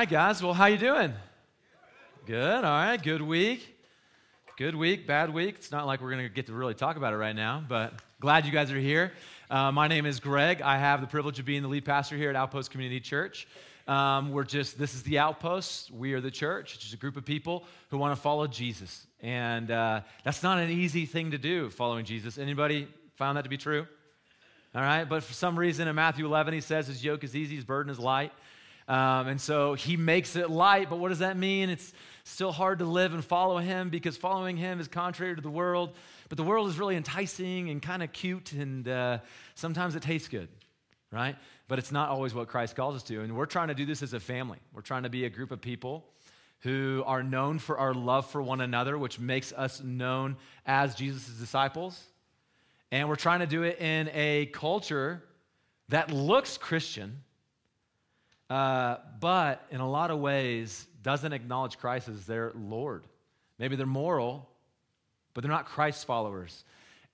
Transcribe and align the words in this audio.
Right, 0.00 0.08
guys. 0.08 0.42
Well, 0.42 0.54
how 0.54 0.64
you 0.64 0.78
doing? 0.78 1.12
Good. 2.24 2.64
All 2.64 2.70
right. 2.70 2.96
Good 2.96 3.20
week. 3.20 3.76
Good 4.56 4.74
week. 4.74 5.06
Bad 5.06 5.28
week. 5.28 5.56
It's 5.56 5.70
not 5.70 5.86
like 5.86 6.00
we're 6.00 6.10
going 6.10 6.22
to 6.22 6.30
get 6.30 6.46
to 6.46 6.54
really 6.54 6.72
talk 6.72 6.96
about 6.96 7.12
it 7.12 7.18
right 7.18 7.36
now, 7.36 7.62
but 7.68 7.92
glad 8.18 8.46
you 8.46 8.50
guys 8.50 8.72
are 8.72 8.78
here. 8.78 9.12
Uh, 9.50 9.70
my 9.72 9.88
name 9.88 10.06
is 10.06 10.18
Greg. 10.18 10.62
I 10.62 10.78
have 10.78 11.02
the 11.02 11.06
privilege 11.06 11.38
of 11.38 11.44
being 11.44 11.60
the 11.60 11.68
lead 11.68 11.84
pastor 11.84 12.16
here 12.16 12.30
at 12.30 12.34
Outpost 12.34 12.70
Community 12.70 12.98
Church. 12.98 13.46
Um, 13.86 14.32
we're 14.32 14.44
just 14.44 14.78
this 14.78 14.94
is 14.94 15.02
the 15.02 15.18
Outpost. 15.18 15.90
We 15.90 16.14
are 16.14 16.22
the 16.22 16.30
church. 16.30 16.76
It's 16.76 16.84
just 16.84 16.94
a 16.94 16.96
group 16.96 17.18
of 17.18 17.26
people 17.26 17.66
who 17.90 17.98
want 17.98 18.16
to 18.16 18.22
follow 18.22 18.46
Jesus, 18.46 19.06
and 19.20 19.70
uh, 19.70 20.00
that's 20.24 20.42
not 20.42 20.56
an 20.60 20.70
easy 20.70 21.04
thing 21.04 21.32
to 21.32 21.38
do. 21.38 21.68
Following 21.68 22.06
Jesus. 22.06 22.38
Anybody 22.38 22.88
found 23.16 23.36
that 23.36 23.42
to 23.42 23.50
be 23.50 23.58
true? 23.58 23.86
All 24.74 24.80
right. 24.80 25.04
But 25.04 25.24
for 25.24 25.34
some 25.34 25.58
reason, 25.58 25.88
in 25.88 25.94
Matthew 25.94 26.24
11, 26.24 26.54
he 26.54 26.62
says 26.62 26.86
his 26.86 27.04
yoke 27.04 27.22
is 27.22 27.36
easy, 27.36 27.56
his 27.56 27.66
burden 27.66 27.92
is 27.92 27.98
light. 27.98 28.32
Um, 28.90 29.28
and 29.28 29.40
so 29.40 29.74
he 29.74 29.96
makes 29.96 30.34
it 30.34 30.50
light, 30.50 30.90
but 30.90 30.98
what 30.98 31.10
does 31.10 31.20
that 31.20 31.36
mean? 31.36 31.70
It's 31.70 31.92
still 32.24 32.50
hard 32.50 32.80
to 32.80 32.84
live 32.84 33.14
and 33.14 33.24
follow 33.24 33.58
him 33.58 33.88
because 33.88 34.16
following 34.16 34.56
him 34.56 34.80
is 34.80 34.88
contrary 34.88 35.36
to 35.36 35.40
the 35.40 35.48
world. 35.48 35.94
But 36.28 36.36
the 36.36 36.42
world 36.42 36.68
is 36.68 36.76
really 36.76 36.96
enticing 36.96 37.70
and 37.70 37.80
kind 37.80 38.02
of 38.02 38.12
cute, 38.12 38.52
and 38.52 38.88
uh, 38.88 39.18
sometimes 39.54 39.94
it 39.94 40.02
tastes 40.02 40.26
good, 40.26 40.48
right? 41.12 41.36
But 41.68 41.78
it's 41.78 41.92
not 41.92 42.08
always 42.08 42.34
what 42.34 42.48
Christ 42.48 42.74
calls 42.74 42.96
us 42.96 43.04
to. 43.04 43.20
And 43.20 43.36
we're 43.36 43.46
trying 43.46 43.68
to 43.68 43.74
do 43.74 43.86
this 43.86 44.02
as 44.02 44.12
a 44.12 44.18
family. 44.18 44.58
We're 44.74 44.82
trying 44.82 45.04
to 45.04 45.08
be 45.08 45.24
a 45.24 45.30
group 45.30 45.52
of 45.52 45.60
people 45.60 46.04
who 46.62 47.04
are 47.06 47.22
known 47.22 47.60
for 47.60 47.78
our 47.78 47.94
love 47.94 48.28
for 48.28 48.42
one 48.42 48.60
another, 48.60 48.98
which 48.98 49.20
makes 49.20 49.52
us 49.52 49.80
known 49.80 50.36
as 50.66 50.96
Jesus' 50.96 51.28
disciples. 51.28 52.02
And 52.90 53.08
we're 53.08 53.14
trying 53.14 53.38
to 53.38 53.46
do 53.46 53.62
it 53.62 53.80
in 53.80 54.10
a 54.12 54.46
culture 54.46 55.22
that 55.90 56.10
looks 56.10 56.58
Christian 56.58 57.22
uh, 58.50 58.96
but 59.20 59.64
in 59.70 59.80
a 59.80 59.88
lot 59.88 60.10
of 60.10 60.18
ways 60.18 60.86
doesn't 61.02 61.32
acknowledge 61.32 61.78
Christ 61.78 62.08
as 62.08 62.26
their 62.26 62.52
Lord. 62.54 63.06
Maybe 63.58 63.76
they're 63.76 63.86
moral, 63.86 64.48
but 65.32 65.42
they're 65.42 65.50
not 65.52 65.66
Christ 65.66 66.04
followers. 66.04 66.64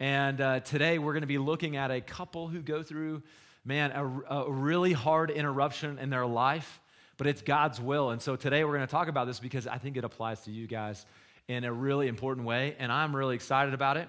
And 0.00 0.40
uh, 0.40 0.60
today 0.60 0.98
we're 0.98 1.12
going 1.12 1.22
to 1.22 1.26
be 1.26 1.38
looking 1.38 1.76
at 1.76 1.90
a 1.90 2.00
couple 2.00 2.48
who 2.48 2.60
go 2.60 2.82
through, 2.82 3.22
man, 3.64 3.92
a, 3.92 4.34
a 4.34 4.50
really 4.50 4.94
hard 4.94 5.30
interruption 5.30 5.98
in 5.98 6.08
their 6.08 6.26
life, 6.26 6.80
but 7.18 7.26
it's 7.26 7.42
God's 7.42 7.80
will. 7.80 8.10
And 8.10 8.20
so 8.20 8.34
today 8.34 8.64
we're 8.64 8.74
going 8.74 8.86
to 8.86 8.90
talk 8.90 9.08
about 9.08 9.26
this 9.26 9.38
because 9.38 9.66
I 9.66 9.76
think 9.76 9.96
it 9.98 10.04
applies 10.04 10.40
to 10.42 10.50
you 10.50 10.66
guys 10.66 11.04
in 11.48 11.64
a 11.64 11.72
really 11.72 12.08
important 12.08 12.46
way, 12.46 12.74
and 12.78 12.90
I'm 12.90 13.14
really 13.14 13.34
excited 13.34 13.74
about 13.74 13.98
it. 13.98 14.08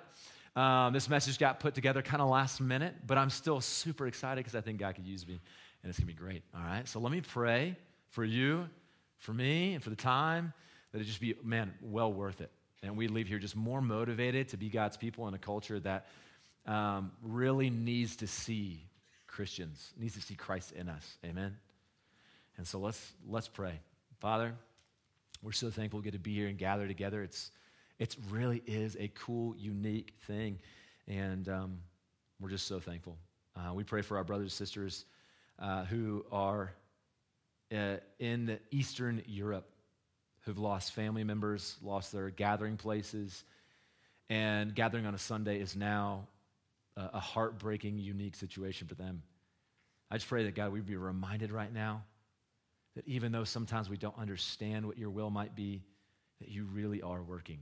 Um, 0.56 0.92
this 0.92 1.08
message 1.08 1.38
got 1.38 1.60
put 1.60 1.76
together 1.76 2.02
kind 2.02 2.22
of 2.22 2.30
last 2.30 2.60
minute, 2.60 2.96
but 3.06 3.18
I'm 3.18 3.30
still 3.30 3.62
super 3.62 4.08
excited 4.08 4.44
because 4.44 4.56
I 4.56 4.62
think 4.62 4.80
God 4.80 4.96
could 4.96 5.06
use 5.06 5.28
me 5.28 5.40
and 5.82 5.90
it's 5.90 6.00
going 6.00 6.08
to 6.08 6.14
be 6.14 6.20
great. 6.20 6.44
All 6.56 6.62
right? 6.62 6.88
So 6.88 7.00
let 7.00 7.12
me 7.12 7.22
pray 7.22 7.76
for 8.10 8.24
you, 8.24 8.68
for 9.18 9.34
me, 9.34 9.74
and 9.74 9.84
for 9.84 9.90
the 9.90 9.96
time 9.96 10.54
that 10.92 11.02
it 11.02 11.06
just 11.06 11.22
be, 11.22 11.36
man, 11.44 11.74
well 11.82 12.12
worth 12.12 12.42
it. 12.42 12.52
And 12.84 12.96
we 12.96 13.08
leave 13.08 13.28
here 13.28 13.40
just 13.40 13.56
more 13.56 13.82
motivated 13.82 14.50
to 14.50 14.58
be 14.58 14.70
God's 14.70 14.98
people 14.98 15.28
in 15.28 15.34
a 15.34 15.40
culture 15.40 15.80
that 15.80 16.08
um, 16.66 17.12
really 17.22 17.70
needs 17.70 18.16
to 18.18 18.28
see 18.28 18.84
Christians, 19.26 19.94
needs 19.98 20.16
to 20.16 20.22
see 20.22 20.36
Christ 20.36 20.72
in 20.74 20.90
us. 20.90 21.18
Amen? 21.26 21.56
And 22.58 22.68
so 22.68 22.80
let's, 22.80 23.14
let's 23.28 23.48
pray. 23.48 23.80
Father, 24.20 24.54
we're 25.42 25.52
so 25.52 25.70
thankful 25.70 26.00
we 26.00 26.04
get 26.04 26.14
to 26.14 26.20
be 26.20 26.34
here 26.34 26.48
and 26.48 26.58
gather 26.58 26.88
together. 26.88 27.22
It's, 27.24 27.52
it 28.00 28.16
really 28.30 28.64
is 28.66 28.98
a 29.00 29.10
cool, 29.10 29.56
unique 29.58 30.14
thing. 30.26 30.60
And 31.08 31.48
um, 31.50 31.80
we're 32.40 32.50
just 32.50 32.68
so 32.68 32.80
thankful. 32.80 33.18
Uh, 33.56 33.74
we 33.74 33.84
pray 33.84 34.02
for 34.02 34.18
our 34.18 34.24
brothers 34.24 34.46
and 34.46 34.52
sisters 34.52 35.06
uh, 35.60 35.86
who 35.86 36.26
are 36.32 36.74
uh, 37.76 37.98
in 38.20 38.60
Eastern 38.72 39.22
Europe 39.26 39.70
who've 40.42 40.58
lost 40.58 40.94
family 40.94 41.26
members, 41.26 41.76
lost 41.82 42.14
their 42.14 42.30
gathering 42.30 42.78
places, 42.78 43.44
and 44.30 44.74
gathering 44.74 45.06
on 45.06 45.14
a 45.14 45.18
Sunday 45.18 45.60
is 45.60 45.76
now 45.76 46.26
a, 46.96 47.10
a 47.16 47.20
heartbreaking, 47.20 48.00
unique 48.00 48.36
situation 48.36 48.88
for 48.88 48.96
them. 48.96 49.22
I 50.10 50.16
just 50.16 50.30
pray 50.30 50.46
that 50.46 50.56
God, 50.56 50.72
we'd 50.72 50.86
be 50.86 50.96
reminded 50.96 51.52
right 51.52 51.74
now 51.74 52.04
that 52.96 53.06
even 53.08 53.34
though 53.34 53.44
sometimes 53.44 53.90
we 53.90 53.98
don't 53.98 54.18
understand 54.18 54.86
what 54.86 54.98
your 54.98 55.10
will 55.10 55.30
might 55.30 55.54
be, 55.54 55.84
that 56.40 56.50
you 56.50 56.64
really 56.64 57.02
are 57.02 57.22
working. 57.22 57.60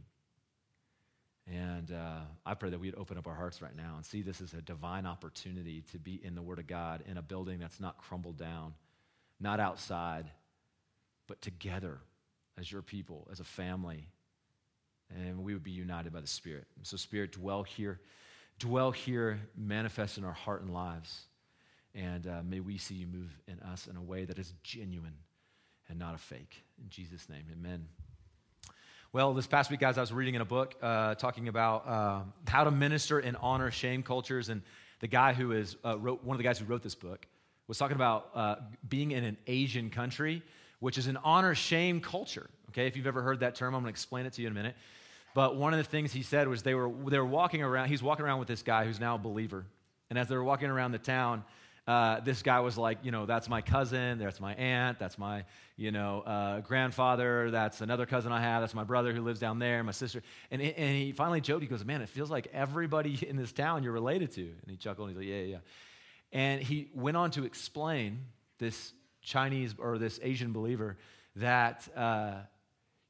And 1.52 1.92
uh, 1.92 2.22
I 2.46 2.56
pray 2.56 2.72
that 2.72 2.80
we'd 2.80 2.96
open 2.96 3.18
up 3.18 3.28
our 3.28 3.36
hearts 3.36 3.62
right 3.62 3.76
now 3.76 3.94
and 3.96 4.06
see 4.06 4.24
this 4.24 4.42
as 4.42 4.54
a 4.54 4.62
divine 4.62 5.06
opportunity 5.06 5.84
to 5.92 6.00
be 6.00 6.20
in 6.24 6.34
the 6.34 6.42
Word 6.42 6.58
of 6.58 6.66
God 6.66 7.04
in 7.08 7.18
a 7.18 7.22
building 7.22 7.60
that's 7.60 7.80
not 7.80 7.98
crumbled 8.00 8.38
down, 8.38 8.74
not 9.40 9.60
outside, 9.60 10.30
but 11.28 11.42
together 11.42 12.00
as 12.58 12.72
your 12.72 12.82
people, 12.82 13.28
as 13.32 13.40
a 13.40 13.44
family. 13.44 14.08
And 15.16 15.44
we 15.44 15.54
would 15.54 15.64
be 15.64 15.72
united 15.72 16.12
by 16.12 16.22
the 16.22 16.28
Spirit. 16.28 16.66
So, 16.82 16.98
Spirit, 16.98 17.34
dwell 17.34 17.62
here. 17.62 18.00
Dwell 18.58 18.92
here, 18.92 19.40
manifest 19.56 20.18
in 20.18 20.24
our 20.24 20.34
heart 20.34 20.62
and 20.62 20.74
lives. 20.74 21.26
And 21.94 22.26
uh, 22.26 22.42
may 22.44 22.60
we 22.60 22.78
see 22.78 22.96
you 22.96 23.08
move 23.08 23.38
in 23.48 23.60
us 23.60 23.88
in 23.88 23.98
a 23.98 24.02
way 24.02 24.26
that 24.26 24.40
is 24.40 24.54
genuine 24.64 25.16
and 25.90 26.00
not 26.00 26.16
a 26.16 26.18
fake. 26.18 26.64
In 26.82 26.90
Jesus' 26.90 27.30
name, 27.30 27.46
amen. 27.52 27.88
Well, 29.16 29.34
this 29.34 29.48
past 29.48 29.72
week, 29.72 29.80
guys, 29.80 29.98
I 29.98 30.02
was 30.02 30.12
reading 30.12 30.36
in 30.36 30.42
a 30.42 30.46
book 30.46 30.76
uh, 30.82 31.16
talking 31.16 31.48
about 31.48 31.88
uh, 31.88 32.20
how 32.50 32.66
to 32.66 32.70
minister 32.70 33.18
in 33.18 33.38
honor 33.38 33.72
shame 33.72 34.04
cultures. 34.04 34.50
And 34.50 34.62
the 35.00 35.08
guy 35.08 35.32
who 35.32 35.54
is, 35.54 35.78
uh, 35.86 35.98
wrote, 35.98 36.22
one 36.26 36.36
of 36.36 36.38
the 36.38 36.44
guys 36.44 36.60
who 36.60 36.66
wrote 36.66 36.84
this 36.84 36.96
book 36.96 37.26
was 37.70 37.78
talking 37.78 37.96
about 37.96 38.30
uh, 38.36 38.56
being 38.90 39.12
in 39.12 39.24
an 39.24 39.38
Asian 39.48 39.90
country, 39.90 40.44
which 40.82 40.98
is 40.98 41.08
an 41.08 41.18
honor 41.24 41.56
shame 41.56 42.02
culture. 42.02 42.50
Okay, 42.72 42.88
if 42.88 42.98
you've 42.98 43.08
ever 43.08 43.22
heard 43.22 43.40
that 43.40 43.56
term, 43.56 43.74
I'm 43.74 43.84
going 43.84 43.86
to 43.86 43.96
explain 43.96 44.26
it 44.26 44.34
to 44.34 44.42
you 44.42 44.48
in 44.48 44.52
a 44.52 44.54
minute. 44.54 44.76
But 45.34 45.56
one 45.56 45.74
of 45.74 45.78
the 45.78 45.90
things 45.90 46.12
he 46.12 46.22
said 46.22 46.50
was 46.50 46.64
they 46.64 46.76
were, 46.76 46.92
they 47.10 47.18
were 47.18 47.26
walking 47.26 47.64
around, 47.64 47.88
he's 47.88 48.04
walking 48.04 48.26
around 48.26 48.40
with 48.40 48.50
this 48.50 48.64
guy 48.64 48.84
who's 48.84 49.00
now 49.00 49.16
a 49.16 49.18
believer. 49.18 49.66
And 50.10 50.20
as 50.20 50.28
they 50.28 50.36
were 50.36 50.44
walking 50.44 50.70
around 50.70 50.92
the 50.92 51.00
town, 51.00 51.46
uh, 51.88 52.20
this 52.22 52.42
guy 52.42 52.60
was 52.62 52.78
like, 52.78 52.98
you 53.04 53.12
know, 53.12 53.26
that's 53.26 53.48
my 53.48 53.62
cousin, 53.62 54.18
that's 54.18 54.40
my 54.40 54.56
aunt, 54.56 54.98
that's 54.98 55.18
my, 55.18 55.46
you 55.78 55.92
know, 55.92 56.22
uh, 56.22 56.60
grandfather, 56.62 57.52
that's 57.52 57.82
another 57.82 58.08
cousin 58.08 58.32
I 58.32 58.42
have, 58.42 58.64
that's 58.64 58.74
my 58.74 58.84
brother 58.84 59.14
who 59.14 59.22
lives 59.22 59.40
down 59.40 59.60
there, 59.60 59.84
my 59.84 59.92
sister. 59.92 60.24
And, 60.50 60.62
and 60.62 60.96
he 60.96 61.12
finally 61.12 61.42
joked, 61.42 61.62
he 61.62 61.68
goes, 61.68 61.86
man, 61.86 62.02
it 62.02 62.10
feels 62.10 62.32
like 62.32 62.48
everybody 62.54 63.20
in 63.28 63.36
this 63.36 63.52
town 63.52 63.84
you're 63.84 63.94
related 63.94 64.32
to. 64.34 64.42
And 64.42 64.70
he 64.70 64.78
chuckled 64.78 65.10
and 65.10 65.18
he's 65.18 65.28
like, 65.28 65.36
yeah, 65.36 65.44
yeah. 65.44 65.58
And 66.32 66.62
he 66.62 66.90
went 66.96 67.18
on 67.18 67.32
to 67.32 67.46
explain 67.46 68.26
this 68.58 68.94
Chinese 69.22 69.76
or 69.78 69.98
this 70.00 70.20
Asian 70.24 70.54
believer 70.54 70.98
that 71.36 71.88
uh, 71.96 72.40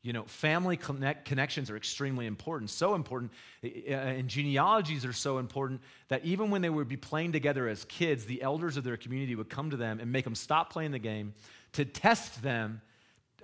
you 0.05 0.13
know, 0.13 0.23
family 0.25 0.77
connect, 0.77 1.25
connections 1.25 1.71
are 1.71 1.75
extremely 1.75 2.27
important, 2.27 2.69
so 2.69 2.93
important, 2.93 3.31
and 3.63 4.27
genealogies 4.27 5.03
are 5.03 5.11
so 5.11 5.39
important 5.39 5.81
that 6.09 6.23
even 6.23 6.51
when 6.51 6.61
they 6.61 6.69
would 6.69 6.88
be 6.88 6.95
playing 6.95 7.31
together 7.31 7.67
as 7.67 7.85
kids, 7.85 8.23
the 8.25 8.43
elders 8.43 8.77
of 8.77 8.83
their 8.83 8.97
community 8.97 9.35
would 9.35 9.49
come 9.49 9.71
to 9.71 9.77
them 9.77 9.99
and 9.99 10.11
make 10.11 10.23
them 10.23 10.35
stop 10.35 10.71
playing 10.71 10.91
the 10.91 10.99
game 10.99 11.33
to 11.73 11.85
test 11.85 12.43
them 12.43 12.81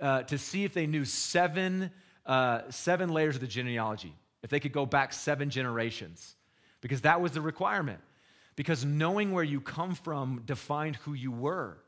uh, 0.00 0.22
to 0.22 0.38
see 0.38 0.62
if 0.62 0.72
they 0.72 0.86
knew 0.86 1.04
seven, 1.04 1.90
uh, 2.26 2.60
seven 2.70 3.08
layers 3.08 3.34
of 3.34 3.40
the 3.40 3.48
genealogy, 3.48 4.14
if 4.44 4.50
they 4.50 4.60
could 4.60 4.72
go 4.72 4.86
back 4.86 5.12
seven 5.12 5.50
generations, 5.50 6.36
because 6.80 7.00
that 7.00 7.20
was 7.20 7.32
the 7.32 7.40
requirement. 7.40 7.98
Because 8.54 8.84
knowing 8.84 9.32
where 9.32 9.42
you 9.42 9.60
come 9.60 9.96
from 9.96 10.42
defined 10.46 10.94
who 10.94 11.14
you 11.14 11.32
were. 11.32 11.81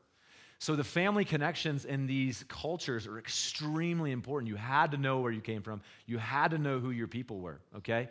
So 0.65 0.75
the 0.75 0.83
family 0.83 1.25
connections 1.25 1.85
in 1.85 2.07
these 2.07 2.43
cultures 2.47 3.05
are 3.05 3.19
extremely 3.19 4.11
important. 4.11 4.49
You 4.49 4.55
had 4.55 4.89
to 4.93 4.97
know 4.97 5.19
where 5.19 5.31
you 5.31 5.39
came 5.39 5.61
from, 5.61 5.83
you 6.07 6.17
had 6.17 6.49
to 6.49 6.57
know 6.57 6.79
who 6.79 6.89
your 6.89 7.05
people 7.07 7.37
were, 7.37 7.59
okay? 7.77 8.09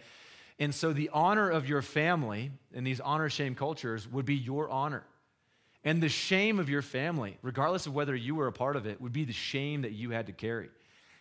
And 0.61 0.73
so 0.73 0.93
the 0.93 1.11
honor 1.13 1.51
of 1.51 1.69
your 1.69 1.83
family 1.83 2.53
in 2.73 2.85
these 2.85 3.01
honor 3.01 3.29
shame 3.29 3.57
cultures 3.57 4.07
would 4.07 4.25
be 4.25 4.37
your 4.37 4.71
honor. 4.71 5.03
And 5.83 6.01
the 6.01 6.09
shame 6.09 6.61
of 6.61 6.69
your 6.69 6.81
family, 6.81 7.39
regardless 7.43 7.87
of 7.87 7.95
whether 7.97 8.15
you 8.15 8.37
were 8.37 8.47
a 8.47 8.53
part 8.53 8.77
of 8.77 8.87
it, 8.87 9.01
would 9.01 9.13
be 9.13 9.25
the 9.25 9.33
shame 9.33 9.83
that 9.83 9.91
you 9.91 10.11
had 10.11 10.27
to 10.27 10.33
carry. 10.33 10.71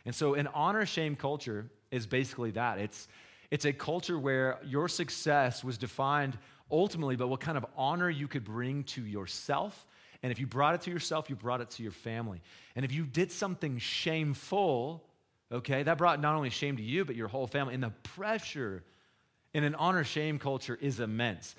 And 0.06 0.14
so 0.14 0.36
an 0.36 0.46
honor 0.54 0.86
shame 0.86 1.16
culture 1.16 1.66
is 1.90 2.06
basically 2.06 2.52
that. 2.52 2.78
It's 2.78 3.08
it's 3.50 3.66
a 3.66 3.74
culture 3.74 4.20
where 4.20 4.60
your 4.64 4.88
success 4.88 5.64
was 5.64 5.80
defined 5.80 6.38
ultimately 6.70 7.16
by 7.16 7.26
what 7.26 7.40
kind 7.40 7.58
of 7.58 7.66
honor 7.76 8.12
you 8.12 8.28
could 8.28 8.44
bring 8.44 8.84
to 8.84 9.04
yourself 9.04 9.88
and 10.24 10.32
if 10.32 10.40
you 10.40 10.48
brought 10.48 10.74
it 10.74 10.82
to 10.82 10.90
yourself, 10.90 11.30
you 11.30 11.36
brought 11.36 11.60
it 11.60 11.70
to 11.72 11.84
your 11.84 11.92
family. 11.92 12.42
And 12.78 12.86
if 12.86 12.94
you 12.94 13.04
did 13.04 13.30
something 13.30 13.78
shameful, 13.78 15.04
okay, 15.52 15.84
that 15.84 15.98
brought 15.98 16.22
not 16.22 16.34
only 16.34 16.50
shame 16.50 16.78
to 16.78 16.84
you, 16.84 17.04
but 17.04 17.18
your 17.18 17.28
whole 17.28 17.46
family. 17.46 17.74
And 17.74 17.84
the 17.84 17.92
pressure 18.04 18.84
in 19.54 19.66
an 19.66 19.76
honor 19.76 20.06
shame 20.06 20.40
culture 20.40 20.78
is 20.82 21.02
immense. 21.02 21.56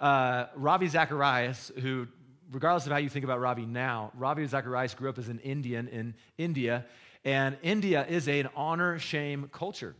Uh, 0.00 0.46
Ravi 0.56 0.88
Zacharias, 0.88 1.70
who, 1.80 2.08
regardless 2.50 2.86
of 2.86 2.92
how 2.92 2.98
you 2.98 3.10
think 3.10 3.26
about 3.26 3.40
Ravi 3.40 3.66
now, 3.66 4.10
Ravi 4.16 4.46
Zacharias 4.46 4.94
grew 4.94 5.10
up 5.10 5.18
as 5.18 5.28
an 5.28 5.38
Indian 5.40 5.86
in 5.88 6.14
India, 6.38 6.86
and 7.24 7.58
India 7.62 8.06
is 8.08 8.26
an 8.26 8.48
honor 8.56 8.98
shame 8.98 9.50
culture. 9.52 9.94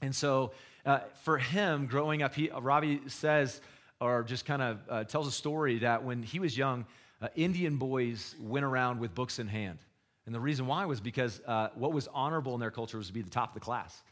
And 0.00 0.14
so 0.14 0.52
uh, 0.86 1.00
for 1.24 1.38
him, 1.38 1.86
growing 1.86 2.22
up, 2.22 2.34
he, 2.34 2.50
Ravi 2.50 3.00
says, 3.08 3.60
or 4.00 4.22
just 4.22 4.46
kind 4.46 4.62
of 4.62 4.78
uh, 4.88 5.04
tells 5.04 5.26
a 5.26 5.32
story 5.32 5.80
that 5.80 6.04
when 6.04 6.22
he 6.22 6.38
was 6.38 6.56
young, 6.56 6.84
uh, 7.22 7.28
Indian 7.36 7.76
boys 7.76 8.34
went 8.40 8.64
around 8.64 8.98
with 8.98 9.14
books 9.14 9.38
in 9.38 9.46
hand. 9.46 9.78
And 10.26 10.34
the 10.34 10.40
reason 10.40 10.66
why 10.66 10.84
was 10.84 11.00
because 11.00 11.40
uh, 11.46 11.68
what 11.74 11.92
was 11.92 12.08
honorable 12.12 12.54
in 12.54 12.60
their 12.60 12.70
culture 12.70 12.98
was 12.98 13.06
to 13.06 13.12
be 13.12 13.22
the 13.22 13.30
top 13.30 13.50
of 13.50 13.54
the 13.54 13.60
class, 13.60 14.02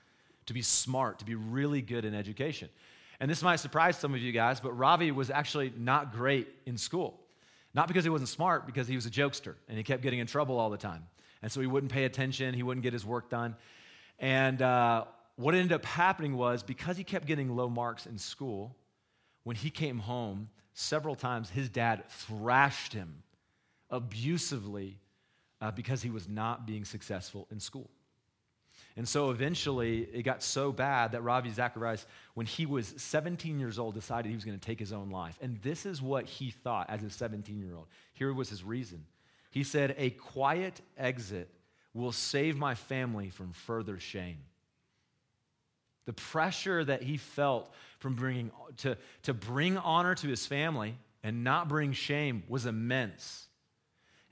to 0.47 0.55
be 0.55 0.63
smart, 0.63 1.19
to 1.19 1.25
be 1.25 1.35
really 1.35 1.83
good 1.83 2.05
in 2.05 2.15
education. 2.15 2.69
And 3.19 3.31
this 3.31 3.43
might 3.43 3.57
surprise 3.57 3.99
some 3.99 4.15
of 4.15 4.21
you 4.21 4.33
guys, 4.33 4.61
but 4.61 4.73
Ravi 4.73 5.11
was 5.11 5.31
actually 5.31 5.73
not 5.77 6.13
great 6.13 6.49
in 6.67 6.79
school. 6.79 7.21
Not 7.75 7.87
because 7.87 8.05
he 8.05 8.11
wasn't 8.11 8.31
smart, 8.31 8.67
because 8.67 8.89
he 8.89 8.95
was 8.97 9.07
a 9.07 9.11
jokester 9.11 9.55
and 9.69 9.77
he 9.77 9.85
kept 9.85 10.03
getting 10.03 10.19
in 10.19 10.27
trouble 10.27 10.59
all 10.59 10.71
the 10.71 10.79
time. 10.79 11.05
And 11.43 11.51
so 11.51 11.61
he 11.61 11.67
wouldn't 11.67 11.93
pay 11.93 12.05
attention, 12.05 12.55
he 12.55 12.63
wouldn't 12.63 12.83
get 12.83 12.93
his 12.93 13.05
work 13.05 13.29
done. 13.29 13.57
And 14.19 14.63
uh, 14.63 15.05
what 15.37 15.55
ended 15.55 15.73
up 15.73 15.85
happening 15.85 16.37
was 16.37 16.63
because 16.63 16.97
he 16.97 17.05
kept 17.05 17.27
getting 17.27 17.55
low 17.55 17.69
marks 17.69 18.07
in 18.07 18.19
school, 18.19 18.77
when 19.45 19.57
he 19.57 19.71
came 19.71 19.99
home, 19.99 20.49
several 20.81 21.15
times 21.15 21.51
his 21.51 21.69
dad 21.69 22.05
thrashed 22.09 22.93
him 22.93 23.23
abusively 23.91 24.99
uh, 25.61 25.71
because 25.71 26.03
he 26.03 26.11
was 26.11 26.29
not 26.29 26.67
being 26.67 26.85
successful 26.85 27.47
in 27.51 27.61
school. 27.61 27.91
And 28.97 29.09
so 29.09 29.31
eventually 29.31 30.09
it 30.13 30.23
got 30.23 30.43
so 30.43 30.73
bad 30.73 31.13
that 31.13 31.23
Ravi 31.23 31.51
Zacharias, 31.51 32.07
when 32.35 32.47
he 32.47 32.67
was 32.67 32.95
17 32.97 33.61
years 33.61 33.79
old, 33.79 33.95
decided 33.95 34.29
he 34.29 34.35
was 34.35 34.45
going 34.45 34.59
to 34.59 34.67
take 34.67 34.79
his 34.79 34.93
own 34.93 35.11
life. 35.11 35.39
And 35.41 35.61
this 35.63 35.87
is 35.87 36.03
what 36.03 36.25
he 36.25 36.51
thought 36.51 36.89
as 36.91 37.03
a 37.03 37.11
17 37.11 37.61
year 37.61 37.75
old. 37.77 37.87
Here 38.15 38.33
was 38.33 38.49
his 38.49 38.65
reason. 38.65 39.05
He 39.51 39.65
said, 39.65 39.95
A 39.99 40.11
quiet 40.11 40.81
exit 40.97 41.51
will 41.93 42.13
save 42.13 42.57
my 42.57 42.75
family 42.75 43.31
from 43.31 43.53
further 43.53 43.99
shame. 43.99 44.39
The 46.07 46.13
pressure 46.13 46.85
that 46.85 47.03
he 47.03 47.17
felt 47.17 47.73
from 47.99 48.15
bringing 48.15 48.51
to, 48.79 48.97
to 49.23 49.35
bring 49.35 49.77
honor 49.77 50.15
to 50.17 50.29
his 50.29 50.47
family 50.47 50.97
and 51.23 51.45
not 51.45 51.69
bring 51.69 51.93
shame 51.93 52.43
was 52.49 52.67
immense. 52.67 53.47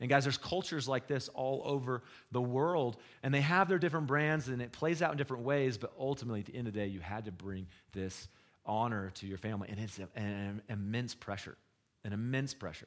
And 0.00 0.08
guys, 0.08 0.24
there's 0.24 0.38
cultures 0.38 0.86
like 0.86 1.08
this 1.08 1.28
all 1.28 1.62
over 1.64 2.02
the 2.30 2.40
world, 2.40 2.98
and 3.22 3.34
they 3.34 3.40
have 3.40 3.68
their 3.68 3.78
different 3.78 4.06
brands, 4.06 4.48
and 4.48 4.62
it 4.62 4.70
plays 4.70 5.02
out 5.02 5.10
in 5.10 5.18
different 5.18 5.42
ways, 5.42 5.76
but 5.76 5.92
ultimately, 5.98 6.40
at 6.40 6.46
the 6.46 6.54
end 6.54 6.68
of 6.68 6.74
the 6.74 6.78
day, 6.78 6.86
you 6.86 7.00
had 7.00 7.24
to 7.24 7.32
bring 7.32 7.66
this 7.92 8.28
honor 8.64 9.10
to 9.14 9.26
your 9.26 9.38
family, 9.38 9.68
and 9.70 9.80
it's 9.80 9.98
an 10.14 10.62
immense 10.68 11.14
pressure, 11.14 11.56
an 12.04 12.12
immense 12.12 12.54
pressure. 12.54 12.86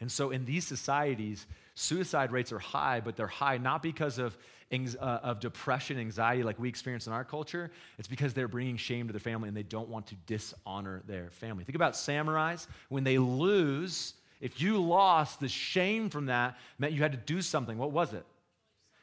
And 0.00 0.12
so, 0.12 0.30
in 0.30 0.44
these 0.44 0.66
societies, 0.66 1.46
suicide 1.74 2.30
rates 2.30 2.52
are 2.52 2.58
high, 2.58 3.00
but 3.00 3.16
they're 3.16 3.26
high 3.26 3.58
not 3.58 3.82
because 3.82 4.18
of, 4.18 4.36
uh, 4.72 5.04
of 5.22 5.40
depression, 5.40 5.98
anxiety 5.98 6.42
like 6.42 6.58
we 6.58 6.68
experience 6.68 7.06
in 7.06 7.12
our 7.12 7.24
culture. 7.24 7.70
It's 7.98 8.08
because 8.08 8.34
they're 8.34 8.48
bringing 8.48 8.76
shame 8.76 9.06
to 9.06 9.12
their 9.12 9.20
family 9.20 9.48
and 9.48 9.56
they 9.56 9.62
don't 9.62 9.88
want 9.88 10.06
to 10.08 10.14
dishonor 10.26 11.02
their 11.06 11.30
family. 11.30 11.64
Think 11.64 11.76
about 11.76 11.94
samurais. 11.94 12.66
When 12.88 13.04
they 13.04 13.18
lose, 13.18 14.14
if 14.40 14.60
you 14.60 14.82
lost, 14.82 15.40
the 15.40 15.48
shame 15.48 16.10
from 16.10 16.26
that 16.26 16.58
meant 16.78 16.92
you 16.92 17.00
had 17.00 17.12
to 17.12 17.18
do 17.18 17.40
something. 17.40 17.78
What 17.78 17.92
was 17.92 18.12
it? 18.12 18.26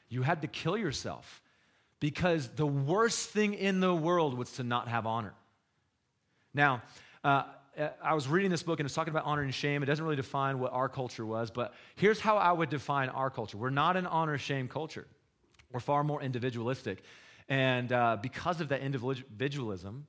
You 0.09 0.21
had 0.21 0.41
to 0.41 0.47
kill 0.47 0.77
yourself 0.77 1.41
because 1.99 2.49
the 2.49 2.67
worst 2.67 3.29
thing 3.29 3.55
in 3.55 3.79
the 3.79 3.95
world 3.95 4.37
was 4.37 4.51
to 4.53 4.63
not 4.63 4.87
have 4.89 5.07
honor. 5.07 5.33
Now, 6.53 6.83
uh, 7.23 7.43
I 8.03 8.13
was 8.13 8.27
reading 8.27 8.51
this 8.51 8.63
book 8.63 8.79
and 8.79 8.85
it's 8.85 8.93
talking 8.93 9.11
about 9.11 9.25
honor 9.25 9.41
and 9.41 9.53
shame. 9.53 9.81
It 9.81 9.87
doesn't 9.87 10.03
really 10.03 10.15
define 10.15 10.59
what 10.59 10.73
our 10.73 10.87
culture 10.87 11.25
was, 11.25 11.49
but 11.49 11.73
here's 11.95 12.19
how 12.19 12.37
I 12.37 12.51
would 12.51 12.69
define 12.69 13.09
our 13.09 13.29
culture. 13.29 13.57
We're 13.57 13.71
not 13.71 13.97
an 13.97 14.05
honor 14.05 14.37
shame 14.37 14.67
culture, 14.67 15.07
we're 15.71 15.79
far 15.79 16.03
more 16.03 16.21
individualistic. 16.21 17.03
And 17.49 17.91
uh, 17.91 18.17
because 18.21 18.61
of 18.61 18.69
that 18.69 18.81
individualism, 18.81 20.07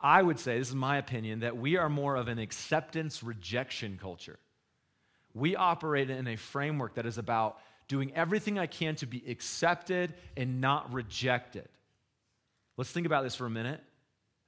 I 0.00 0.22
would 0.22 0.38
say, 0.38 0.58
this 0.58 0.68
is 0.68 0.74
my 0.74 0.98
opinion, 0.98 1.40
that 1.40 1.56
we 1.56 1.76
are 1.76 1.88
more 1.88 2.16
of 2.16 2.28
an 2.28 2.38
acceptance 2.38 3.22
rejection 3.22 3.98
culture. 4.00 4.38
We 5.34 5.56
operate 5.56 6.10
in 6.10 6.26
a 6.26 6.36
framework 6.36 6.94
that 6.94 7.06
is 7.06 7.18
about 7.18 7.58
doing 7.88 8.12
everything 8.14 8.58
I 8.58 8.66
can 8.66 8.94
to 8.96 9.06
be 9.06 9.22
accepted 9.28 10.14
and 10.36 10.60
not 10.60 10.92
rejected. 10.92 11.68
Let's 12.76 12.90
think 12.92 13.06
about 13.06 13.24
this 13.24 13.34
for 13.34 13.46
a 13.46 13.50
minute. 13.50 13.82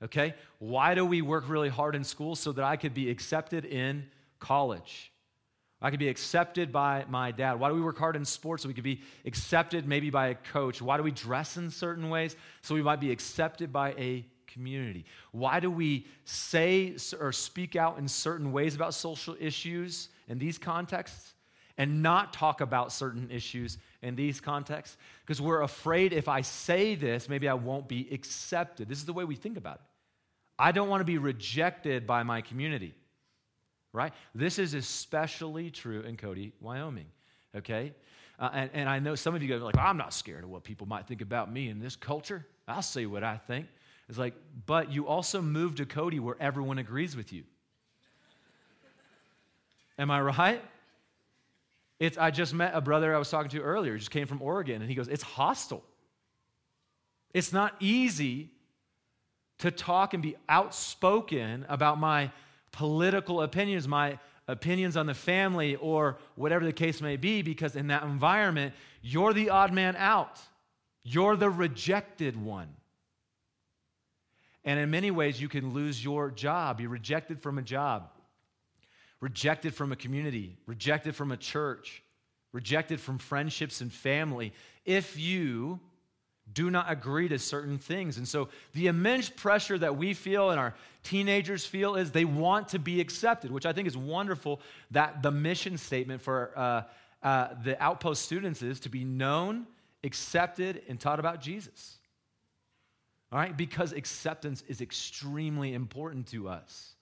Okay? 0.02 0.34
Why 0.58 0.94
do 0.94 1.04
we 1.04 1.22
work 1.22 1.48
really 1.48 1.68
hard 1.68 1.94
in 1.94 2.04
school? 2.04 2.34
So 2.34 2.52
that 2.52 2.64
I 2.64 2.76
could 2.76 2.94
be 2.94 3.10
accepted 3.10 3.64
in 3.64 4.04
college. 4.38 5.12
I 5.82 5.90
could 5.90 5.98
be 5.98 6.08
accepted 6.08 6.70
by 6.70 7.04
my 7.08 7.32
dad. 7.32 7.58
Why 7.58 7.68
do 7.68 7.74
we 7.74 7.80
work 7.80 7.98
hard 7.98 8.14
in 8.14 8.24
sports 8.24 8.62
so 8.62 8.68
we 8.68 8.74
could 8.74 8.84
be 8.84 9.00
accepted 9.26 9.86
maybe 9.86 10.10
by 10.10 10.28
a 10.28 10.34
coach? 10.34 10.80
Why 10.80 10.96
do 10.96 11.02
we 11.02 11.10
dress 11.10 11.56
in 11.56 11.70
certain 11.70 12.08
ways 12.08 12.36
so 12.62 12.74
we 12.74 12.82
might 12.82 13.00
be 13.00 13.10
accepted 13.10 13.72
by 13.72 13.92
a 13.94 14.24
community? 14.46 15.04
Why 15.32 15.58
do 15.58 15.70
we 15.70 16.06
say 16.24 16.96
or 17.18 17.32
speak 17.32 17.74
out 17.74 17.98
in 17.98 18.06
certain 18.06 18.52
ways 18.52 18.76
about 18.76 18.94
social 18.94 19.36
issues 19.40 20.08
in 20.28 20.38
these 20.38 20.56
contexts 20.56 21.34
and 21.78 22.00
not 22.00 22.32
talk 22.32 22.60
about 22.60 22.92
certain 22.92 23.28
issues 23.28 23.78
in 24.02 24.14
these 24.14 24.40
contexts? 24.40 24.96
Because 25.26 25.40
we're 25.40 25.62
afraid 25.62 26.12
if 26.12 26.28
I 26.28 26.42
say 26.42 26.94
this, 26.94 27.28
maybe 27.28 27.48
I 27.48 27.54
won't 27.54 27.88
be 27.88 28.08
accepted. 28.12 28.88
This 28.88 28.98
is 28.98 29.06
the 29.06 29.12
way 29.12 29.24
we 29.24 29.34
think 29.34 29.56
about 29.56 29.76
it. 29.76 29.91
I 30.62 30.70
don't 30.70 30.88
want 30.88 31.00
to 31.00 31.04
be 31.04 31.18
rejected 31.18 32.06
by 32.06 32.22
my 32.22 32.40
community, 32.40 32.94
right? 33.92 34.12
This 34.32 34.60
is 34.60 34.74
especially 34.74 35.72
true 35.72 36.02
in 36.02 36.16
Cody, 36.16 36.52
Wyoming, 36.60 37.08
okay? 37.56 37.92
Uh, 38.38 38.48
and, 38.52 38.70
and 38.72 38.88
I 38.88 39.00
know 39.00 39.16
some 39.16 39.34
of 39.34 39.42
you 39.42 39.48
guys 39.48 39.60
are 39.60 39.64
like, 39.64 39.76
I'm 39.76 39.96
not 39.96 40.14
scared 40.14 40.44
of 40.44 40.50
what 40.50 40.62
people 40.62 40.86
might 40.86 41.08
think 41.08 41.20
about 41.20 41.52
me 41.52 41.68
in 41.68 41.80
this 41.80 41.96
culture. 41.96 42.46
I'll 42.68 42.80
say 42.80 43.06
what 43.06 43.24
I 43.24 43.38
think. 43.38 43.66
It's 44.08 44.18
like, 44.18 44.34
but 44.66 44.92
you 44.92 45.08
also 45.08 45.42
moved 45.42 45.78
to 45.78 45.84
Cody 45.84 46.20
where 46.20 46.36
everyone 46.38 46.78
agrees 46.78 47.16
with 47.16 47.32
you. 47.32 47.42
Am 49.98 50.12
I 50.12 50.20
right? 50.20 50.62
It's, 51.98 52.16
I 52.16 52.30
just 52.30 52.54
met 52.54 52.70
a 52.72 52.80
brother 52.80 53.12
I 53.12 53.18
was 53.18 53.28
talking 53.28 53.50
to 53.50 53.60
earlier, 53.62 53.98
just 53.98 54.12
came 54.12 54.28
from 54.28 54.40
Oregon, 54.40 54.80
and 54.80 54.88
he 54.88 54.94
goes, 54.94 55.08
It's 55.08 55.24
hostile. 55.24 55.82
It's 57.34 57.52
not 57.52 57.74
easy 57.80 58.52
to 59.62 59.72
talk 59.72 60.14
and 60.14 60.22
be 60.22 60.36
outspoken 60.48 61.66
about 61.68 61.98
my 61.98 62.30
political 62.70 63.42
opinions, 63.42 63.88
my 63.88 64.18
opinions 64.46 64.96
on 64.96 65.06
the 65.06 65.14
family, 65.14 65.74
or 65.76 66.18
whatever 66.36 66.64
the 66.64 66.72
case 66.72 67.00
may 67.00 67.16
be, 67.16 67.42
because 67.42 67.74
in 67.74 67.88
that 67.88 68.04
environment, 68.04 68.74
you're 69.02 69.32
the 69.32 69.50
odd 69.50 69.72
man 69.72 69.96
out. 69.96 70.40
You're 71.02 71.36
the 71.36 71.50
rejected 71.50 72.36
one. 72.36 72.68
And 74.64 74.78
in 74.78 74.90
many 74.90 75.10
ways, 75.10 75.40
you 75.40 75.48
can 75.48 75.72
lose 75.72 76.04
your 76.04 76.30
job, 76.30 76.78
be 76.78 76.86
rejected 76.86 77.40
from 77.40 77.58
a 77.58 77.62
job 77.62 78.08
rejected 79.22 79.72
from 79.72 79.92
a 79.92 79.96
community, 79.96 80.58
rejected 80.66 81.14
from 81.14 81.30
a 81.30 81.36
church, 81.36 82.02
rejected 82.52 83.00
from 83.00 83.16
friendships 83.16 83.80
and 83.80 83.90
family 83.90 84.52
if 84.84 85.16
you 85.16 85.80
do 86.54 86.70
not 86.70 86.90
agree 86.90 87.28
to 87.28 87.38
certain 87.38 87.78
things. 87.78 88.18
And 88.18 88.26
so 88.26 88.48
the 88.74 88.86
immense 88.86 89.30
pressure 89.30 89.78
that 89.78 89.96
we 89.96 90.14
feel 90.14 90.50
and 90.50 90.58
our 90.58 90.74
teenagers 91.02 91.64
feel 91.64 91.96
is 91.96 92.10
they 92.10 92.24
want 92.24 92.68
to 92.68 92.78
be 92.78 93.00
accepted, 93.00 93.50
which 93.50 93.66
I 93.66 93.72
think 93.72 93.88
is 93.88 93.96
wonderful 93.96 94.60
that 94.90 95.22
the 95.22 95.30
mission 95.30 95.78
statement 95.78 96.22
for 96.22 96.52
uh, 96.56 96.82
uh, 97.22 97.54
the 97.64 97.80
outpost 97.82 98.22
students 98.22 98.62
is 98.62 98.80
to 98.80 98.88
be 98.88 99.04
known, 99.04 99.66
accepted, 100.04 100.82
and 100.88 100.98
taught 100.98 101.20
about 101.20 101.40
Jesus. 101.40 101.98
All 103.30 103.38
right? 103.38 103.56
Because 103.56 103.92
acceptance 103.92 104.62
is 104.68 104.80
extremely 104.80 105.72
important 105.74 106.26
to 106.28 106.48
us. 106.48 106.94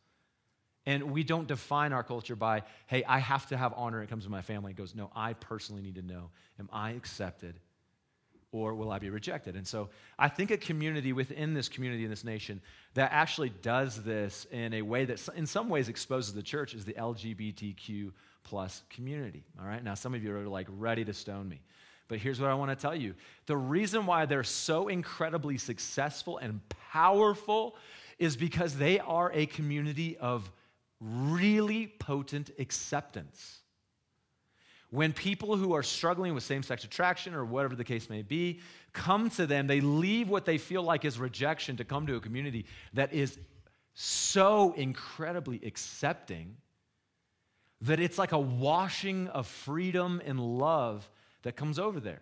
And 0.86 1.10
we 1.10 1.24
don't 1.24 1.46
define 1.46 1.92
our 1.92 2.02
culture 2.02 2.36
by, 2.36 2.62
hey, 2.86 3.04
I 3.04 3.18
have 3.18 3.46
to 3.48 3.56
have 3.56 3.74
honor. 3.76 4.02
It 4.02 4.08
comes 4.08 4.24
to 4.24 4.30
my 4.30 4.42
family. 4.42 4.72
It 4.72 4.76
goes, 4.76 4.94
no, 4.94 5.10
I 5.14 5.34
personally 5.34 5.82
need 5.82 5.96
to 5.96 6.02
know, 6.02 6.30
am 6.58 6.68
I 6.72 6.92
accepted 6.92 7.54
or 8.52 8.74
will 8.74 8.90
I 8.90 8.98
be 8.98 9.10
rejected? 9.10 9.56
And 9.56 9.66
so 9.66 9.90
I 10.18 10.28
think 10.28 10.50
a 10.50 10.56
community 10.56 11.12
within 11.12 11.54
this 11.54 11.68
community 11.68 12.04
in 12.04 12.10
this 12.10 12.24
nation 12.24 12.60
that 12.94 13.12
actually 13.12 13.50
does 13.62 14.02
this 14.02 14.46
in 14.50 14.74
a 14.74 14.82
way 14.82 15.04
that 15.04 15.28
in 15.36 15.46
some 15.46 15.68
ways 15.68 15.88
exposes 15.88 16.34
the 16.34 16.42
church 16.42 16.74
is 16.74 16.84
the 16.84 16.94
LGBTQ 16.94 18.12
plus 18.42 18.82
community. 18.90 19.44
All 19.60 19.66
right. 19.66 19.82
Now, 19.82 19.94
some 19.94 20.14
of 20.14 20.24
you 20.24 20.34
are 20.34 20.48
like 20.48 20.66
ready 20.70 21.04
to 21.04 21.12
stone 21.12 21.48
me. 21.48 21.60
But 22.08 22.18
here's 22.18 22.40
what 22.40 22.50
I 22.50 22.54
want 22.54 22.70
to 22.72 22.76
tell 22.76 22.94
you 22.94 23.14
the 23.46 23.56
reason 23.56 24.04
why 24.04 24.26
they're 24.26 24.42
so 24.42 24.88
incredibly 24.88 25.58
successful 25.58 26.38
and 26.38 26.60
powerful 26.90 27.76
is 28.18 28.36
because 28.36 28.76
they 28.76 28.98
are 28.98 29.30
a 29.32 29.46
community 29.46 30.16
of 30.18 30.50
really 31.00 31.86
potent 31.86 32.50
acceptance. 32.58 33.59
When 34.90 35.12
people 35.12 35.56
who 35.56 35.72
are 35.74 35.82
struggling 35.82 36.34
with 36.34 36.42
same 36.42 36.62
sex 36.62 36.84
attraction 36.84 37.34
or 37.34 37.44
whatever 37.44 37.76
the 37.76 37.84
case 37.84 38.10
may 38.10 38.22
be 38.22 38.60
come 38.92 39.30
to 39.30 39.46
them, 39.46 39.66
they 39.66 39.80
leave 39.80 40.28
what 40.28 40.44
they 40.44 40.58
feel 40.58 40.82
like 40.82 41.04
is 41.04 41.18
rejection 41.18 41.76
to 41.76 41.84
come 41.84 42.06
to 42.08 42.16
a 42.16 42.20
community 42.20 42.66
that 42.94 43.12
is 43.12 43.38
so 43.94 44.72
incredibly 44.76 45.60
accepting 45.64 46.56
that 47.82 48.00
it's 48.00 48.18
like 48.18 48.32
a 48.32 48.38
washing 48.38 49.28
of 49.28 49.46
freedom 49.46 50.20
and 50.24 50.40
love 50.40 51.08
that 51.42 51.56
comes 51.56 51.78
over 51.78 52.00
there. 52.00 52.20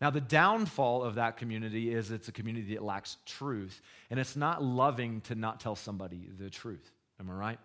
Now, 0.00 0.10
the 0.10 0.20
downfall 0.20 1.04
of 1.04 1.14
that 1.14 1.36
community 1.36 1.94
is 1.94 2.10
it's 2.10 2.26
a 2.26 2.32
community 2.32 2.74
that 2.74 2.82
lacks 2.82 3.18
truth, 3.24 3.80
and 4.10 4.18
it's 4.18 4.34
not 4.34 4.60
loving 4.60 5.20
to 5.22 5.36
not 5.36 5.60
tell 5.60 5.76
somebody 5.76 6.28
the 6.40 6.50
truth. 6.50 6.90
Am 7.20 7.30
I 7.30 7.34
right? 7.34 7.58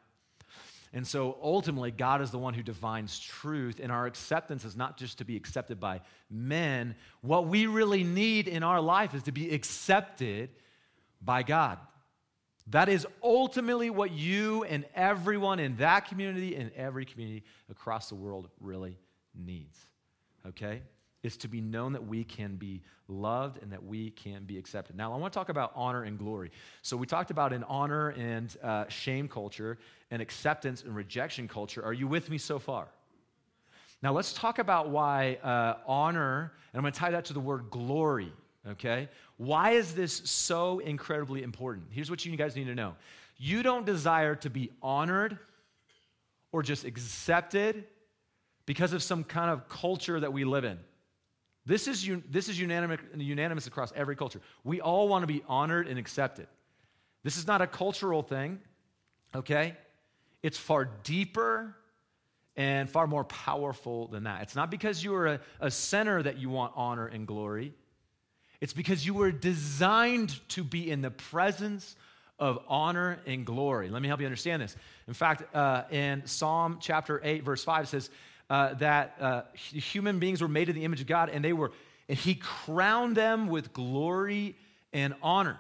And 0.94 1.06
so 1.06 1.38
ultimately, 1.42 1.92
God 1.92 2.22
is 2.22 2.32
the 2.32 2.38
one 2.38 2.54
who 2.54 2.64
defines 2.64 3.20
truth, 3.20 3.80
and 3.82 3.92
our 3.92 4.06
acceptance 4.06 4.66
is 4.66 4.76
not 4.76 4.98
just 4.98 5.18
to 5.18 5.26
be 5.26 5.36
accepted 5.36 5.80
by 5.80 6.02
men. 6.30 6.96
What 7.22 7.48
we 7.48 7.68
really 7.68 8.04
need 8.04 8.48
in 8.48 8.64
our 8.64 8.82
life 8.82 9.14
is 9.14 9.24
to 9.24 9.32
be 9.32 9.54
accepted 9.54 10.50
by 11.22 11.44
God. 11.44 11.78
That 12.68 12.90
is 12.90 13.08
ultimately 13.24 13.90
what 13.90 14.12
you 14.12 14.64
and 14.66 14.86
everyone 14.94 15.60
in 15.60 15.78
that 15.78 16.08
community 16.08 16.56
and 16.56 16.72
every 16.74 17.06
community 17.06 17.44
across 17.70 18.10
the 18.10 18.16
world 18.16 18.50
really 18.60 18.98
needs. 19.34 19.80
Okay? 20.46 20.82
Is 21.28 21.38
to 21.38 21.50
be 21.50 21.60
known 21.60 21.92
that 21.92 22.08
we 22.08 22.24
can 22.24 22.56
be 22.56 22.82
loved 23.10 23.62
and 23.62 23.72
that 23.74 23.84
we 23.84 24.12
can 24.12 24.46
be 24.46 24.58
accepted. 24.58 24.96
Now, 24.96 25.14
I 25.14 25.18
want 25.18 25.34
to 25.34 25.38
talk 25.38 25.50
about 25.50 25.74
honor 25.76 26.04
and 26.04 26.18
glory. 26.18 26.52
So, 26.84 26.96
we 26.96 27.06
talked 27.06 27.32
about 27.32 27.52
an 27.52 27.66
honor 27.66 28.10
and 28.10 28.56
uh, 28.64 28.86
shame 28.88 29.28
culture, 29.28 29.78
and 30.10 30.22
acceptance 30.22 30.84
and 30.84 30.96
rejection 30.96 31.50
culture. 31.50 31.84
Are 31.84 31.92
you 31.92 32.08
with 32.08 32.30
me 32.30 32.38
so 32.38 32.60
far? 32.60 32.88
Now, 34.02 34.14
let's 34.14 34.32
talk 34.32 34.60
about 34.60 34.90
why 34.90 35.38
uh, 35.44 35.80
honor, 35.86 36.54
and 36.72 36.80
I'm 36.80 36.82
going 36.82 36.94
to 36.94 37.00
tie 37.00 37.12
that 37.12 37.26
to 37.26 37.34
the 37.34 37.42
word 37.42 37.70
glory, 37.70 38.32
okay? 38.66 39.10
Why 39.36 39.72
is 39.72 39.94
this 39.94 40.14
so 40.24 40.80
incredibly 40.80 41.44
important? 41.44 41.88
Here's 41.92 42.10
what 42.10 42.24
you 42.24 42.36
guys 42.38 42.56
need 42.56 42.68
to 42.68 42.76
know 42.76 42.96
you 43.38 43.64
don't 43.64 43.86
desire 43.86 44.36
to 44.36 44.50
be 44.50 44.72
honored 44.82 45.38
or 46.54 46.64
just 46.64 46.86
accepted 46.86 47.84
because 48.66 48.94
of 48.94 49.04
some 49.04 49.24
kind 49.24 49.50
of 49.50 49.68
culture 49.68 50.20
that 50.20 50.32
we 50.32 50.44
live 50.44 50.64
in. 50.64 50.78
This 51.68 51.90
is, 51.90 52.10
this 52.30 52.48
is 52.48 52.58
unanimous, 52.58 53.02
unanimous 53.18 53.68
across 53.68 53.92
every 53.94 54.16
culture. 54.16 54.40
We 54.64 54.80
all 54.80 55.10
want 55.10 55.24
to 55.24 55.28
be 55.28 55.44
honored 55.50 55.90
and 55.90 56.00
accepted. 56.00 56.48
This 57.24 57.36
is 57.36 57.46
not 57.46 57.62
a 57.62 57.68
cultural 57.68 58.24
thing, 58.24 58.62
okay? 59.36 59.76
It's 60.42 60.58
far 60.58 60.86
deeper 61.04 61.76
and 62.56 62.90
far 62.90 63.06
more 63.06 63.26
powerful 63.26 64.08
than 64.08 64.24
that. 64.24 64.44
It's 64.44 64.56
not 64.56 64.72
because 64.72 65.04
you 65.04 65.14
are 65.16 65.28
a, 65.28 65.40
a 65.60 65.70
sinner 65.70 66.24
that 66.24 66.38
you 66.38 66.50
want 66.50 66.72
honor 66.78 67.06
and 67.06 67.28
glory. 67.28 67.74
It's 68.62 68.72
because 68.72 69.06
you 69.06 69.14
were 69.14 69.34
designed 69.34 70.40
to 70.52 70.64
be 70.64 70.90
in 70.90 71.02
the 71.02 71.12
presence 71.12 71.98
of 72.40 72.60
honor 72.70 73.20
and 73.26 73.46
glory. 73.46 73.90
Let 73.90 74.02
me 74.02 74.08
help 74.08 74.22
you 74.22 74.26
understand 74.26 74.62
this. 74.62 74.78
In 75.06 75.14
fact, 75.14 75.54
uh, 75.54 75.84
in 75.92 76.26
Psalm 76.26 76.78
chapter 76.80 77.20
8, 77.22 77.44
verse 77.44 77.66
5, 77.66 77.84
it 77.84 77.88
says 77.88 78.10
uh, 78.50 78.74
that 78.76 79.16
uh, 79.20 79.42
human 79.54 80.20
beings 80.20 80.42
were 80.42 80.48
made 80.48 80.70
in 80.70 80.76
the 80.76 80.86
image 80.86 81.02
of 81.02 81.08
God, 81.08 81.30
and 81.30 81.44
they 81.44 81.54
were, 81.54 81.72
and 82.08 82.18
He 82.18 82.36
crowned 82.36 83.16
them 83.16 83.48
with 83.48 83.74
glory 83.74 84.56
and 84.94 85.14
honor. 85.22 85.60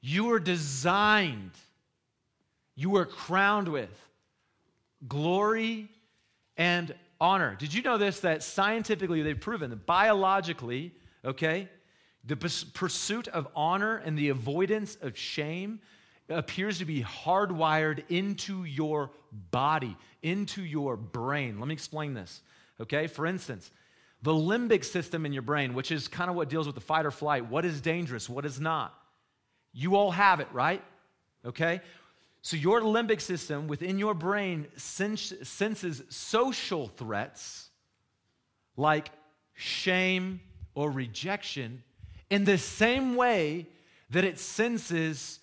You 0.00 0.24
were 0.24 0.40
designed, 0.40 1.52
you 2.74 2.90
were 2.90 3.06
crowned 3.06 3.68
with 3.68 3.90
glory 5.06 5.88
and 6.56 6.94
honor. 7.20 7.56
Did 7.58 7.72
you 7.72 7.82
know 7.82 7.98
this? 7.98 8.20
That 8.20 8.42
scientifically, 8.42 9.22
they've 9.22 9.38
proven 9.38 9.70
that 9.70 9.86
biologically, 9.86 10.92
okay? 11.24 11.68
The 12.24 12.36
pursuit 12.36 13.28
of 13.28 13.48
honor 13.56 13.96
and 13.96 14.18
the 14.18 14.28
avoidance 14.28 14.96
of 15.00 15.16
shame 15.16 15.80
appears 16.28 16.78
to 16.78 16.84
be 16.84 17.02
hardwired 17.02 18.04
into 18.08 18.64
your 18.64 19.10
body, 19.50 19.96
into 20.22 20.62
your 20.62 20.96
brain. 20.96 21.58
Let 21.58 21.68
me 21.68 21.74
explain 21.74 22.14
this, 22.14 22.42
okay? 22.80 23.06
For 23.06 23.26
instance, 23.26 23.70
the 24.22 24.32
limbic 24.32 24.84
system 24.84 25.26
in 25.26 25.32
your 25.32 25.42
brain, 25.42 25.74
which 25.74 25.90
is 25.90 26.08
kind 26.08 26.30
of 26.30 26.36
what 26.36 26.48
deals 26.48 26.66
with 26.66 26.74
the 26.74 26.80
fight 26.80 27.06
or 27.06 27.10
flight, 27.10 27.48
what 27.48 27.64
is 27.64 27.80
dangerous, 27.80 28.28
what 28.28 28.44
is 28.44 28.60
not. 28.60 28.94
You 29.72 29.96
all 29.96 30.10
have 30.10 30.40
it, 30.40 30.48
right? 30.52 30.82
Okay? 31.44 31.80
So, 32.42 32.56
your 32.56 32.80
limbic 32.80 33.20
system 33.20 33.68
within 33.68 33.98
your 33.98 34.14
brain 34.14 34.66
senses 34.76 36.02
social 36.08 36.88
threats 36.88 37.68
like 38.76 39.10
shame, 39.54 40.40
or 40.74 40.90
rejection 40.90 41.82
in 42.30 42.44
the 42.44 42.58
same 42.58 43.14
way 43.14 43.66
that 44.10 44.24
it 44.24 44.38
senses 44.38 45.38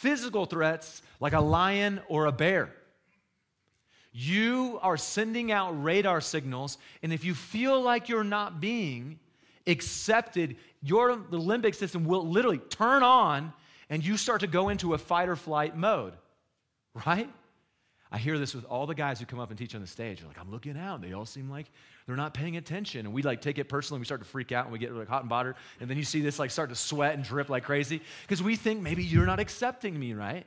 physical 0.00 0.46
threats 0.46 1.02
like 1.20 1.32
a 1.32 1.40
lion 1.40 2.00
or 2.08 2.26
a 2.26 2.32
bear. 2.32 2.72
You 4.12 4.78
are 4.82 4.96
sending 4.96 5.52
out 5.52 5.82
radar 5.82 6.20
signals, 6.20 6.78
and 7.02 7.12
if 7.12 7.24
you 7.24 7.34
feel 7.34 7.80
like 7.80 8.08
you're 8.08 8.24
not 8.24 8.60
being 8.60 9.18
accepted, 9.66 10.56
your 10.82 11.16
the 11.16 11.38
limbic 11.38 11.74
system 11.74 12.04
will 12.04 12.26
literally 12.26 12.58
turn 12.58 13.02
on 13.02 13.52
and 13.90 14.04
you 14.04 14.16
start 14.16 14.40
to 14.40 14.46
go 14.46 14.68
into 14.68 14.94
a 14.94 14.98
fight 14.98 15.28
or 15.28 15.36
flight 15.36 15.76
mode, 15.76 16.14
right? 17.06 17.30
I 18.10 18.18
hear 18.18 18.38
this 18.38 18.54
with 18.54 18.64
all 18.64 18.86
the 18.86 18.94
guys 18.94 19.20
who 19.20 19.26
come 19.26 19.38
up 19.38 19.50
and 19.50 19.58
teach 19.58 19.74
on 19.74 19.80
the 19.80 19.86
stage. 19.86 20.20
They're 20.20 20.28
like, 20.28 20.40
I'm 20.40 20.50
looking 20.50 20.78
out. 20.78 21.02
They 21.02 21.12
all 21.12 21.26
seem 21.26 21.50
like 21.50 21.66
they're 22.06 22.16
not 22.16 22.32
paying 22.32 22.56
attention. 22.56 23.04
And 23.04 23.14
we 23.14 23.22
like 23.22 23.42
take 23.42 23.58
it 23.58 23.68
personally. 23.68 23.98
We 23.98 24.06
start 24.06 24.22
to 24.22 24.26
freak 24.26 24.50
out 24.50 24.64
and 24.64 24.72
we 24.72 24.78
get 24.78 24.92
like 24.94 25.08
hot 25.08 25.20
and 25.22 25.28
bothered. 25.28 25.56
And 25.80 25.90
then 25.90 25.98
you 25.98 26.04
see 26.04 26.22
this 26.22 26.38
like 26.38 26.50
start 26.50 26.70
to 26.70 26.74
sweat 26.74 27.14
and 27.14 27.22
drip 27.22 27.50
like 27.50 27.64
crazy 27.64 28.00
because 28.22 28.42
we 28.42 28.56
think 28.56 28.80
maybe 28.80 29.04
you're 29.04 29.26
not 29.26 29.40
accepting 29.40 29.98
me, 29.98 30.14
right? 30.14 30.46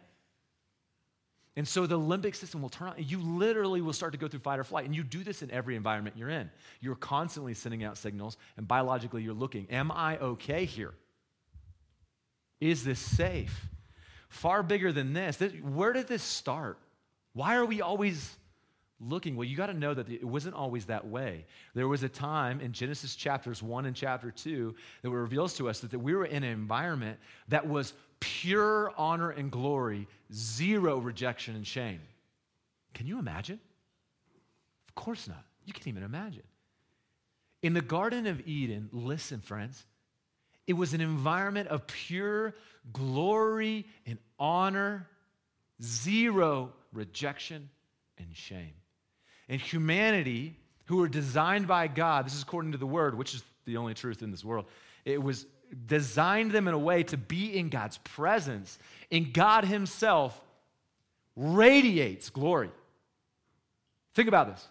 And 1.56 1.68
so 1.68 1.86
the 1.86 2.00
limbic 2.00 2.36
system 2.36 2.62
will 2.62 2.70
turn 2.70 2.90
on. 2.90 2.96
You 2.98 3.20
literally 3.20 3.82
will 3.82 3.94
start 3.94 4.14
to 4.14 4.18
go 4.18 4.28
through 4.28 4.40
fight 4.40 4.60
or 4.60 4.64
flight. 4.64 4.86
And 4.86 4.96
you 4.96 5.04
do 5.04 5.24
this 5.24 5.42
in 5.42 5.52
every 5.52 5.76
environment 5.76 6.16
you're 6.18 6.30
in. 6.30 6.50
You're 6.80 6.96
constantly 6.96 7.54
sending 7.54 7.84
out 7.84 7.98
signals, 7.98 8.38
and 8.56 8.68
biologically 8.68 9.22
you're 9.22 9.34
looking, 9.34 9.68
Am 9.70 9.92
I 9.92 10.18
okay 10.18 10.66
here? 10.66 10.94
Is 12.62 12.84
this 12.84 13.00
safe? 13.00 13.68
Far 14.30 14.64
bigger 14.64 14.94
than 14.94 15.12
this. 15.12 15.38
this 15.38 15.52
where 15.62 15.92
did 15.92 16.08
this 16.08 16.24
start? 16.24 16.78
Why 17.34 17.56
are 17.56 17.66
we 17.66 17.82
always 17.82 18.38
looking? 19.00 19.36
Well, 19.36 19.48
you 19.48 19.58
got 19.58 19.68
to 19.68 19.74
know 19.74 19.94
that 19.94 20.10
it 20.10 20.24
wasn't 20.24 20.56
always 20.56 20.86
that 20.86 21.08
way. 21.08 21.46
There 21.74 21.88
was 21.88 22.04
a 22.04 22.10
time 22.10 22.60
in 22.60 22.72
Genesis 22.74 23.16
chapters 23.16 23.64
1 23.64 23.86
and 23.86 23.96
chapter 23.96 24.32
2 24.32 24.76
that 25.02 25.10
reveals 25.10 25.56
to 25.56 25.70
us 25.70 25.80
that 25.80 25.98
we 25.98 26.14
were 26.14 26.26
in 26.26 26.44
an 26.44 26.52
environment 26.52 27.20
that 27.48 27.68
was 27.68 27.94
pure 28.20 28.94
honor 28.98 29.32
and 29.32 29.52
glory, 29.52 30.08
zero 30.34 31.00
rejection 31.00 31.56
and 31.56 31.66
shame. 31.66 32.02
Can 32.94 33.08
you 33.08 33.20
imagine? 33.20 33.60
Of 34.90 34.96
course 34.96 35.28
not. 35.28 35.44
You 35.66 35.74
can't 35.74 35.88
even 35.88 36.04
imagine. 36.04 36.44
In 37.64 37.74
the 37.74 37.82
Garden 37.82 38.28
of 38.28 38.46
Eden, 38.48 38.90
listen, 38.92 39.40
friends, 39.40 39.86
it 40.68 40.74
was 40.74 40.94
an 40.94 41.02
environment 41.02 41.70
of 41.70 41.86
pure 41.88 42.56
glory 42.94 43.86
and 44.06 44.18
honor, 44.40 45.08
zero 45.82 46.72
rejection 46.94 47.70
and 48.18 48.28
shame. 48.36 48.74
And 49.50 49.60
humanity, 49.60 50.58
who 50.86 50.98
were 50.98 51.08
designed 51.08 51.68
by 51.68 51.88
God, 51.88 52.26
this 52.26 52.36
is 52.36 52.44
according 52.44 52.74
to 52.74 52.78
the 52.78 52.86
word, 52.86 53.18
which 53.18 53.34
is 53.34 53.44
the 53.66 53.78
only 53.78 53.94
truth 53.94 54.22
in 54.22 54.32
this 54.32 54.44
world, 54.44 54.66
it 55.06 55.22
was 55.22 55.46
designed 55.86 56.52
them 56.52 56.68
in 56.68 56.74
a 56.74 56.80
way 56.80 57.04
to 57.04 57.18
be 57.18 57.58
in 57.58 57.70
God's 57.70 57.98
presence, 58.00 58.78
and 59.12 59.34
God 59.34 59.66
Himself 59.66 60.40
radiates 61.36 62.30
glory. 62.30 62.70
Think 64.14 64.28
about 64.28 64.54
this. 64.54 64.68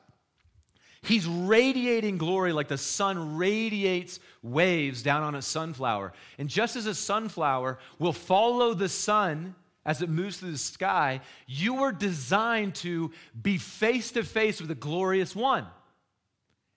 He's 1.03 1.27
radiating 1.27 2.19
glory 2.19 2.53
like 2.53 2.69
the 2.69 2.77
sun 2.77 3.39
radiates 3.39 4.21
waves 4.43 5.03
down 5.03 5.23
on 5.23 5.35
a 5.35 5.41
sunflower. 5.41 6.13
And 6.39 6.49
just 6.49 6.77
as 6.77 6.85
a 6.85 6.95
sunflower 6.95 7.79
will 7.99 8.13
follow 8.13 8.75
the 8.75 8.89
sun 8.89 9.55
as 9.85 10.03
it 10.03 10.11
moves 10.11 10.39
through 10.39 10.53
the 10.53 10.59
sky, 10.59 11.21
you 11.47 11.75
were 11.75 11.93
designed 11.93 12.75
to 12.77 13.11
be 13.41 13.57
face 13.57 14.13
to 14.13 14.23
face 14.23 14.61
with 14.61 14.69
the 14.69 14.75
glorious 14.75 15.35
one. 15.35 15.67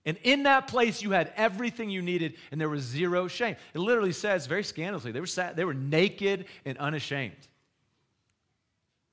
And 0.06 0.18
in 0.24 0.44
that 0.44 0.68
place, 0.68 1.02
you 1.02 1.12
had 1.12 1.32
everything 1.36 1.90
you 1.90 2.02
needed, 2.02 2.36
and 2.52 2.60
there 2.60 2.70
was 2.70 2.82
zero 2.82 3.28
shame. 3.28 3.56
It 3.74 3.80
literally 3.80 4.12
says, 4.12 4.48
very 4.48 4.64
scandalously, 4.64 5.12
they 5.12 5.22
were, 5.22 5.54
they 5.56 5.64
were 5.64 5.74
naked 5.74 6.46
and 6.66 6.78
unashamed. 6.78 7.48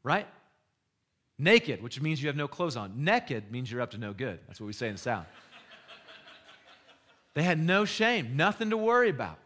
Right? 0.02 0.26
Naked, 1.38 1.82
which 1.82 2.00
means 2.00 2.20
you 2.20 2.28
have 2.28 2.36
no 2.36 2.48
clothes 2.48 2.76
on. 2.76 3.04
Naked 3.04 3.52
means 3.52 3.70
you're 3.70 3.80
up 3.80 3.92
to 3.92 3.98
no 3.98 4.12
good. 4.12 4.40
That's 4.46 4.60
what 4.60 4.66
we 4.66 4.72
say 4.72 4.88
in 4.88 4.94
the 4.94 5.00
South. 5.00 5.26
they 7.34 7.42
had 7.42 7.58
no 7.58 7.84
shame, 7.84 8.36
nothing 8.36 8.70
to 8.70 8.76
worry 8.76 9.10
about. 9.10 9.38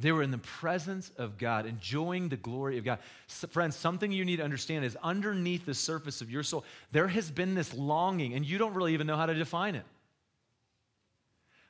They 0.00 0.12
were 0.12 0.22
in 0.22 0.30
the 0.30 0.38
presence 0.38 1.10
of 1.18 1.38
God, 1.38 1.66
enjoying 1.66 2.28
the 2.28 2.36
glory 2.36 2.78
of 2.78 2.84
God. 2.84 2.98
So, 3.26 3.46
friends, 3.48 3.76
something 3.76 4.12
you 4.12 4.24
need 4.24 4.36
to 4.36 4.44
understand 4.44 4.84
is 4.84 4.96
underneath 5.02 5.66
the 5.66 5.74
surface 5.74 6.20
of 6.20 6.30
your 6.30 6.42
soul, 6.42 6.64
there 6.92 7.08
has 7.08 7.30
been 7.30 7.54
this 7.54 7.74
longing, 7.74 8.34
and 8.34 8.44
you 8.44 8.58
don't 8.58 8.74
really 8.74 8.94
even 8.94 9.06
know 9.06 9.16
how 9.16 9.26
to 9.26 9.34
define 9.34 9.74
it. 9.74 9.84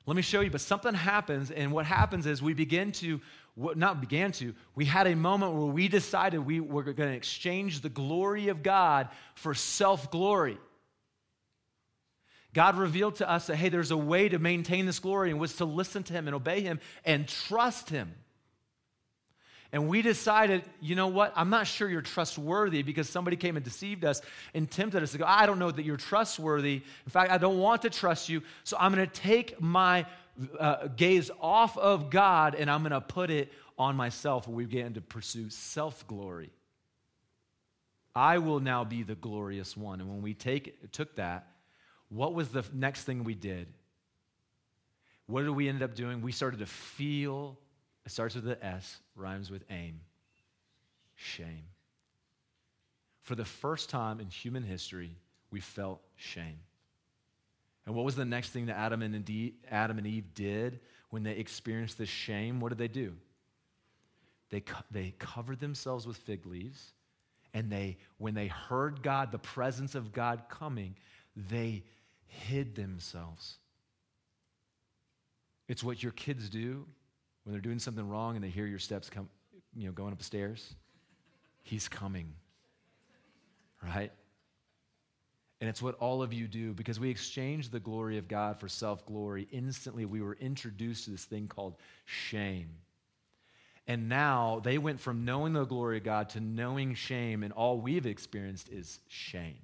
Let 0.06 0.16
me 0.16 0.22
show 0.22 0.40
you, 0.40 0.50
but 0.50 0.62
something 0.62 0.94
happens, 0.94 1.50
and 1.50 1.70
what 1.70 1.84
happens 1.84 2.26
is 2.26 2.40
we 2.40 2.54
begin 2.54 2.92
to, 2.92 3.20
not 3.56 4.00
began 4.00 4.32
to, 4.32 4.54
we 4.74 4.86
had 4.86 5.06
a 5.06 5.14
moment 5.14 5.52
where 5.52 5.66
we 5.66 5.86
decided 5.86 6.38
we 6.38 6.60
were 6.60 6.82
going 6.82 7.10
to 7.10 7.16
exchange 7.16 7.82
the 7.82 7.90
glory 7.90 8.48
of 8.48 8.62
God 8.62 9.08
for 9.34 9.52
self 9.54 10.10
glory. 10.10 10.56
God 12.54 12.76
revealed 12.76 13.16
to 13.16 13.30
us 13.30 13.46
that, 13.48 13.56
hey, 13.56 13.68
there's 13.68 13.90
a 13.90 13.96
way 13.96 14.28
to 14.28 14.38
maintain 14.38 14.86
this 14.86 14.98
glory 14.98 15.30
and 15.30 15.38
was 15.38 15.56
to 15.56 15.64
listen 15.64 16.02
to 16.04 16.12
Him 16.12 16.26
and 16.26 16.34
obey 16.34 16.60
Him 16.62 16.80
and 17.04 17.28
trust 17.28 17.90
Him. 17.90 18.14
And 19.70 19.86
we 19.86 20.00
decided, 20.00 20.62
you 20.80 20.94
know 20.94 21.08
what? 21.08 21.32
I'm 21.36 21.50
not 21.50 21.66
sure 21.66 21.90
you're 21.90 22.00
trustworthy 22.00 22.82
because 22.82 23.08
somebody 23.08 23.36
came 23.36 23.56
and 23.56 23.64
deceived 23.64 24.02
us 24.02 24.22
and 24.54 24.70
tempted 24.70 25.02
us 25.02 25.12
to 25.12 25.18
go, 25.18 25.26
I 25.26 25.44
don't 25.44 25.58
know 25.58 25.70
that 25.70 25.84
you're 25.84 25.98
trustworthy. 25.98 26.76
In 27.04 27.10
fact, 27.10 27.30
I 27.30 27.36
don't 27.36 27.58
want 27.58 27.82
to 27.82 27.90
trust 27.90 28.30
you. 28.30 28.42
So 28.64 28.78
I'm 28.80 28.94
going 28.94 29.06
to 29.06 29.12
take 29.12 29.60
my 29.60 30.06
uh, 30.58 30.88
gaze 30.88 31.30
off 31.40 31.76
of 31.76 32.08
God 32.08 32.54
and 32.54 32.70
I'm 32.70 32.80
going 32.80 32.92
to 32.92 33.00
put 33.02 33.28
it 33.30 33.52
on 33.78 33.94
myself. 33.94 34.46
And 34.46 34.56
we 34.56 34.64
began 34.64 34.94
to 34.94 35.02
pursue 35.02 35.50
self 35.50 36.06
glory. 36.06 36.50
I 38.14 38.38
will 38.38 38.60
now 38.60 38.84
be 38.84 39.02
the 39.02 39.14
glorious 39.14 39.76
one. 39.76 40.00
And 40.00 40.08
when 40.08 40.22
we 40.22 40.32
take, 40.32 40.90
took 40.92 41.14
that, 41.16 41.46
what 42.08 42.34
was 42.34 42.48
the 42.48 42.64
next 42.72 43.04
thing 43.04 43.24
we 43.24 43.34
did? 43.34 43.66
What 45.26 45.42
did 45.42 45.50
we 45.50 45.68
end 45.68 45.82
up 45.82 45.94
doing? 45.94 46.22
We 46.22 46.32
started 46.32 46.60
to 46.60 46.66
feel, 46.66 47.58
it 48.06 48.12
starts 48.12 48.34
with 48.34 48.44
the 48.44 48.64
S, 48.64 48.98
rhymes 49.14 49.50
with 49.50 49.62
aim, 49.70 50.00
shame. 51.16 51.64
For 53.22 53.34
the 53.34 53.44
first 53.44 53.90
time 53.90 54.20
in 54.20 54.28
human 54.28 54.62
history, 54.62 55.10
we 55.50 55.60
felt 55.60 56.00
shame. 56.16 56.60
And 57.84 57.94
what 57.94 58.04
was 58.04 58.16
the 58.16 58.24
next 58.24 58.50
thing 58.50 58.66
that 58.66 58.78
Adam 58.78 59.02
and, 59.02 59.52
Adam 59.70 59.98
and 59.98 60.06
Eve 60.06 60.34
did 60.34 60.80
when 61.10 61.22
they 61.22 61.32
experienced 61.32 61.98
this 61.98 62.08
shame? 62.08 62.60
What 62.60 62.70
did 62.70 62.78
they 62.78 62.88
do? 62.88 63.14
They, 64.50 64.62
they 64.90 65.14
covered 65.18 65.60
themselves 65.60 66.06
with 66.06 66.16
fig 66.16 66.46
leaves, 66.46 66.92
and 67.52 67.70
they, 67.70 67.98
when 68.16 68.32
they 68.32 68.46
heard 68.46 69.02
God, 69.02 69.30
the 69.30 69.38
presence 69.38 69.94
of 69.94 70.12
God 70.12 70.44
coming, 70.48 70.96
they 71.50 71.82
hid 72.28 72.74
themselves. 72.74 73.56
It's 75.68 75.84
what 75.84 76.02
your 76.02 76.12
kids 76.12 76.48
do 76.48 76.86
when 77.44 77.52
they're 77.52 77.60
doing 77.60 77.78
something 77.78 78.08
wrong 78.08 78.36
and 78.36 78.44
they 78.44 78.48
hear 78.48 78.66
your 78.66 78.78
steps 78.78 79.10
come, 79.10 79.28
you 79.74 79.86
know, 79.86 79.92
going 79.92 80.12
up 80.12 80.18
the 80.18 80.24
stairs. 80.24 80.74
He's 81.62 81.88
coming. 81.88 82.32
Right? 83.82 84.12
And 85.60 85.68
it's 85.68 85.82
what 85.82 85.96
all 85.96 86.22
of 86.22 86.32
you 86.32 86.46
do 86.46 86.72
because 86.72 87.00
we 87.00 87.10
exchange 87.10 87.70
the 87.70 87.80
glory 87.80 88.18
of 88.18 88.28
God 88.28 88.58
for 88.60 88.68
self 88.68 89.04
glory. 89.06 89.48
Instantly, 89.50 90.04
we 90.04 90.22
were 90.22 90.34
introduced 90.34 91.04
to 91.04 91.10
this 91.10 91.24
thing 91.24 91.48
called 91.48 91.76
shame. 92.04 92.70
And 93.86 94.08
now 94.08 94.60
they 94.62 94.78
went 94.78 95.00
from 95.00 95.24
knowing 95.24 95.54
the 95.54 95.64
glory 95.64 95.96
of 95.96 96.04
God 96.04 96.28
to 96.30 96.40
knowing 96.40 96.94
shame, 96.94 97.42
and 97.42 97.52
all 97.52 97.80
we've 97.80 98.06
experienced 98.06 98.68
is 98.68 99.00
shame. 99.08 99.58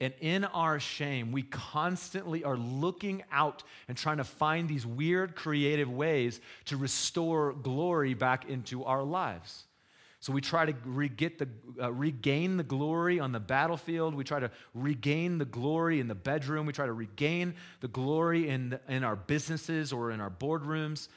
And 0.00 0.12
in 0.20 0.44
our 0.44 0.80
shame, 0.80 1.30
we 1.30 1.42
constantly 1.42 2.42
are 2.42 2.56
looking 2.56 3.22
out 3.30 3.62
and 3.86 3.96
trying 3.96 4.16
to 4.16 4.24
find 4.24 4.68
these 4.68 4.84
weird, 4.84 5.36
creative 5.36 5.90
ways 5.90 6.40
to 6.66 6.76
restore 6.76 7.52
glory 7.52 8.14
back 8.14 8.48
into 8.48 8.84
our 8.84 9.04
lives. 9.04 9.64
So 10.18 10.32
we 10.32 10.40
try 10.40 10.66
to 10.66 10.74
re- 10.84 11.08
the, 11.08 11.48
uh, 11.80 11.92
regain 11.92 12.56
the 12.56 12.62
glory 12.62 13.20
on 13.20 13.30
the 13.30 13.40
battlefield. 13.40 14.14
We 14.14 14.24
try 14.24 14.40
to 14.40 14.50
regain 14.72 15.38
the 15.38 15.44
glory 15.44 16.00
in 16.00 16.08
the 16.08 16.14
bedroom. 16.14 16.66
We 16.66 16.72
try 16.72 16.86
to 16.86 16.92
regain 16.92 17.54
the 17.80 17.88
glory 17.88 18.48
in, 18.48 18.70
the, 18.70 18.80
in 18.88 19.04
our 19.04 19.16
businesses 19.16 19.92
or 19.92 20.10
in 20.10 20.20
our 20.20 20.30
boardrooms. 20.30 21.08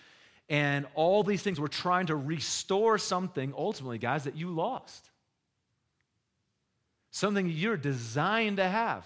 And 0.49 0.85
all 0.93 1.23
these 1.23 1.41
things, 1.41 1.59
we're 1.59 1.67
trying 1.67 2.07
to 2.07 2.15
restore 2.15 2.97
something, 2.97 3.53
ultimately, 3.57 3.97
guys, 3.97 4.25
that 4.25 4.35
you 4.35 4.49
lost 4.49 5.09
something 7.17 7.49
you're 7.49 7.77
designed 7.77 8.57
to 8.57 8.67
have, 8.67 9.05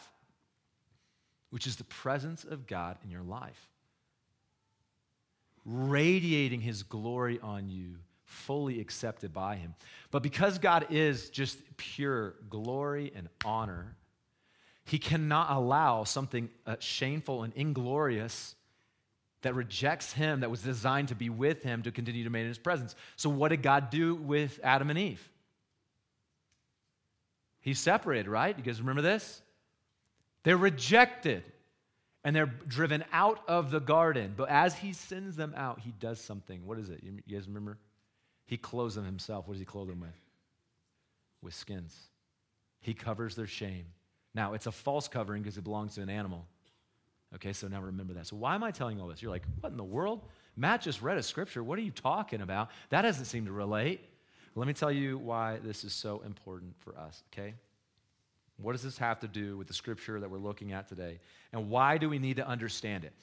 which 1.49 1.65
is 1.65 1.77
the 1.77 1.83
presence 1.85 2.43
of 2.43 2.67
God 2.67 2.97
in 3.03 3.09
your 3.09 3.23
life, 3.23 3.69
radiating 5.65 6.61
His 6.61 6.83
glory 6.83 7.39
on 7.41 7.69
you, 7.69 7.95
fully 8.25 8.79
accepted 8.79 9.33
by 9.33 9.55
Him. 9.55 9.75
But 10.11 10.23
because 10.23 10.59
God 10.59 10.87
is 10.89 11.29
just 11.29 11.59
pure 11.77 12.35
glory 12.49 13.11
and 13.15 13.29
honor, 13.45 13.95
He 14.83 14.99
cannot 14.99 15.51
allow 15.51 16.03
something 16.03 16.49
uh, 16.65 16.75
shameful 16.79 17.43
and 17.43 17.53
inglorious 17.53 18.55
that 19.41 19.55
rejects 19.55 20.13
him, 20.13 20.41
that 20.41 20.51
was 20.51 20.61
designed 20.61 21.07
to 21.07 21.15
be 21.15 21.27
with 21.29 21.63
him, 21.63 21.81
to 21.81 21.91
continue 21.91 22.21
to 22.21 22.29
remain 22.29 22.43
in 22.43 22.49
his 22.49 22.59
presence. 22.59 22.95
So, 23.15 23.27
what 23.27 23.49
did 23.49 23.63
God 23.63 23.89
do 23.89 24.13
with 24.13 24.59
Adam 24.63 24.91
and 24.91 24.99
Eve? 24.99 25.31
He's 27.61 27.79
separated, 27.79 28.27
right? 28.27 28.57
You 28.57 28.63
guys 28.63 28.79
remember 28.79 29.01
this? 29.01 29.41
They're 30.43 30.57
rejected 30.57 31.43
and 32.23 32.35
they're 32.35 32.47
driven 32.67 33.03
out 33.11 33.41
of 33.47 33.71
the 33.71 33.79
garden. 33.79 34.33
But 34.35 34.49
as 34.49 34.75
he 34.75 34.93
sends 34.93 35.35
them 35.35 35.53
out, 35.55 35.79
he 35.79 35.91
does 35.99 36.19
something. 36.19 36.65
What 36.65 36.77
is 36.77 36.89
it? 36.89 37.01
You 37.03 37.21
guys 37.29 37.47
remember? 37.47 37.77
He 38.45 38.57
clothes 38.57 38.95
them 38.95 39.05
himself. 39.05 39.47
What 39.47 39.53
does 39.53 39.59
he 39.59 39.65
clothe 39.65 39.87
them 39.87 40.01
with? 40.01 40.09
With 41.41 41.53
skins. 41.53 41.95
He 42.79 42.93
covers 42.93 43.35
their 43.35 43.47
shame. 43.47 43.85
Now, 44.33 44.53
it's 44.53 44.67
a 44.67 44.71
false 44.71 45.07
covering 45.07 45.43
because 45.43 45.57
it 45.57 45.63
belongs 45.63 45.95
to 45.95 46.01
an 46.01 46.09
animal. 46.09 46.45
Okay, 47.35 47.53
so 47.53 47.67
now 47.67 47.81
remember 47.81 48.13
that. 48.13 48.27
So, 48.27 48.35
why 48.35 48.55
am 48.55 48.63
I 48.63 48.71
telling 48.71 48.99
all 48.99 49.07
this? 49.07 49.21
You're 49.21 49.31
like, 49.31 49.45
what 49.61 49.71
in 49.71 49.77
the 49.77 49.83
world? 49.83 50.21
Matt 50.55 50.81
just 50.81 51.01
read 51.01 51.17
a 51.17 51.23
scripture. 51.23 51.63
What 51.63 51.79
are 51.79 51.81
you 51.81 51.91
talking 51.91 52.41
about? 52.41 52.71
That 52.89 53.03
doesn't 53.03 53.25
seem 53.25 53.45
to 53.45 53.51
relate. 53.51 54.01
Let 54.55 54.67
me 54.67 54.73
tell 54.73 54.91
you 54.91 55.17
why 55.17 55.59
this 55.63 55.83
is 55.83 55.93
so 55.93 56.21
important 56.25 56.73
for 56.79 56.97
us, 56.97 57.23
okay? 57.31 57.53
What 58.57 58.73
does 58.73 58.83
this 58.83 58.97
have 58.97 59.19
to 59.21 59.27
do 59.27 59.57
with 59.57 59.67
the 59.67 59.73
scripture 59.73 60.19
that 60.19 60.29
we're 60.29 60.37
looking 60.37 60.73
at 60.73 60.87
today? 60.87 61.19
And 61.53 61.69
why 61.69 61.97
do 61.97 62.09
we 62.09 62.19
need 62.19 62.35
to 62.35 62.47
understand 62.47 63.05
it? 63.05 63.13